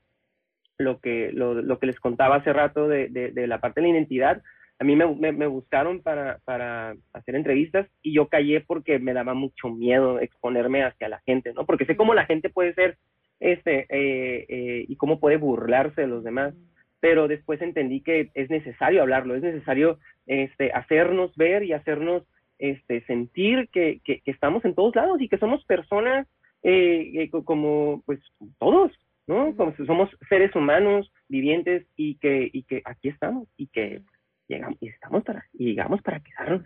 lo 0.78 1.00
que, 1.00 1.32
lo, 1.34 1.54
lo 1.56 1.80
que 1.80 1.88
les 1.88 2.00
contaba 2.00 2.38
hace 2.38 2.54
rato 2.54 2.88
de, 2.88 3.10
de, 3.10 3.48
la 3.48 3.60
parte 3.60 3.82
de 3.82 3.88
la 3.88 3.94
identidad, 3.94 4.42
a 4.80 4.84
mí 4.84 4.96
me, 4.96 5.06
me, 5.32 5.48
buscaron 5.48 6.02
para, 6.02 6.40
para 6.44 6.96
hacer 7.14 7.36
entrevistas 7.36 7.88
y 8.02 8.14
yo 8.14 8.28
callé 8.28 8.60
porque 8.62 9.00
me 9.00 9.14
daba 9.14 9.34
mucho 9.34 9.70
miedo 9.70 10.20
exponerme 10.20 10.84
hacia 10.84 11.08
la 11.08 11.22
gente, 11.26 11.54
¿no? 11.54 11.66
Porque 11.66 11.86
sé 11.86 11.96
cómo 11.96 12.14
la 12.14 12.26
gente 12.26 12.50
puede 12.50 12.74
ser, 12.74 12.98
este, 13.40 13.86
eh, 13.90 14.46
eh, 14.50 14.86
y 14.88 14.96
cómo 14.98 15.20
puede 15.20 15.38
burlarse 15.38 16.02
de 16.02 16.08
los 16.08 16.24
demás, 16.24 16.54
pero 17.00 17.28
después 17.28 17.62
entendí 17.62 18.02
que 18.02 18.32
es 18.34 18.50
necesario 18.50 19.02
hablarlo, 19.02 19.36
es 19.36 19.44
necesario, 19.44 20.00
este, 20.26 20.72
hacernos 20.74 21.36
ver 21.38 21.64
y 21.64 21.72
hacernos, 21.72 22.24
este, 22.60 23.02
sentir 23.06 23.70
que, 23.72 24.02
que, 24.04 24.22
que 24.22 24.32
estamos 24.32 24.66
en 24.66 24.76
todos 24.76 24.96
lados 24.96 25.22
y 25.22 25.30
que 25.30 25.38
somos 25.38 25.64
personas, 25.66 26.28
eh, 26.64 27.12
eh, 27.16 27.30
co- 27.30 27.46
como, 27.46 28.02
pues, 28.06 28.20
todos, 28.60 28.92
¿no? 29.28 29.56
Como 29.56 29.76
si 29.76 29.86
somos 29.86 30.10
seres 30.30 30.56
humanos 30.56 31.12
vivientes 31.28 31.86
y 31.96 32.16
que, 32.16 32.50
y 32.52 32.64
que 32.64 32.82
aquí 32.86 33.10
estamos 33.10 33.48
y 33.58 33.68
que 33.68 34.02
llegamos 34.48 34.78
y 34.82 34.90
estamos 34.90 35.24
para 35.24 35.46
y 35.54 35.66
llegamos 35.66 36.02
para 36.02 36.20
quedarnos. 36.20 36.64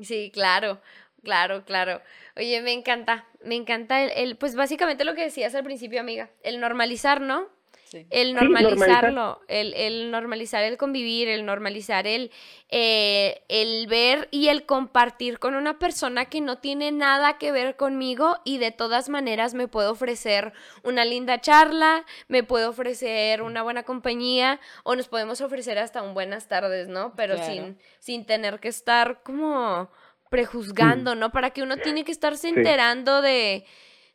Sí, 0.00 0.30
claro, 0.32 0.80
claro, 1.22 1.64
claro. 1.64 2.00
Oye, 2.36 2.62
me 2.62 2.72
encanta, 2.72 3.26
me 3.44 3.56
encanta 3.56 4.02
el, 4.02 4.10
el, 4.16 4.36
pues 4.36 4.54
básicamente 4.54 5.04
lo 5.04 5.14
que 5.14 5.22
decías 5.22 5.54
al 5.54 5.64
principio, 5.64 6.00
amiga, 6.00 6.30
el 6.42 6.60
normalizar, 6.60 7.20
¿no? 7.20 7.48
Sí. 7.90 8.06
El 8.10 8.34
normalizar. 8.34 8.70
normalizarlo, 8.70 9.40
el, 9.48 9.72
el 9.74 10.10
normalizar 10.10 10.62
el 10.62 10.76
convivir, 10.76 11.28
el 11.28 11.46
normalizar 11.46 12.06
el, 12.06 12.30
eh, 12.68 13.42
el 13.48 13.86
ver 13.86 14.28
y 14.30 14.48
el 14.48 14.66
compartir 14.66 15.38
con 15.38 15.54
una 15.54 15.78
persona 15.78 16.26
que 16.26 16.40
no 16.40 16.58
tiene 16.58 16.92
nada 16.92 17.38
que 17.38 17.50
ver 17.50 17.76
conmigo 17.76 18.36
y 18.44 18.58
de 18.58 18.72
todas 18.72 19.08
maneras 19.08 19.54
me 19.54 19.68
puede 19.68 19.88
ofrecer 19.88 20.52
una 20.82 21.04
linda 21.04 21.40
charla, 21.40 22.04
me 22.28 22.42
puede 22.42 22.66
ofrecer 22.66 23.40
una 23.42 23.62
buena 23.62 23.84
compañía 23.84 24.60
o 24.84 24.94
nos 24.94 25.08
podemos 25.08 25.40
ofrecer 25.40 25.78
hasta 25.78 26.02
un 26.02 26.12
buenas 26.14 26.46
tardes, 26.48 26.88
¿no? 26.88 27.14
Pero 27.16 27.36
Claro. 27.36 27.50
sin, 27.52 27.78
sin 28.00 28.26
tener 28.26 28.60
que 28.60 28.68
estar 28.68 29.22
como 29.22 29.90
prejuzgando, 30.30 31.14
¿no? 31.14 31.30
Para 31.32 31.50
que 31.50 31.62
uno 31.62 31.78
tiene 31.78 32.04
que 32.04 32.12
estarse 32.12 32.48
enterando 32.48 33.22
de, 33.22 33.64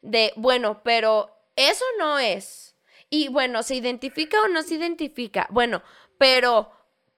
de, 0.01 0.32
bueno, 0.36 0.82
pero 0.84 1.30
eso 1.55 1.84
no 1.97 2.19
es. 2.19 2.72
Y 3.16 3.28
bueno, 3.28 3.61
¿se 3.61 3.76
identifica 3.76 4.41
o 4.41 4.47
no 4.47 4.64
se 4.64 4.74
identifica? 4.74 5.45
Bueno, 5.51 5.84
pero, 6.18 6.72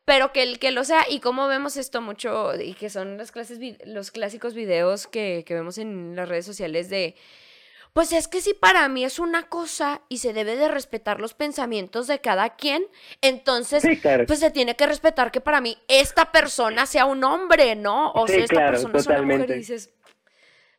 pero 0.04 0.34
que 0.34 0.44
el 0.44 0.60
que 0.60 0.72
lo 0.72 0.84
sea, 0.84 1.06
y 1.10 1.22
cómo 1.22 1.48
vemos 1.48 1.78
esto 1.78 2.02
mucho, 2.02 2.54
y 2.60 2.74
que 2.74 2.90
son 2.90 3.18
las 3.18 3.32
clases, 3.32 3.60
los 3.86 4.12
clásicos 4.12 4.54
videos 4.54 5.08
que, 5.08 5.46
que 5.48 5.54
vemos 5.54 5.78
en 5.78 6.14
las 6.18 6.28
redes 6.28 6.46
sociales 6.46 6.90
de, 6.90 7.16
pues 7.94 8.12
es 8.12 8.28
que 8.28 8.42
si 8.42 8.54
para 8.54 8.90
mí 8.90 9.06
es 9.06 9.20
una 9.20 9.44
cosa 9.48 10.02
y 10.10 10.18
se 10.18 10.34
debe 10.34 10.58
de 10.58 10.68
respetar 10.68 11.22
los 11.22 11.34
pensamientos 11.34 12.08
de 12.08 12.20
cada 12.20 12.58
quien, 12.58 12.86
entonces 13.22 13.84
Sí, 13.84 14.00
claro. 14.00 14.26
pues 14.26 14.40
se 14.40 14.52
tiene 14.52 14.76
que 14.76 14.88
respetar 14.88 15.32
que 15.32 15.42
para 15.42 15.62
mí 15.62 15.78
esta 15.88 16.32
persona 16.32 16.86
sea 16.88 17.06
un 17.06 17.24
hombre, 17.24 17.76
¿no? 17.76 18.12
O 18.14 18.28
Sí, 18.28 18.34
sea, 18.36 18.44
esta 18.44 18.62
claro, 18.62 18.66
persona 18.66 19.00
es 19.00 19.08
una 19.08 19.22
mujer 19.24 19.52
y 19.52 19.54
totalmente. 19.54 19.56
dices, 19.56 19.92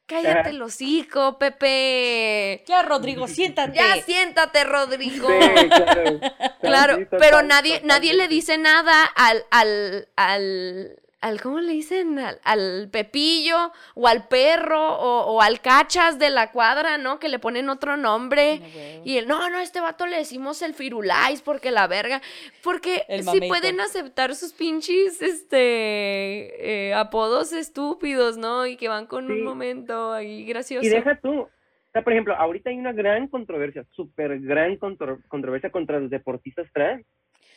cállate 0.07 0.51
el 0.51 0.63
hocico, 0.63 1.39
Pepe. 1.39 2.65
Ya, 2.67 2.83
Rodrigo, 2.83 3.29
siéntate. 3.29 3.77
Ya 3.77 4.03
siéntate, 4.03 4.65
Rodrigo. 4.65 5.29
Sí, 5.29 5.69
claro. 5.69 6.21
Claro, 6.61 6.99
pero 7.11 7.43
nadie, 7.43 7.81
nadie 7.85 8.13
le 8.15 8.27
dice 8.27 8.59
nada 8.59 9.05
al, 9.05 9.45
al, 9.53 10.09
al, 10.17 10.99
al 11.27 11.41
¿cómo 11.41 11.61
le 11.61 11.73
dicen? 11.73 12.19
Al, 12.19 12.41
al 12.45 12.89
Pepillo, 12.91 13.73
o 13.95 14.07
al 14.07 14.29
perro, 14.29 14.95
o, 14.99 15.33
o 15.33 15.41
al 15.43 15.61
cachas 15.61 16.19
de 16.19 16.31
la 16.31 16.53
cuadra, 16.53 16.99
¿no? 16.99 17.19
Que 17.19 17.29
le 17.29 17.39
ponen 17.39 17.69
otro 17.69 17.97
nombre. 17.97 18.61
Y 19.05 19.19
el, 19.19 19.27
no, 19.27 19.51
no, 19.51 19.59
a 19.59 19.63
este 19.63 19.81
vato 19.81 20.07
le 20.07 20.17
decimos 20.19 20.63
el 20.63 20.75
firulais 20.75 21.43
porque 21.43 21.71
la 21.71 21.87
verga. 21.87 22.23
Porque 22.63 23.05
mamito. 23.25 23.49
pueden 23.49 23.81
aceptar 23.81 24.35
sus 24.35 24.53
pinches, 24.53 25.21
este, 25.21 26.89
eh, 26.89 26.95
apodos 26.95 27.53
estúpidos, 27.53 28.37
¿no? 28.37 28.67
Y 28.67 28.77
que 28.77 28.89
van 28.89 29.07
con 29.07 29.31
un 29.31 29.43
momento 29.43 30.13
ahí 30.13 30.45
gracioso. 30.45 30.87
Y 30.87 30.91
deja 30.91 31.19
tú, 31.21 31.41
o 31.41 31.51
sea, 31.93 32.03
por 32.03 32.13
ejemplo, 32.13 32.35
ahorita 32.37 32.71
hay 32.71 32.79
una 32.79 32.93
gran 32.93 33.27
controversia, 33.29 33.85
súper 33.93 34.39
gran 34.41 34.77
contro- 34.77 35.21
controversia 35.29 35.71
contra 35.71 35.99
los 35.99 36.11
deportistas 36.11 36.67
trans. 36.73 37.05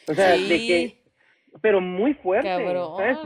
O 0.08 0.14
sea, 0.14 0.30
de 0.32 0.48
que, 0.48 1.04
pero 1.62 1.82
muy 1.82 2.14
fuerte, 2.16 2.48
Cabrón. 2.48 2.98
¿sabes? 2.98 3.18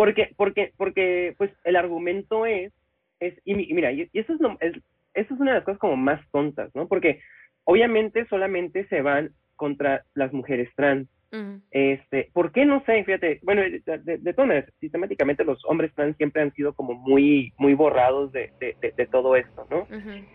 Porque, 0.00 0.30
porque, 0.38 0.72
porque, 0.78 1.34
pues, 1.36 1.50
el 1.64 1.76
argumento 1.76 2.46
es, 2.46 2.72
es 3.20 3.34
y, 3.44 3.52
mi- 3.54 3.64
y 3.68 3.74
mira, 3.74 3.92
y, 3.92 4.08
eso 4.14 4.32
es, 4.32 4.40
lo- 4.40 4.56
es- 4.60 4.80
eso 5.12 5.34
es 5.34 5.40
una 5.40 5.50
de 5.50 5.56
las 5.58 5.64
cosas 5.64 5.78
como 5.78 5.96
más 5.96 6.22
tontas, 6.32 6.74
¿no? 6.74 6.88
Porque 6.88 7.20
obviamente 7.64 8.24
solamente 8.30 8.86
se 8.86 9.02
van 9.02 9.34
contra 9.56 10.04
las 10.14 10.32
mujeres 10.32 10.70
trans. 10.74 11.06
Este, 11.70 12.30
¿por 12.32 12.50
qué 12.50 12.64
no 12.64 12.82
sé? 12.86 13.04
Fíjate, 13.04 13.40
bueno, 13.42 13.60
de, 13.60 13.82
de- 13.98 14.16
de 14.18 14.32
todas 14.32 14.48
maneras, 14.48 14.72
sistemáticamente 14.80 15.44
los 15.44 15.62
hombres 15.66 15.92
trans 15.94 16.16
siempre 16.16 16.40
han 16.40 16.52
sido 16.54 16.72
como 16.72 16.94
muy, 16.94 17.52
muy 17.58 17.74
borrados 17.74 18.32
de, 18.32 18.50
de, 18.58 18.74
de- 18.80 18.92
de 18.96 19.06
todo 19.06 19.36
esto, 19.36 19.66
¿no? 19.70 19.86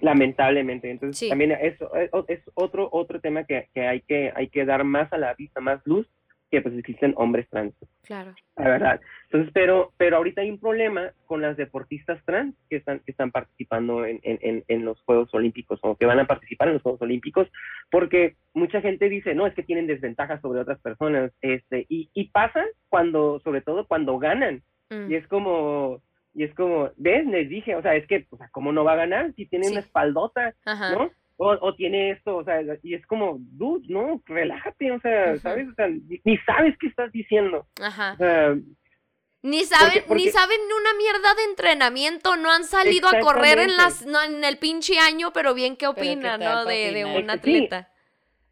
Lamentablemente. 0.01 0.91
Entonces, 0.91 1.18
Sí. 1.18 1.28
también 1.30 1.53
eso 1.53 1.89
es, 1.95 2.11
es 2.28 2.39
otro, 2.53 2.88
otro 2.91 3.20
tema 3.20 3.45
que, 3.45 3.68
que 3.74 3.82
hay 3.88 4.01
que, 4.01 4.32
hay 4.36 4.47
que 4.47 4.63
dar 4.63 4.84
más 4.84 5.11
a 5.11 5.18
la 5.18 5.34
vista, 5.34 5.59
más 5.59 5.82
luz, 5.86 6.07
que 6.52 6.62
pues 6.62 6.76
existen 6.78 7.14
hombres 7.18 7.48
trans, 7.50 7.74
Claro. 8.04 8.34
la 8.56 8.64
verdad. 8.70 9.02
Entonces, 9.26 9.52
pero, 9.54 9.91
pero 9.98 10.18
ahorita 10.18 10.41
hay 10.41 10.50
un 10.52 10.60
problema 10.60 11.12
con 11.26 11.41
las 11.41 11.58
deportistas 11.58 12.24
trans 12.26 12.56
que 12.70 12.78
están, 12.78 13.00
que 13.00 13.12
están 13.12 13.32
participando 13.32 14.06
en, 14.06 14.20
en, 14.24 14.64
en, 14.68 14.86
los 14.86 15.02
Juegos 15.02 15.34
Olímpicos 15.34 15.80
o 15.82 15.96
que 15.96 16.06
van 16.06 16.20
a 16.20 16.28
participar 16.28 16.68
en 16.68 16.76
los 16.76 16.84
Juegos 16.84 17.02
Olímpicos, 17.02 17.48
porque 17.89 18.36
mucha 18.54 18.80
gente 18.82 19.10
dice, 19.10 19.34
no, 19.36 19.48
es 19.48 19.54
que 19.56 19.64
tienen 19.64 19.88
desventajas 19.88 20.39
sobre 20.41 20.60
otras 20.62 20.80
personas, 20.80 21.32
este, 21.41 21.86
y, 21.89 22.10
y 22.14 22.30
pasa 22.30 22.64
cuando, 22.89 23.39
sobre 23.39 23.62
todo 23.62 23.86
cuando 23.88 24.18
ganan, 24.20 24.62
Mm. 24.91 25.12
y 25.12 25.16
es 25.16 25.28
como, 25.28 26.00
y 26.36 26.43
es 26.43 26.54
como, 26.54 26.91
¿ves? 26.98 27.26
Les 27.26 27.50
dije, 27.50 27.76
o 27.76 27.82
sea, 27.82 27.96
es 27.96 28.06
que, 28.06 28.28
o 28.30 28.38
sea, 28.38 28.50
¿cómo 28.52 28.72
no 28.72 28.84
va 28.84 28.93
a 28.93 28.98
ganar 28.98 29.34
si 29.34 29.48
tiene 29.48 29.66
Sí. 29.66 29.72
una 29.72 29.80
espaldota, 29.82 30.54
Ajá. 30.64 30.91
¿no? 30.93 31.10
O, 31.38 31.50
o 31.50 31.76
tiene 31.76 32.12
esto, 32.12 32.38
o 32.38 32.44
sea, 32.46 32.62
y 32.82 32.94
es 32.94 33.06
como, 33.08 33.38
dude, 33.40 33.86
no, 33.90 34.22
relájate, 34.26 34.92
o 34.92 35.00
sea. 35.02 35.36
¿sabes? 35.38 35.68
O 35.68 35.74
sea, 35.74 35.88
ni, 35.90 36.22
ni 36.24 36.38
sabes 36.40 36.78
qué 36.80 36.88
estás 36.88 37.12
diciendo. 37.12 37.66
Ajá. 37.82 38.14
O 38.14 38.18
sea, 38.18 38.56
Ni 39.42 39.60
saben, 39.66 39.88
Porque- 39.94 40.08
porque- 40.08 40.24
ni 40.24 40.30
saben 40.30 40.60
una 40.62 40.94
mierda 40.98 41.34
de 41.36 41.44
entrenamiento, 41.52 42.36
no 42.38 42.50
han 42.52 42.64
salido 42.64 43.08
a 43.10 43.20
correr 43.20 43.60
en 43.60 43.76
las, 43.78 44.04
no, 44.06 44.24
en 44.24 44.44
el 44.44 44.58
pinche 44.58 44.98
año, 44.98 45.32
pero 45.34 45.54
bien 45.54 45.74
qué 45.74 45.80
¿qué 45.82 45.88
opinan, 45.88 46.40
¿no? 46.40 46.66
De, 46.66 46.92
de 46.94 47.06
un 47.06 47.24
Sí. 47.26 47.30
atleta. 47.30 47.90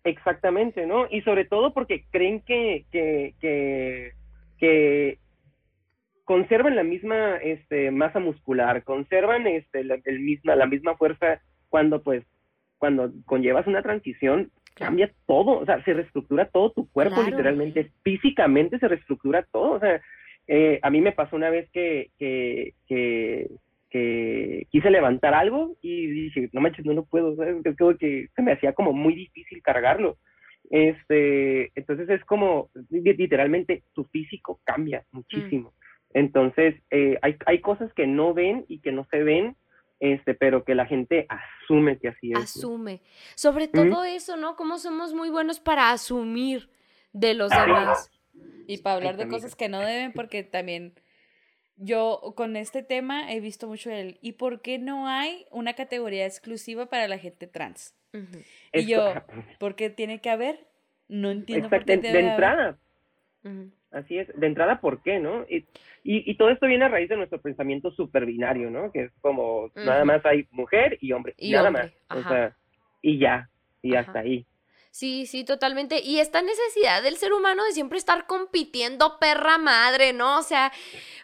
Exactamente, 0.04 0.86
¿no? 0.86 1.08
Y 1.10 1.22
sobre 1.22 1.46
todo 1.46 1.74
porque 1.74 2.06
creen 2.12 2.42
que, 2.42 2.86
que, 2.92 3.34
que, 3.40 4.12
que 4.60 5.18
conservan 6.26 6.76
la 6.76 6.84
misma 6.84 7.38
este, 7.38 7.90
masa 7.92 8.20
muscular, 8.20 8.84
conservan 8.84 9.48
este, 9.48 9.84
la, 9.84 9.98
el 10.06 10.20
misma, 10.20 10.56
la 10.56 10.66
misma 10.68 10.96
fuerza 10.98 11.42
cuando 11.70 12.04
pues 12.04 12.24
cuando 12.84 13.14
conllevas 13.24 13.66
una 13.66 13.82
transición 13.82 14.52
cambia 14.76 15.10
todo, 15.26 15.60
o 15.60 15.66
sea, 15.66 15.82
se 15.86 15.94
reestructura 15.94 16.50
todo 16.50 16.74
tu 16.74 16.90
cuerpo 16.92 17.16
Claro. 17.16 17.30
literalmente, 17.30 17.92
físicamente 18.04 18.78
se 18.78 18.90
reestructura 18.90 19.48
todo, 19.54 19.72
o 19.76 19.80
sea, 19.80 20.02
eh, 20.48 20.80
a 20.82 20.90
mí 20.90 21.00
me 21.00 21.14
pasó 21.14 21.38
una 21.38 21.50
vez 21.50 21.70
que, 21.72 22.10
que, 22.20 22.74
que, 22.86 23.48
que 23.90 24.68
quise 24.70 24.90
levantar 24.90 25.34
algo 25.34 25.78
y 25.82 26.08
dije, 26.08 26.50
no 26.52 26.60
manches, 26.60 26.86
no 26.86 26.92
lo 26.92 27.06
puedo, 27.06 27.38
¿sabes? 27.38 27.56
Es 27.64 27.78
como 27.78 27.96
que 27.98 28.28
se 28.36 28.42
me 28.42 28.52
hacía 28.52 28.74
como 28.74 28.92
muy 28.92 29.16
difícil 29.16 29.62
cargarlo. 29.62 30.18
Este, 30.70 31.72
entonces 31.76 32.10
es 32.10 32.26
como, 32.26 32.70
li- 32.90 33.14
literalmente, 33.14 33.84
tu 33.94 34.04
físico 34.06 34.60
cambia 34.66 35.06
muchísimo. 35.12 35.72
Entonces, 36.14 36.76
eh, 36.92 37.18
hay, 37.22 37.38
hay 37.46 37.60
cosas 37.62 37.94
que 37.94 38.08
no 38.08 38.34
ven 38.34 38.66
y 38.68 38.80
que 38.80 38.92
no 38.92 39.06
se 39.06 39.24
ven, 39.24 39.56
este, 40.04 40.34
pero 40.36 40.66
que 40.66 40.76
la 40.76 40.86
gente 40.86 41.26
asume 41.30 41.98
que 41.98 42.10
así 42.10 42.32
es. 42.34 42.38
Asume. 42.38 43.02
Sobre 43.36 43.70
todo 43.70 44.04
eso, 44.04 44.36
¿no? 44.36 44.58
Como 44.58 44.78
somos 44.78 45.14
muy 45.14 45.30
buenos 45.30 45.62
para 45.62 45.92
asumir 45.92 46.70
de 47.14 47.34
los 47.34 47.50
demás. 47.52 48.12
Y 48.68 48.80
para 48.80 48.98
hablar 48.98 49.16
de 49.16 49.28
cosas 49.30 49.56
que 49.56 49.70
no 49.70 49.80
deben, 49.80 50.12
porque 50.12 50.44
también 50.44 50.94
yo 51.78 52.34
con 52.36 52.58
este 52.58 52.84
tema 52.84 53.32
he 53.32 53.40
visto 53.40 53.68
mucho 53.68 53.92
el 53.92 54.18
¿y 54.22 54.34
por 54.34 54.62
qué 54.62 54.78
no 54.78 55.08
hay 55.08 55.46
una 55.52 55.74
categoría 55.74 56.26
exclusiva 56.26 56.88
para 56.88 57.08
la 57.08 57.18
gente 57.18 57.48
trans? 57.48 57.96
Y 58.12 58.20
Esto- 58.74 58.84
yo, 58.90 59.14
¿por 59.58 59.76
qué 59.76 59.90
tiene 59.90 60.20
que 60.20 60.30
haber? 60.30 60.68
No 61.08 61.32
entiendo 61.32 61.70
por 61.70 61.86
qué 61.86 61.96
de, 61.98 62.02
debe 62.02 62.12
de 62.12 62.20
haber. 62.20 62.32
entrada, 62.32 62.78
Ujú. 63.46 63.72
Así 63.94 64.18
es, 64.18 64.28
de 64.38 64.48
entrada, 64.48 64.82
¿por 64.82 65.02
qué, 65.02 65.20
no? 65.20 65.46
Y, 65.50 65.66
y, 66.04 66.30
y 66.30 66.36
todo 66.36 66.50
esto 66.50 66.68
viene 66.68 66.86
a 66.86 66.90
raíz 66.90 67.10
de 67.10 67.18
nuestro 67.18 67.40
pensamiento 67.40 67.92
super 67.92 68.26
binario, 68.26 68.70
¿no? 68.70 68.92
Que 68.92 69.04
es 69.04 69.12
como, 69.22 69.72
nada 69.76 70.04
más 70.04 70.26
hay 70.26 70.48
mujer 70.52 70.98
y 71.02 71.12
hombre, 71.12 71.34
Y 71.38 71.52
nada 71.52 71.70
hombre, 71.70 71.94
más, 72.10 72.26
o 72.26 72.28
sea, 72.28 72.56
y 73.02 73.20
ya, 73.20 73.50
y 73.82 73.96
Ajá. 73.96 74.08
hasta 74.08 74.20
ahí. 74.20 74.46
Sí, 74.94 75.26
sí, 75.26 75.44
totalmente. 75.44 76.02
Y 76.02 76.20
esta 76.20 76.44
necesidad 76.44 77.02
del 77.02 77.18
ser 77.18 77.34
humano 77.34 77.64
de 77.64 77.72
siempre 77.72 77.98
estar 77.98 78.28
compitiendo 78.28 79.18
perra 79.18 79.58
madre, 79.58 80.14
¿no? 80.14 80.38
O 80.38 80.44
sea, 80.44 80.72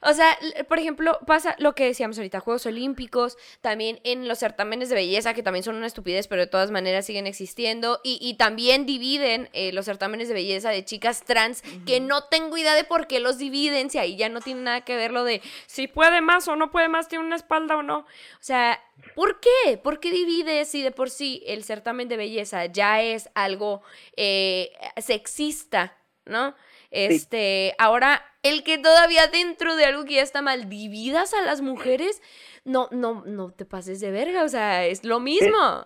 o 0.02 0.12
sea, 0.12 0.36
por 0.68 0.80
ejemplo, 0.80 1.20
pasa 1.28 1.56
lo 1.60 1.76
que 1.76 1.86
decíamos 1.86 2.18
ahorita, 2.18 2.40
Juegos 2.40 2.66
Olímpicos, 2.66 3.38
también 3.62 4.00
en 4.04 4.28
los 4.28 4.40
certámenes 4.40 4.90
de 4.90 4.96
belleza, 4.96 5.36
que 5.36 5.44
también 5.44 5.62
son 5.62 5.76
una 5.76 5.86
estupidez, 5.86 6.28
pero 6.28 6.42
de 6.42 6.48
todas 6.48 6.72
maneras 6.72 7.06
siguen 7.06 7.28
existiendo, 7.28 8.02
y, 8.04 8.18
y 8.20 8.38
también 8.38 8.88
dividen 8.88 9.50
eh, 9.54 9.72
los 9.72 9.86
certámenes 9.86 10.30
de 10.30 10.34
belleza 10.34 10.72
de 10.72 10.84
chicas 10.84 11.24
trans, 11.24 11.62
que 11.86 12.00
no 12.00 12.24
tengo 12.24 12.58
idea 12.58 12.74
de 12.74 12.86
por 12.86 13.06
qué 13.06 13.20
los 13.20 13.38
dividen, 13.38 13.92
si 13.92 14.00
ahí 14.00 14.16
ya 14.16 14.30
no 14.30 14.42
tiene 14.42 14.62
nada 14.62 14.82
que 14.82 14.96
ver 14.96 15.12
lo 15.12 15.24
de 15.24 15.44
si 15.68 15.88
puede 15.88 16.22
más 16.22 16.48
o 16.48 16.56
no 16.56 16.72
puede 16.72 16.88
más, 16.88 17.08
tiene 17.08 17.24
una 17.24 17.36
espalda 17.36 17.78
o 17.78 17.84
no. 17.84 18.00
O 18.00 18.08
sea, 18.40 18.82
¿por 19.16 19.40
qué? 19.40 19.78
¿Por 19.78 20.00
qué 20.00 20.12
divides 20.12 20.70
si 20.70 20.82
de 20.82 20.92
por 20.92 21.10
sí 21.10 21.44
el 21.46 21.64
certamen 21.64 22.08
de 22.08 22.18
belleza 22.18 22.66
ya 22.66 23.02
es 23.02 23.30
algo 23.36 23.82
eh, 24.18 24.72
sexista, 24.98 25.96
¿no? 26.26 26.56
Este, 26.92 27.76
ahora, 27.78 28.24
el 28.42 28.64
que 28.64 28.78
todavía 28.78 29.28
dentro 29.28 29.76
de 29.76 29.86
algo 29.86 30.06
que 30.06 30.16
ya 30.16 30.24
está 30.24 30.42
mal 30.42 30.70
dividas 30.70 31.34
a 31.34 31.42
las 31.42 31.62
mujeres, 31.62 32.22
no, 32.66 32.88
no, 32.92 33.24
no 33.26 33.52
te 33.52 33.66
pases 33.66 34.00
de 34.00 34.12
verga, 34.12 34.44
o 34.44 34.50
sea, 34.50 34.86
es 34.86 35.04
lo 35.04 35.20
mismo. 35.20 35.86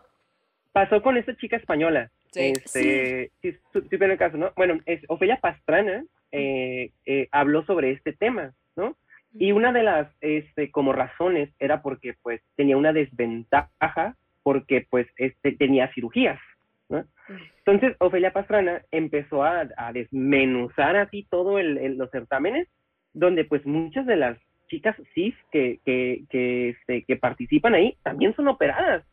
Pasó 0.72 1.01
con 1.01 1.18
esta 1.18 1.36
chica 1.38 1.57
española. 1.57 2.09
Sí. 2.32 2.53
Este, 2.55 3.32
sí, 3.41 3.55
su- 3.72 3.82
sí, 3.82 3.97
pero 3.97 4.14
el 4.14 4.18
caso, 4.18 4.38
¿no? 4.38 4.51
Bueno, 4.55 4.80
es, 4.86 5.01
Ofelia 5.07 5.39
Pastrana 5.39 6.03
eh, 6.32 6.91
eh, 7.05 7.28
habló 7.32 7.64
sobre 7.66 7.91
este 7.91 8.14
tema, 8.14 8.53
¿no? 8.76 8.95
Y 9.34 9.51
una 9.51 9.71
de 9.71 9.84
las, 9.84 10.07
este, 10.21 10.69
como 10.71 10.93
razones 10.93 11.49
era 11.59 11.81
porque, 11.81 12.13
pues, 12.21 12.41
tenía 12.55 12.77
una 12.77 12.93
desventaja 12.93 14.15
porque, 14.43 14.86
pues, 14.89 15.07
este, 15.17 15.53
tenía 15.53 15.91
cirugías, 15.93 16.39
¿no? 16.89 17.05
Entonces, 17.65 17.95
Ofelia 17.99 18.31
Pastrana 18.34 18.81
empezó 18.91 19.43
a, 19.43 19.67
a 19.77 19.93
desmenuzar 19.93 20.95
así 20.97 21.25
todo 21.29 21.59
el, 21.59 21.77
el- 21.77 21.97
los 21.97 22.11
certámenes, 22.11 22.67
donde, 23.13 23.45
pues, 23.45 23.65
muchas 23.65 24.05
de 24.05 24.17
las 24.17 24.38
chicas 24.67 24.95
cis 25.13 25.36
que, 25.51 25.79
que, 25.86 26.23
que, 26.29 26.69
este, 26.69 27.03
que 27.03 27.15
participan 27.15 27.75
ahí 27.75 27.95
también 28.03 28.36
son 28.36 28.47
operadas. 28.47 29.03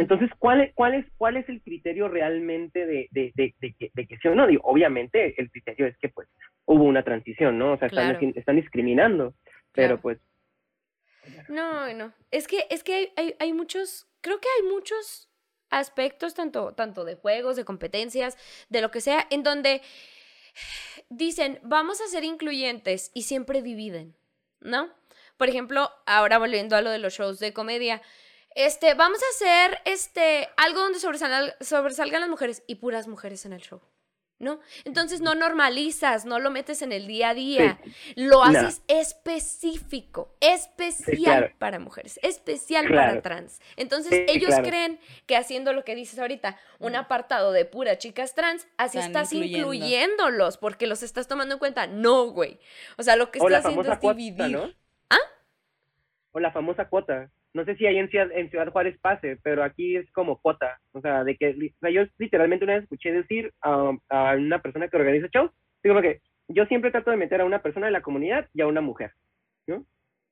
Entonces, 0.00 0.30
¿cuál 0.38 0.62
es, 0.62 0.74
cuál 0.74 0.94
es, 0.94 1.06
cuál 1.16 1.36
es 1.36 1.48
el 1.48 1.60
criterio 1.62 2.08
realmente 2.08 2.86
de, 2.86 3.08
de, 3.12 3.32
de, 3.36 3.54
de 3.60 3.72
que, 3.78 3.90
de 3.94 4.06
que 4.06 4.16
sí 4.18 4.26
o 4.28 4.34
no? 4.34 4.46
Digo, 4.46 4.62
obviamente 4.64 5.40
el 5.40 5.50
criterio 5.50 5.86
es 5.86 5.96
que 5.98 6.08
pues 6.08 6.28
hubo 6.64 6.82
una 6.84 7.02
transición, 7.02 7.56
¿no? 7.58 7.72
O 7.74 7.78
sea, 7.78 7.88
están, 7.88 8.32
están 8.36 8.56
discriminando, 8.56 9.34
pero 9.76 10.00
Claro. 10.00 10.02
pues 10.02 10.18
No, 11.48 11.92
no. 11.92 12.12
Es 12.30 12.48
que, 12.48 12.66
es 12.70 12.82
que 12.82 12.94
hay, 12.94 13.12
hay, 13.16 13.36
hay 13.38 13.52
muchos, 13.52 14.08
creo 14.20 14.40
que 14.40 14.48
hay 14.56 14.68
muchos 14.68 15.28
aspectos, 15.70 16.34
tanto, 16.34 16.72
tanto 16.72 17.04
de 17.04 17.14
juegos, 17.14 17.56
de 17.56 17.64
competencias, 17.64 18.36
de 18.68 18.80
lo 18.80 18.90
que 18.90 19.00
sea, 19.00 19.26
en 19.30 19.42
donde 19.42 19.82
dicen, 21.08 21.60
vamos 21.62 22.00
a 22.00 22.08
ser 22.08 22.24
incluyentes 22.24 23.10
y 23.14 23.22
siempre 23.22 23.62
dividen, 23.62 24.16
¿no? 24.60 24.90
Por 25.36 25.48
ejemplo, 25.48 25.90
ahora 26.06 26.38
volviendo 26.38 26.76
a 26.76 26.80
lo 26.80 26.90
de 26.90 26.98
los 26.98 27.14
shows 27.14 27.38
de 27.38 27.52
comedia, 27.52 28.00
este, 28.54 28.94
vamos 28.94 29.20
a 29.22 29.34
hacer 29.34 29.80
este, 29.84 30.48
algo 30.56 30.80
donde 30.80 30.98
sobresalgan, 30.98 31.52
sobresalgan 31.60 32.22
las 32.22 32.30
mujeres 32.30 32.62
y 32.66 32.76
puras 32.76 33.06
mujeres 33.06 33.44
en 33.44 33.52
el 33.52 33.60
show. 33.60 33.82
¿No? 34.38 34.60
Entonces 34.84 35.22
no 35.22 35.34
normalizas, 35.34 36.26
no 36.26 36.38
lo 36.38 36.50
metes 36.50 36.82
en 36.82 36.92
el 36.92 37.06
día 37.06 37.30
a 37.30 37.34
día, 37.34 37.78
lo 38.16 38.44
No. 38.46 38.58
haces 38.58 38.82
específico, 38.86 40.34
especial 40.40 41.16
claro. 41.16 41.52
para 41.58 41.78
mujeres, 41.78 42.20
especial 42.22 42.86
para 42.88 43.22
trans. 43.22 43.60
Entonces 43.76 44.12
Sí, 44.12 44.26
ellos 44.28 44.48
claro. 44.48 44.64
creen 44.68 45.00
que 45.24 45.38
haciendo 45.38 45.72
lo 45.72 45.84
que 45.84 45.94
dices 45.94 46.18
ahorita, 46.18 46.58
un 46.80 46.96
apartado 46.96 47.50
de 47.52 47.64
pura 47.64 47.96
chicas 47.96 48.34
trans, 48.34 48.66
así 48.76 48.98
Están 48.98 49.10
estás 49.10 49.32
incluyendo. 49.32 49.72
incluyéndolos 49.72 50.58
porque 50.58 50.86
los 50.86 51.02
estás 51.02 51.28
tomando 51.28 51.54
en 51.54 51.58
cuenta. 51.58 51.86
No, 51.86 52.26
güey. 52.26 52.58
O 52.98 53.02
sea, 53.02 53.16
lo 53.16 53.30
que 53.30 53.38
o 53.40 53.46
estás 53.48 53.64
haciendo 53.64 53.90
es 53.90 53.98
cuota, 53.98 54.18
dividir. 54.18 54.50
¿no? 54.50 54.70
¿Ah? 55.08 55.18
O 56.32 56.40
la 56.40 56.52
famosa 56.52 56.86
cuota. 56.90 57.30
No 57.56 57.64
sé 57.64 57.74
si 57.76 57.86
ahí 57.86 57.96
en 57.98 58.08
Ciudad, 58.10 58.28
en 58.32 58.50
Ciudad 58.50 58.70
Juárez 58.70 58.98
pase, 59.00 59.38
pero 59.42 59.64
aquí 59.64 59.96
es 59.96 60.10
como 60.12 60.38
cuota. 60.40 60.78
O 60.92 61.00
sea, 61.00 61.24
de 61.24 61.36
que, 61.36 61.52
li- 61.54 61.74
o 61.76 61.78
sea, 61.80 61.90
yo 61.90 62.02
literalmente 62.18 62.64
una 62.64 62.74
vez 62.74 62.82
escuché 62.84 63.10
decir 63.12 63.52
a, 63.62 63.92
a 64.10 64.34
una 64.36 64.60
persona 64.60 64.88
que 64.88 64.96
organiza 64.96 65.28
shows, 65.32 65.50
digo 65.82 66.00
que 66.02 66.20
yo 66.48 66.64
siempre 66.66 66.90
trato 66.90 67.10
de 67.10 67.16
meter 67.16 67.40
a 67.40 67.44
una 67.44 67.62
persona 67.62 67.86
de 67.86 67.92
la 67.92 68.02
comunidad 68.02 68.48
y 68.54 68.60
a 68.60 68.66
una 68.66 68.80
mujer, 68.80 69.12
¿no? 69.66 69.84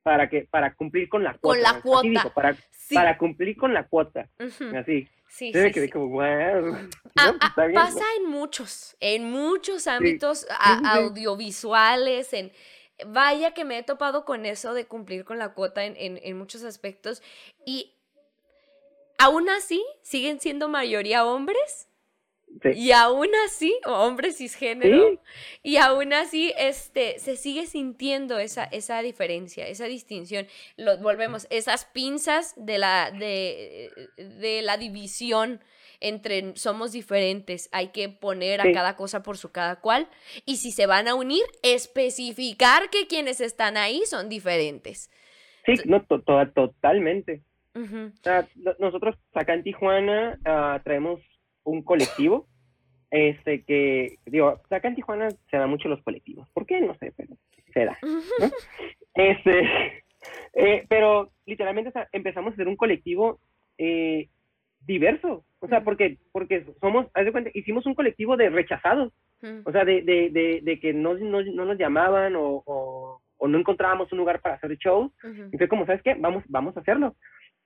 Para 0.03 0.29
que, 0.29 0.47
para 0.51 0.75
cumplir 0.75 1.09
con 1.09 1.25
la 1.25 1.33
cuota. 1.39 1.61
Con 1.63 1.63
la 1.63 1.81
cuota. 1.81 2.35
para, 2.35 2.55
Sí. 2.71 2.95
para 2.95 3.17
cumplir 3.17 3.57
con 3.57 3.73
la 3.73 3.85
cuota. 3.89 4.29
Así. 4.39 5.09
Sí, 5.27 5.47
sí, 5.53 5.73
quedé 5.73 5.87
sí. 5.87 5.91
como, 5.91 6.09
wow. 6.11 6.21
Ah, 7.17 7.33
¿no? 7.33 7.39
ah, 7.41 7.55
bien, 7.67 7.75
pasa 7.75 7.99
¿no? 8.19 8.23
en 8.25 8.31
muchos, 8.31 8.97
en 9.01 9.25
muchos 9.31 9.87
ámbitos 9.89 10.47
a- 10.51 10.99
audiovisuales, 10.99 12.33
en 12.35 12.53
vaya 13.07 13.53
que 13.55 13.65
me 13.65 13.79
he 13.79 13.83
topado 13.83 14.25
con 14.25 14.47
eso 14.47 14.75
de 14.75 14.87
cumplir 14.87 15.25
con 15.25 15.39
la 15.39 15.55
cuota 15.55 15.85
en, 15.85 15.97
en- 15.97 16.21
en 16.23 16.39
muchos 16.39 16.63
aspectos 16.65 17.23
y 17.67 17.95
aún 19.19 19.49
así 19.49 19.85
siguen 20.03 20.41
siendo 20.41 20.69
mayoría 20.69 21.25
hombres 21.27 21.89
Sí. 22.63 22.69
y 22.77 22.93
aún 22.93 23.29
así, 23.47 23.75
o 23.85 23.91
hombres 23.91 24.37
cisgénero, 24.37 25.09
Sí. 25.11 25.19
y 25.65 25.77
aún 25.79 26.13
así 26.13 26.53
este, 26.57 27.19
se 27.19 27.37
sigue 27.37 27.67
sintiendo 27.67 28.39
esa, 28.39 28.63
esa 28.65 29.03
diferencia, 29.03 29.67
esa 29.67 29.87
distinción. 29.87 30.47
Lo, 30.77 30.97
volvemos, 30.99 31.49
esas 31.51 31.85
pinzas 31.87 32.55
de 32.57 32.79
la, 32.79 33.11
de, 33.11 33.91
de 34.19 34.63
la 34.63 34.77
división 34.77 35.61
entre 36.01 36.57
somos 36.57 36.93
diferentes, 36.93 37.69
hay 37.73 37.89
que 37.89 38.09
poner 38.09 38.61
a 38.61 38.65
Sí. 38.65 38.73
cada 38.73 38.97
cosa 38.97 39.23
por 39.23 39.37
su 39.39 39.51
cada 39.53 39.81
cual, 39.81 40.09
y 40.47 40.57
si 40.57 40.71
se 40.73 40.87
van 40.87 41.09
a 41.09 41.15
unir, 41.15 41.43
especificar 41.63 42.91
que 42.91 43.07
quienes 43.07 43.41
están 43.41 43.77
ahí 43.77 44.03
son 44.07 44.29
diferentes. 44.29 45.11
Sí, 45.67 45.75
no, 45.87 46.03
to- 46.05 46.21
to- 46.23 46.51
totalmente. 46.53 47.43
Nosotros 48.79 49.17
acá 49.33 49.55
en 49.55 49.63
Tijuana 49.65 50.39
ah, 50.45 50.81
traemos 50.85 51.21
un 51.65 51.83
colectivo, 51.83 52.47
este 53.11 53.63
que, 53.65 54.19
digo, 54.27 54.61
acá 54.71 54.89
en 54.89 54.95
Tijuana 54.97 55.29
se 55.51 55.57
dan 55.57 55.71
mucho 55.71 55.89
los 55.89 56.03
colectivos. 56.03 56.49
¿Por 56.51 56.67
qué? 56.67 56.81
No 56.81 56.95
sé, 56.97 57.13
pero 57.17 57.35
se 57.73 57.85
da. 57.85 57.97
¿no? 58.03 58.51
Este, 59.15 59.61
eh, 60.55 60.85
pero 60.89 61.31
literalmente 61.47 61.93
empezamos 62.13 62.53
a 62.53 62.57
ser 62.57 62.67
un 62.67 62.75
colectivo 62.77 63.39
eh, 63.79 64.29
diverso. 64.87 65.45
O 65.61 65.69
sea, 65.69 65.83
porque, 65.83 66.19
porque 66.33 66.67
somos, 66.81 67.07
haz 67.15 67.25
de 67.25 67.33
cuenta, 67.33 67.51
hicimos 67.55 67.87
un 67.87 67.95
colectivo 67.95 68.37
de 68.37 68.51
rechazados. 68.51 69.13
O 69.65 69.73
sea, 69.73 69.85
de, 69.85 70.01
de, 70.03 70.31
de, 70.31 70.61
de 70.63 70.81
que 70.81 70.95
no, 70.95 71.15
no, 71.15 71.43
no 71.43 71.65
nos 71.67 71.77
llamaban 71.77 72.35
o, 72.35 72.63
o, 72.65 73.21
o 73.37 73.49
no 73.49 73.59
encontrábamos 73.59 74.11
un 74.11 74.19
lugar 74.19 74.41
para 74.41 74.55
hacer 74.55 74.75
shows. 74.79 75.13
Y 75.53 75.59
fue 75.59 75.69
como, 75.69 75.85
¿sabes 75.85 76.03
qué? 76.03 76.15
Vamos, 76.15 76.45
vamos 76.49 76.77
a 76.77 76.81
hacerlo. 76.81 77.15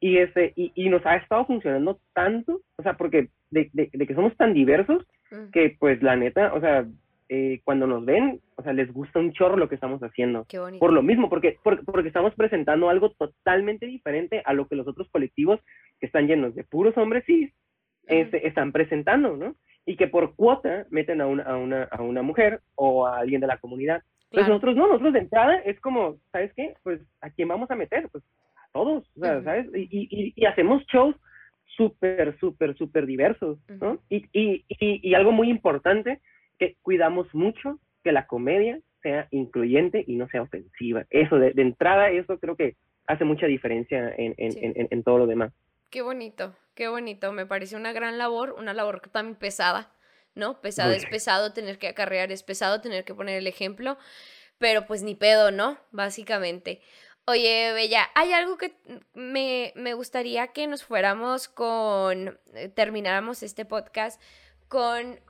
Y, 0.01 0.19
este, 0.19 0.53
y, 0.57 0.73
y 0.75 0.89
nos 0.89 1.05
ha 1.07 1.17
estado 1.17 1.45
funcionando 1.47 2.01
tanto, 2.15 2.61
o 2.77 2.83
sea, 2.83 2.95
porque 2.95 3.29
de, 3.51 3.69
de, 3.73 3.91
de 3.93 4.07
que 4.07 4.15
somos 4.15 4.37
tan 4.37 4.55
diversos 4.55 5.05
que, 5.53 5.77
pues, 5.79 6.03
la 6.03 6.17
neta, 6.17 6.55
o 6.55 6.61
sea, 6.61 6.87
eh, 7.29 7.61
cuando 7.63 7.87
nos 7.87 8.05
ven, 8.05 8.41
o 8.57 8.63
sea, 8.63 8.73
les 8.73 8.93
gusta 8.93 9.19
un 9.19 9.33
chorro 9.33 9.57
lo 9.57 9.69
que 9.69 9.75
estamos 9.75 10.01
haciendo. 10.03 10.47
Qué 10.49 10.59
bonito. 10.59 10.81
Por 10.81 10.93
lo 10.93 11.03
mismo, 11.03 11.29
porque, 11.29 11.59
porque, 11.63 11.83
porque 11.85 12.09
estamos 12.09 12.35
presentando 12.35 12.89
algo 12.89 13.11
totalmente 13.11 13.87
diferente 13.87 14.43
a 14.45 14.53
lo 14.53 14.67
que 14.67 14.77
los 14.77 14.89
otros 14.89 15.09
colectivos 15.11 15.61
que 16.01 16.07
están 16.07 16.27
llenos 16.27 16.55
de 16.55 16.65
puros 16.65 16.97
hombres 16.97 17.25
cis 17.27 17.53
este, 18.07 18.47
están 18.47 18.73
presentando, 18.73 19.37
¿no? 19.37 19.55
Y 19.85 19.97
que 19.97 20.09
por 20.09 20.35
cuota 20.35 20.87
meten 20.91 21.21
a 21.21 21.27
una, 21.27 21.43
a 21.45 21.57
una, 21.57 21.85
a 21.85 22.03
una 22.03 22.23
mujer 22.23 22.61
o 22.75 23.07
a 23.07 23.19
alguien 23.19 23.41
de 23.41 23.47
la 23.47 23.59
comunidad. 23.59 24.03
Pues 24.31 24.47
nosotros 24.47 24.77
no, 24.77 24.87
nosotros 24.89 25.15
de 25.15 25.21
entrada 25.21 25.57
es 25.65 25.81
como, 25.81 26.19
¿sabes 26.33 26.53
qué? 26.55 26.75
Pues 26.83 27.01
a 27.23 27.31
quién 27.31 27.49
vamos 27.49 27.71
a 27.71 27.75
meter, 27.77 28.09
pues 28.11 28.23
a 28.57 28.69
todos, 28.73 29.11
o 29.17 29.21
sea, 29.21 29.37
Ujú. 29.37 29.45
¿sabes? 29.45 29.67
Y, 29.75 30.33
y, 30.37 30.45
hacemos 30.45 30.85
shows 30.87 31.17
súper, 31.77 32.37
súper, 32.39 32.77
súper 32.77 33.07
diversos, 33.07 33.59
¿no? 33.81 33.93
Ujú. 33.93 34.01
y, 34.11 34.25
y, 34.33 34.65
y, 34.69 35.01
y 35.09 35.15
algo 35.15 35.33
muy 35.33 35.49
importante, 35.51 36.21
que 36.59 36.77
cuidamos 36.83 37.33
mucho 37.35 37.79
que 38.05 38.13
la 38.13 38.27
comedia 38.27 38.81
sea 39.03 39.29
incluyente 39.31 40.05
y 40.07 40.17
no 40.17 40.29
sea 40.29 40.43
ofensiva. 40.43 41.07
Eso, 41.11 41.39
de, 41.39 41.53
de 41.53 41.63
entrada, 41.63 42.11
eso 42.11 42.39
creo 42.39 42.57
que 42.57 42.75
hace 43.07 43.25
mucha 43.25 43.47
diferencia 43.47 44.13
en, 44.17 44.35
en, 44.37 44.53
Sí. 44.53 44.59
en, 44.63 44.73
en- 44.77 44.89
en 44.91 45.03
todo 45.03 45.19
lo 45.19 45.27
demás. 45.27 45.53
Qué 45.91 46.03
bonito, 46.03 46.55
qué 46.75 46.89
bonito. 46.89 47.33
Me 47.33 47.47
parece 47.47 47.77
una 47.77 47.93
gran 47.93 48.19
labor, 48.19 48.53
una 48.59 48.75
labor 48.75 49.01
también 49.11 49.37
pesada, 49.37 49.93
¿no? 50.35 50.61
Pesada 50.61 50.89
Muy. 50.89 50.97
es 50.97 51.07
pesado 51.07 51.53
tener 51.53 51.79
que 51.79 51.89
acarrear, 51.89 52.31
es 52.31 52.43
pesado 52.43 52.81
tener 52.81 53.05
que 53.05 53.15
poner 53.15 53.39
el 53.39 53.47
ejemplo, 53.47 53.99
pero 54.59 54.87
pues 54.87 55.03
ni 55.03 55.15
pedo, 55.15 55.51
¿no? 55.51 55.79
Básicamente. 55.91 56.83
Oye, 57.27 57.73
Bella, 57.73 58.09
hay 58.15 58.33
algo 58.33 58.57
que 58.57 58.75
me, 59.13 59.73
me 59.77 59.95
gustaría 59.95 60.49
que 60.49 60.67
nos 60.67 60.83
fuéramos 60.83 61.49
con, 61.49 62.39
eh, 62.55 62.69
termináramos 62.69 63.43
este 63.43 63.65
podcast 63.65 64.21
con 64.69 65.21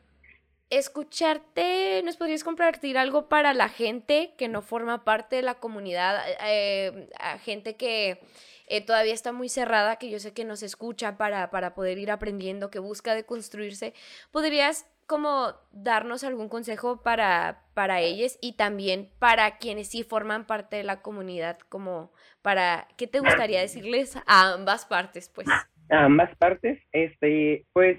escucharte, 0.70 2.02
¿nos 2.04 2.16
podrías 2.16 2.44
compartir 2.44 2.98
algo 2.98 3.28
para 3.28 3.54
la 3.54 3.68
gente 3.68 4.34
que 4.36 4.48
no 4.48 4.62
forma 4.62 5.04
parte 5.04 5.36
de 5.36 5.42
la 5.42 5.54
comunidad, 5.54 6.22
eh, 6.44 7.08
a 7.18 7.38
gente 7.38 7.76
que, 7.76 8.20
eh, 8.68 8.84
todavía 8.84 9.14
está 9.14 9.32
muy 9.32 9.48
cerrada, 9.48 9.96
que 9.96 10.10
yo 10.10 10.18
sé 10.18 10.32
que 10.32 10.44
nos 10.44 10.62
escucha 10.62 11.16
para, 11.16 11.50
para 11.50 11.74
poder 11.74 11.98
ir 11.98 12.10
aprendiendo, 12.10 12.70
que 12.70 12.78
busca 12.78 13.14
de 13.14 13.24
construirse, 13.24 13.94
¿podrías 14.30 14.86
como 15.08 15.54
darnos 15.72 16.22
algún 16.22 16.50
consejo 16.50 17.02
para, 17.02 17.62
para 17.72 18.00
ellos 18.00 18.38
y 18.42 18.56
también 18.56 19.08
para 19.18 19.56
quienes 19.56 19.88
sí 19.88 20.02
forman 20.02 20.46
parte 20.46 20.76
de 20.76 20.84
la 20.84 21.00
comunidad, 21.00 21.58
como 21.70 22.12
para, 22.42 22.86
¿qué 22.98 23.06
te 23.06 23.20
gustaría 23.20 23.60
decirles 23.60 24.16
a 24.26 24.52
ambas 24.52 24.84
partes, 24.84 25.30
pues? 25.34 25.48
A 25.48 26.04
ambas 26.04 26.36
partes, 26.36 26.78
este, 26.92 27.64
pues, 27.72 27.98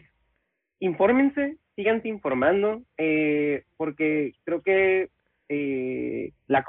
infórmense, 0.79 1.57
síganse 1.75 2.07
informando, 2.07 2.83
eh, 2.99 3.63
porque 3.75 4.33
creo 4.43 4.61
que 4.61 5.09
eh, 5.49 6.31
la, 6.45 6.63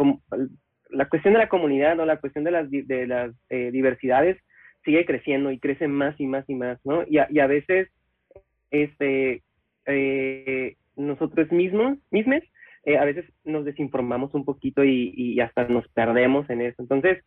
la 0.93 1.09
cuestión 1.09 1.34
de 1.34 1.41
la 1.41 1.49
comunidad 1.49 1.99
o 1.99 2.07
la 2.07 2.18
cuestión 2.18 2.45
de 2.45 2.51
las, 2.51 2.70
de 2.70 3.07
las 3.07 3.32
eh, 3.49 3.70
diversidades 3.70 4.38
sigue 4.84 5.05
creciendo 5.05 5.51
y 5.51 5.59
crece 5.59 5.88
más 5.88 6.18
y 6.18 6.26
más 6.26 6.49
y 6.49 6.55
más, 6.55 6.78
¿no? 6.84 7.05
Y 7.07 7.18
a, 7.18 7.26
y 7.30 7.41
a 7.41 7.47
veces, 7.47 7.88
este, 8.70 9.43
eh, 9.86 10.76
nosotros 10.97 11.51
mismos, 11.53 11.99
mismes, 12.11 12.45
eh, 12.84 12.97
a 12.97 13.05
veces 13.05 13.26
nos 13.45 13.64
desinformamos 13.64 14.34
un 14.34 14.45
poquito 14.45 14.84
y, 14.84 15.12
y, 15.14 15.41
hasta 15.41 15.68
nos 15.68 15.86
perdemos 15.88 16.49
en 16.49 16.62
eso. 16.62 16.76
Entonces, 16.78 17.22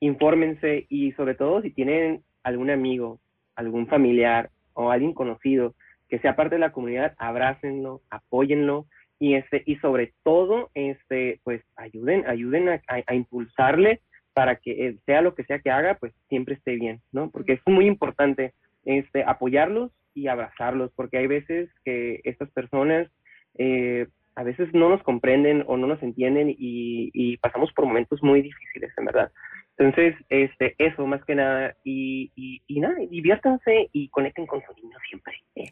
infórmense 0.00 0.86
y 0.88 1.12
sobre 1.12 1.34
todo 1.34 1.62
si 1.62 1.70
tienen 1.70 2.22
algún 2.42 2.70
amigo, 2.70 3.20
algún 3.56 3.86
familiar 3.86 4.50
o 4.74 4.90
alguien 4.90 5.14
conocido 5.14 5.74
que 6.08 6.18
sea 6.18 6.36
parte 6.36 6.56
de 6.56 6.60
la 6.60 6.72
comunidad, 6.72 7.14
abrácenlo, 7.18 8.02
apóyenlo 8.10 8.86
y 9.18 9.34
este 9.34 9.62
y 9.66 9.76
sobre 9.76 10.12
todo 10.22 10.70
este 10.74 11.40
pues 11.44 11.62
ayuden 11.76 12.26
ayuden 12.26 12.68
a, 12.68 13.14
impulsarle 13.14 14.00
para 14.32 14.56
que 14.56 14.86
eh, 14.86 14.98
sea 15.06 15.22
lo 15.22 15.34
que 15.34 15.44
sea 15.44 15.58
que 15.58 15.70
haga 15.70 15.94
pues 15.94 16.12
siempre 16.28 16.54
esté 16.54 16.76
bien 16.76 17.00
no 17.12 17.30
porque 17.30 17.54
es 17.54 17.60
muy 17.66 17.86
importante 17.86 18.54
este 18.84 19.24
apoyarlos 19.24 19.90
y 20.18 20.28
abrazarlos, 20.28 20.90
porque 20.94 21.18
hay 21.18 21.26
veces 21.26 21.70
que 21.84 22.20
estas 22.24 22.50
personas 22.50 23.08
eh, 23.56 24.06
a 24.34 24.42
veces 24.42 24.68
no 24.72 24.88
nos 24.88 25.02
comprenden 25.02 25.64
o 25.66 25.76
no 25.76 25.86
nos 25.86 26.02
entienden 26.02 26.50
y, 26.50 27.10
y, 27.12 27.36
pasamos 27.38 27.72
por 27.72 27.86
momentos 27.86 28.22
muy 28.22 28.42
difíciles, 28.42 28.92
en 28.96 29.04
verdad. 29.04 29.32
Entonces, 29.76 30.14
este, 30.28 30.74
eso 30.78 31.06
más 31.06 31.24
que 31.24 31.34
nada, 31.34 31.76
y, 31.84 32.32
y, 32.36 32.62
y 32.66 32.80
nada, 32.80 32.96
diviértanse 33.10 33.88
y 33.92 34.08
conecten 34.08 34.46
con 34.46 34.60
su 34.62 34.74
niño 34.74 34.96
siempre. 35.08 35.34
Eh. 35.54 35.70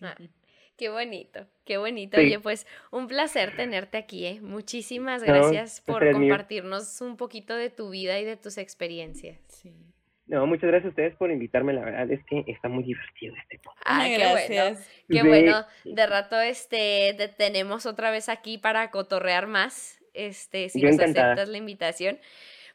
Qué 0.76 0.88
bonito, 0.88 1.46
qué 1.64 1.78
bonito. 1.78 2.18
Sí. 2.18 2.26
Oye, 2.26 2.40
pues 2.40 2.66
un 2.90 3.08
placer 3.08 3.56
tenerte 3.56 3.98
aquí, 3.98 4.26
¿eh? 4.26 4.40
Muchísimas 4.40 5.22
gracias 5.22 5.82
no, 5.86 5.94
por 5.94 6.12
compartirnos 6.12 7.00
mío. 7.00 7.10
un 7.10 7.16
poquito 7.16 7.54
de 7.54 7.70
tu 7.70 7.90
vida 7.90 8.18
y 8.18 8.24
de 8.24 8.36
tus 8.36 8.58
experiencias. 8.58 9.38
Sí. 9.48 9.72
No, 10.26 10.44
muchas 10.46 10.68
gracias 10.68 10.86
a 10.86 10.88
ustedes 10.88 11.14
por 11.14 11.30
invitarme, 11.30 11.72
la 11.72 11.84
verdad 11.84 12.10
es 12.10 12.20
que 12.24 12.44
está 12.48 12.68
muy 12.68 12.82
divertido 12.82 13.34
este 13.36 13.60
podcast. 13.60 13.86
Ah, 13.86 14.04
qué 14.06 14.18
gracias. 14.18 14.72
bueno. 14.72 14.86
Qué 15.08 15.20
sí. 15.20 15.28
bueno. 15.28 15.66
De 15.84 16.06
rato 16.06 16.40
este 16.40 17.14
te 17.16 17.28
tenemos 17.28 17.86
otra 17.86 18.10
vez 18.10 18.28
aquí 18.28 18.58
para 18.58 18.90
cotorrear 18.90 19.46
más. 19.46 20.00
Este, 20.14 20.68
si 20.68 20.80
Yo 20.80 20.88
nos 20.88 20.96
encantada. 20.96 21.32
aceptas 21.32 21.48
la 21.48 21.58
invitación. 21.58 22.18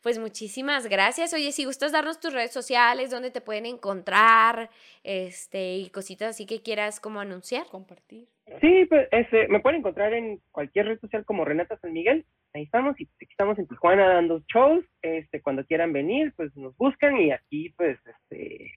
Pues 0.02 0.18
muchísimas 0.18 0.88
gracias. 0.88 1.34
Oye, 1.34 1.52
si 1.52 1.66
gustas 1.66 1.92
darnos 1.92 2.20
tus 2.20 2.34
redes 2.34 2.52
sociales, 2.52 3.12
donde 3.12 3.30
te 3.30 3.40
pueden 3.40 3.66
encontrar, 3.68 4.70
este, 5.04 5.76
y 5.76 5.90
cositas 5.90 6.30
así 6.30 6.46
que 6.46 6.62
quieras 6.62 7.00
como 7.00 7.20
anunciar. 7.20 7.68
Compartir. 7.68 8.28
Sí, 8.60 8.86
pues 8.90 9.08
este, 9.12 9.48
me 9.48 9.60
pueden 9.60 9.80
encontrar 9.80 10.14
en 10.14 10.42
cualquier 10.52 10.88
red 10.88 11.00
social 11.00 11.24
como 11.24 11.46
Renata 11.46 11.78
San 11.78 11.94
Miguel. 11.94 12.26
Ahí 12.54 12.64
estamos 12.64 13.00
y 13.00 13.04
aquí 13.04 13.32
estamos 13.32 13.60
en 13.60 13.68
Tijuana 13.68 14.08
dando 14.08 14.42
shows. 14.54 14.84
Este, 15.02 15.42
cuando 15.42 15.66
quieran 15.66 15.94
venir, 15.94 16.34
pues 16.36 16.56
nos 16.58 16.76
buscan 16.78 17.18
y 17.18 17.32
aquí 17.32 17.70
pues 17.78 18.00
este 18.06 18.74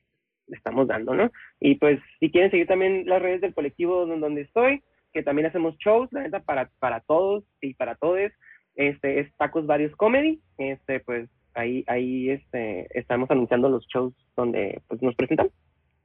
le 0.47 0.57
estamos 0.57 0.87
dando, 0.87 1.15
¿no? 1.15 1.31
Y 1.59 1.77
pues 1.77 2.01
si 2.21 2.31
quieren 2.31 2.51
seguir 2.51 2.67
también 2.67 3.07
las 3.07 3.23
redes 3.23 3.41
del 3.41 3.55
colectivo 3.55 4.07
donde 4.07 4.43
estoy, 4.43 4.83
que 5.13 5.23
también 5.23 5.47
hacemos 5.47 5.77
shows, 5.79 6.13
la 6.13 6.23
neta, 6.23 6.41
para, 6.41 6.71
para 6.79 7.01
todos 7.01 7.45
y 7.61 7.75
para 7.75 7.95
todos, 7.95 8.31
este, 8.75 9.21
es 9.21 9.35
Tacos 9.37 9.67
Varios 9.67 9.95
Comedy, 9.97 10.41
este, 10.59 11.01
pues 11.01 11.29
ahí, 11.55 11.85
ahí 11.87 12.31
este, 12.31 12.87
estamos 12.99 13.31
anunciando 13.31 13.69
los 13.69 13.87
shows 13.87 14.15
donde 14.37 14.83
pues 14.89 15.01
nos 15.03 15.15
presentamos. 15.15 15.53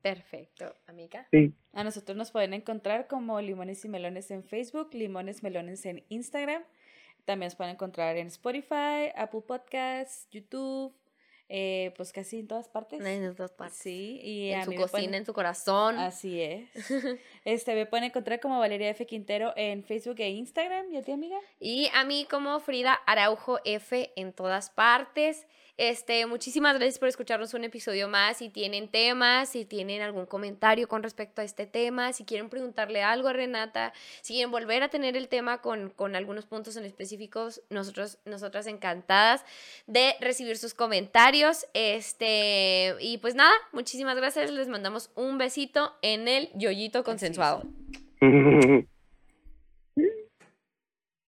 Perfecto, 0.02 0.74
amiga. 0.88 1.28
Sí. 1.32 1.54
A 1.74 1.84
nosotros 1.84 2.18
nos 2.18 2.32
pueden 2.32 2.54
encontrar 2.54 3.08
como 3.08 3.42
Limones 3.42 3.84
y 3.84 3.90
Melones 3.90 4.32
en 4.32 4.44
Facebook, 4.44 4.90
Limones 4.94 5.44
Melones 5.44 5.86
en 5.86 6.04
Instagram. 6.08 6.64
También 7.26 7.48
nos 7.48 7.56
pueden 7.56 7.74
encontrar 7.74 8.16
en 8.16 8.28
Spotify, 8.28 9.12
Apple 9.16 9.42
Podcasts, 9.46 10.30
YouTube, 10.32 10.94
eh, 11.52 11.94
pues 11.98 12.14
casi 12.14 12.40
en 12.40 12.48
todas 12.48 12.70
partes. 12.70 13.04
En 13.04 13.36
todas 13.36 13.52
partes. 13.52 13.78
Sí, 13.78 14.22
y 14.24 14.52
en 14.52 14.60
a 14.60 14.66
su 14.66 14.70
mí 14.70 14.78
cocina, 14.78 15.18
en 15.18 15.26
su 15.26 15.34
corazón. 15.34 15.98
Así 15.98 16.40
es. 16.40 16.70
este, 17.44 17.74
me 17.74 17.88
pueden 17.88 18.06
encontrar 18.06 18.40
como 18.40 18.60
Valeria 18.60 18.90
F. 18.92 19.06
Quintero 19.08 19.54
en 19.56 19.84
Facebook 19.84 20.20
e 20.20 20.30
Instagram. 20.30 20.94
¿Y 20.94 20.98
a 20.98 21.02
ti, 21.02 21.12
amiga? 21.12 21.40
Y 21.60 21.90
a 21.96 22.04
mí 22.04 22.28
como 22.30 22.60
Frida 22.60 22.94
Araujo 23.08 23.58
F 23.66 24.14
en 24.16 24.32
todas 24.32 24.70
partes. 24.70 25.48
Este, 25.80 26.26
muchísimas 26.26 26.76
gracias 26.76 27.00
por 27.00 27.08
escucharnos 27.08 27.54
un 27.54 27.64
episodio 27.64 28.10
más. 28.10 28.40
Si 28.40 28.50
tienen 28.50 28.90
temas, 28.90 29.48
si 29.48 29.64
tienen 29.64 30.02
algún 30.02 30.26
comentario 30.26 30.90
con 30.90 31.04
respecto 31.04 31.40
a 31.40 31.46
este 31.46 31.66
tema, 31.68 32.12
si 32.12 32.26
quieren 32.26 32.50
preguntarle 32.50 33.02
algo 33.02 33.30
a 33.30 33.34
Renata, 33.34 33.94
si 34.20 34.34
quieren 34.34 34.52
volver 34.52 34.84
a 34.84 34.90
tener 34.90 35.16
el 35.16 35.30
tema 35.30 35.62
con, 35.62 35.92
con 35.92 36.18
algunos 36.18 36.46
puntos 36.46 36.76
en 36.76 36.84
específicos, 36.84 37.62
nosotros, 37.70 38.18
nosotras 38.26 38.68
encantadas 38.68 39.46
de 39.88 40.16
recibir 40.20 40.58
sus 40.58 40.74
comentarios. 40.74 41.66
Este, 41.74 42.98
y 43.00 43.20
pues 43.20 43.36
nada, 43.36 43.54
muchísimas 43.72 44.18
gracias. 44.18 44.52
Les 44.52 44.68
mandamos 44.68 45.12
un 45.16 45.38
besito 45.38 45.94
en 46.02 46.28
el 46.28 46.50
yoyito 46.56 47.06
consensuado. 47.06 47.64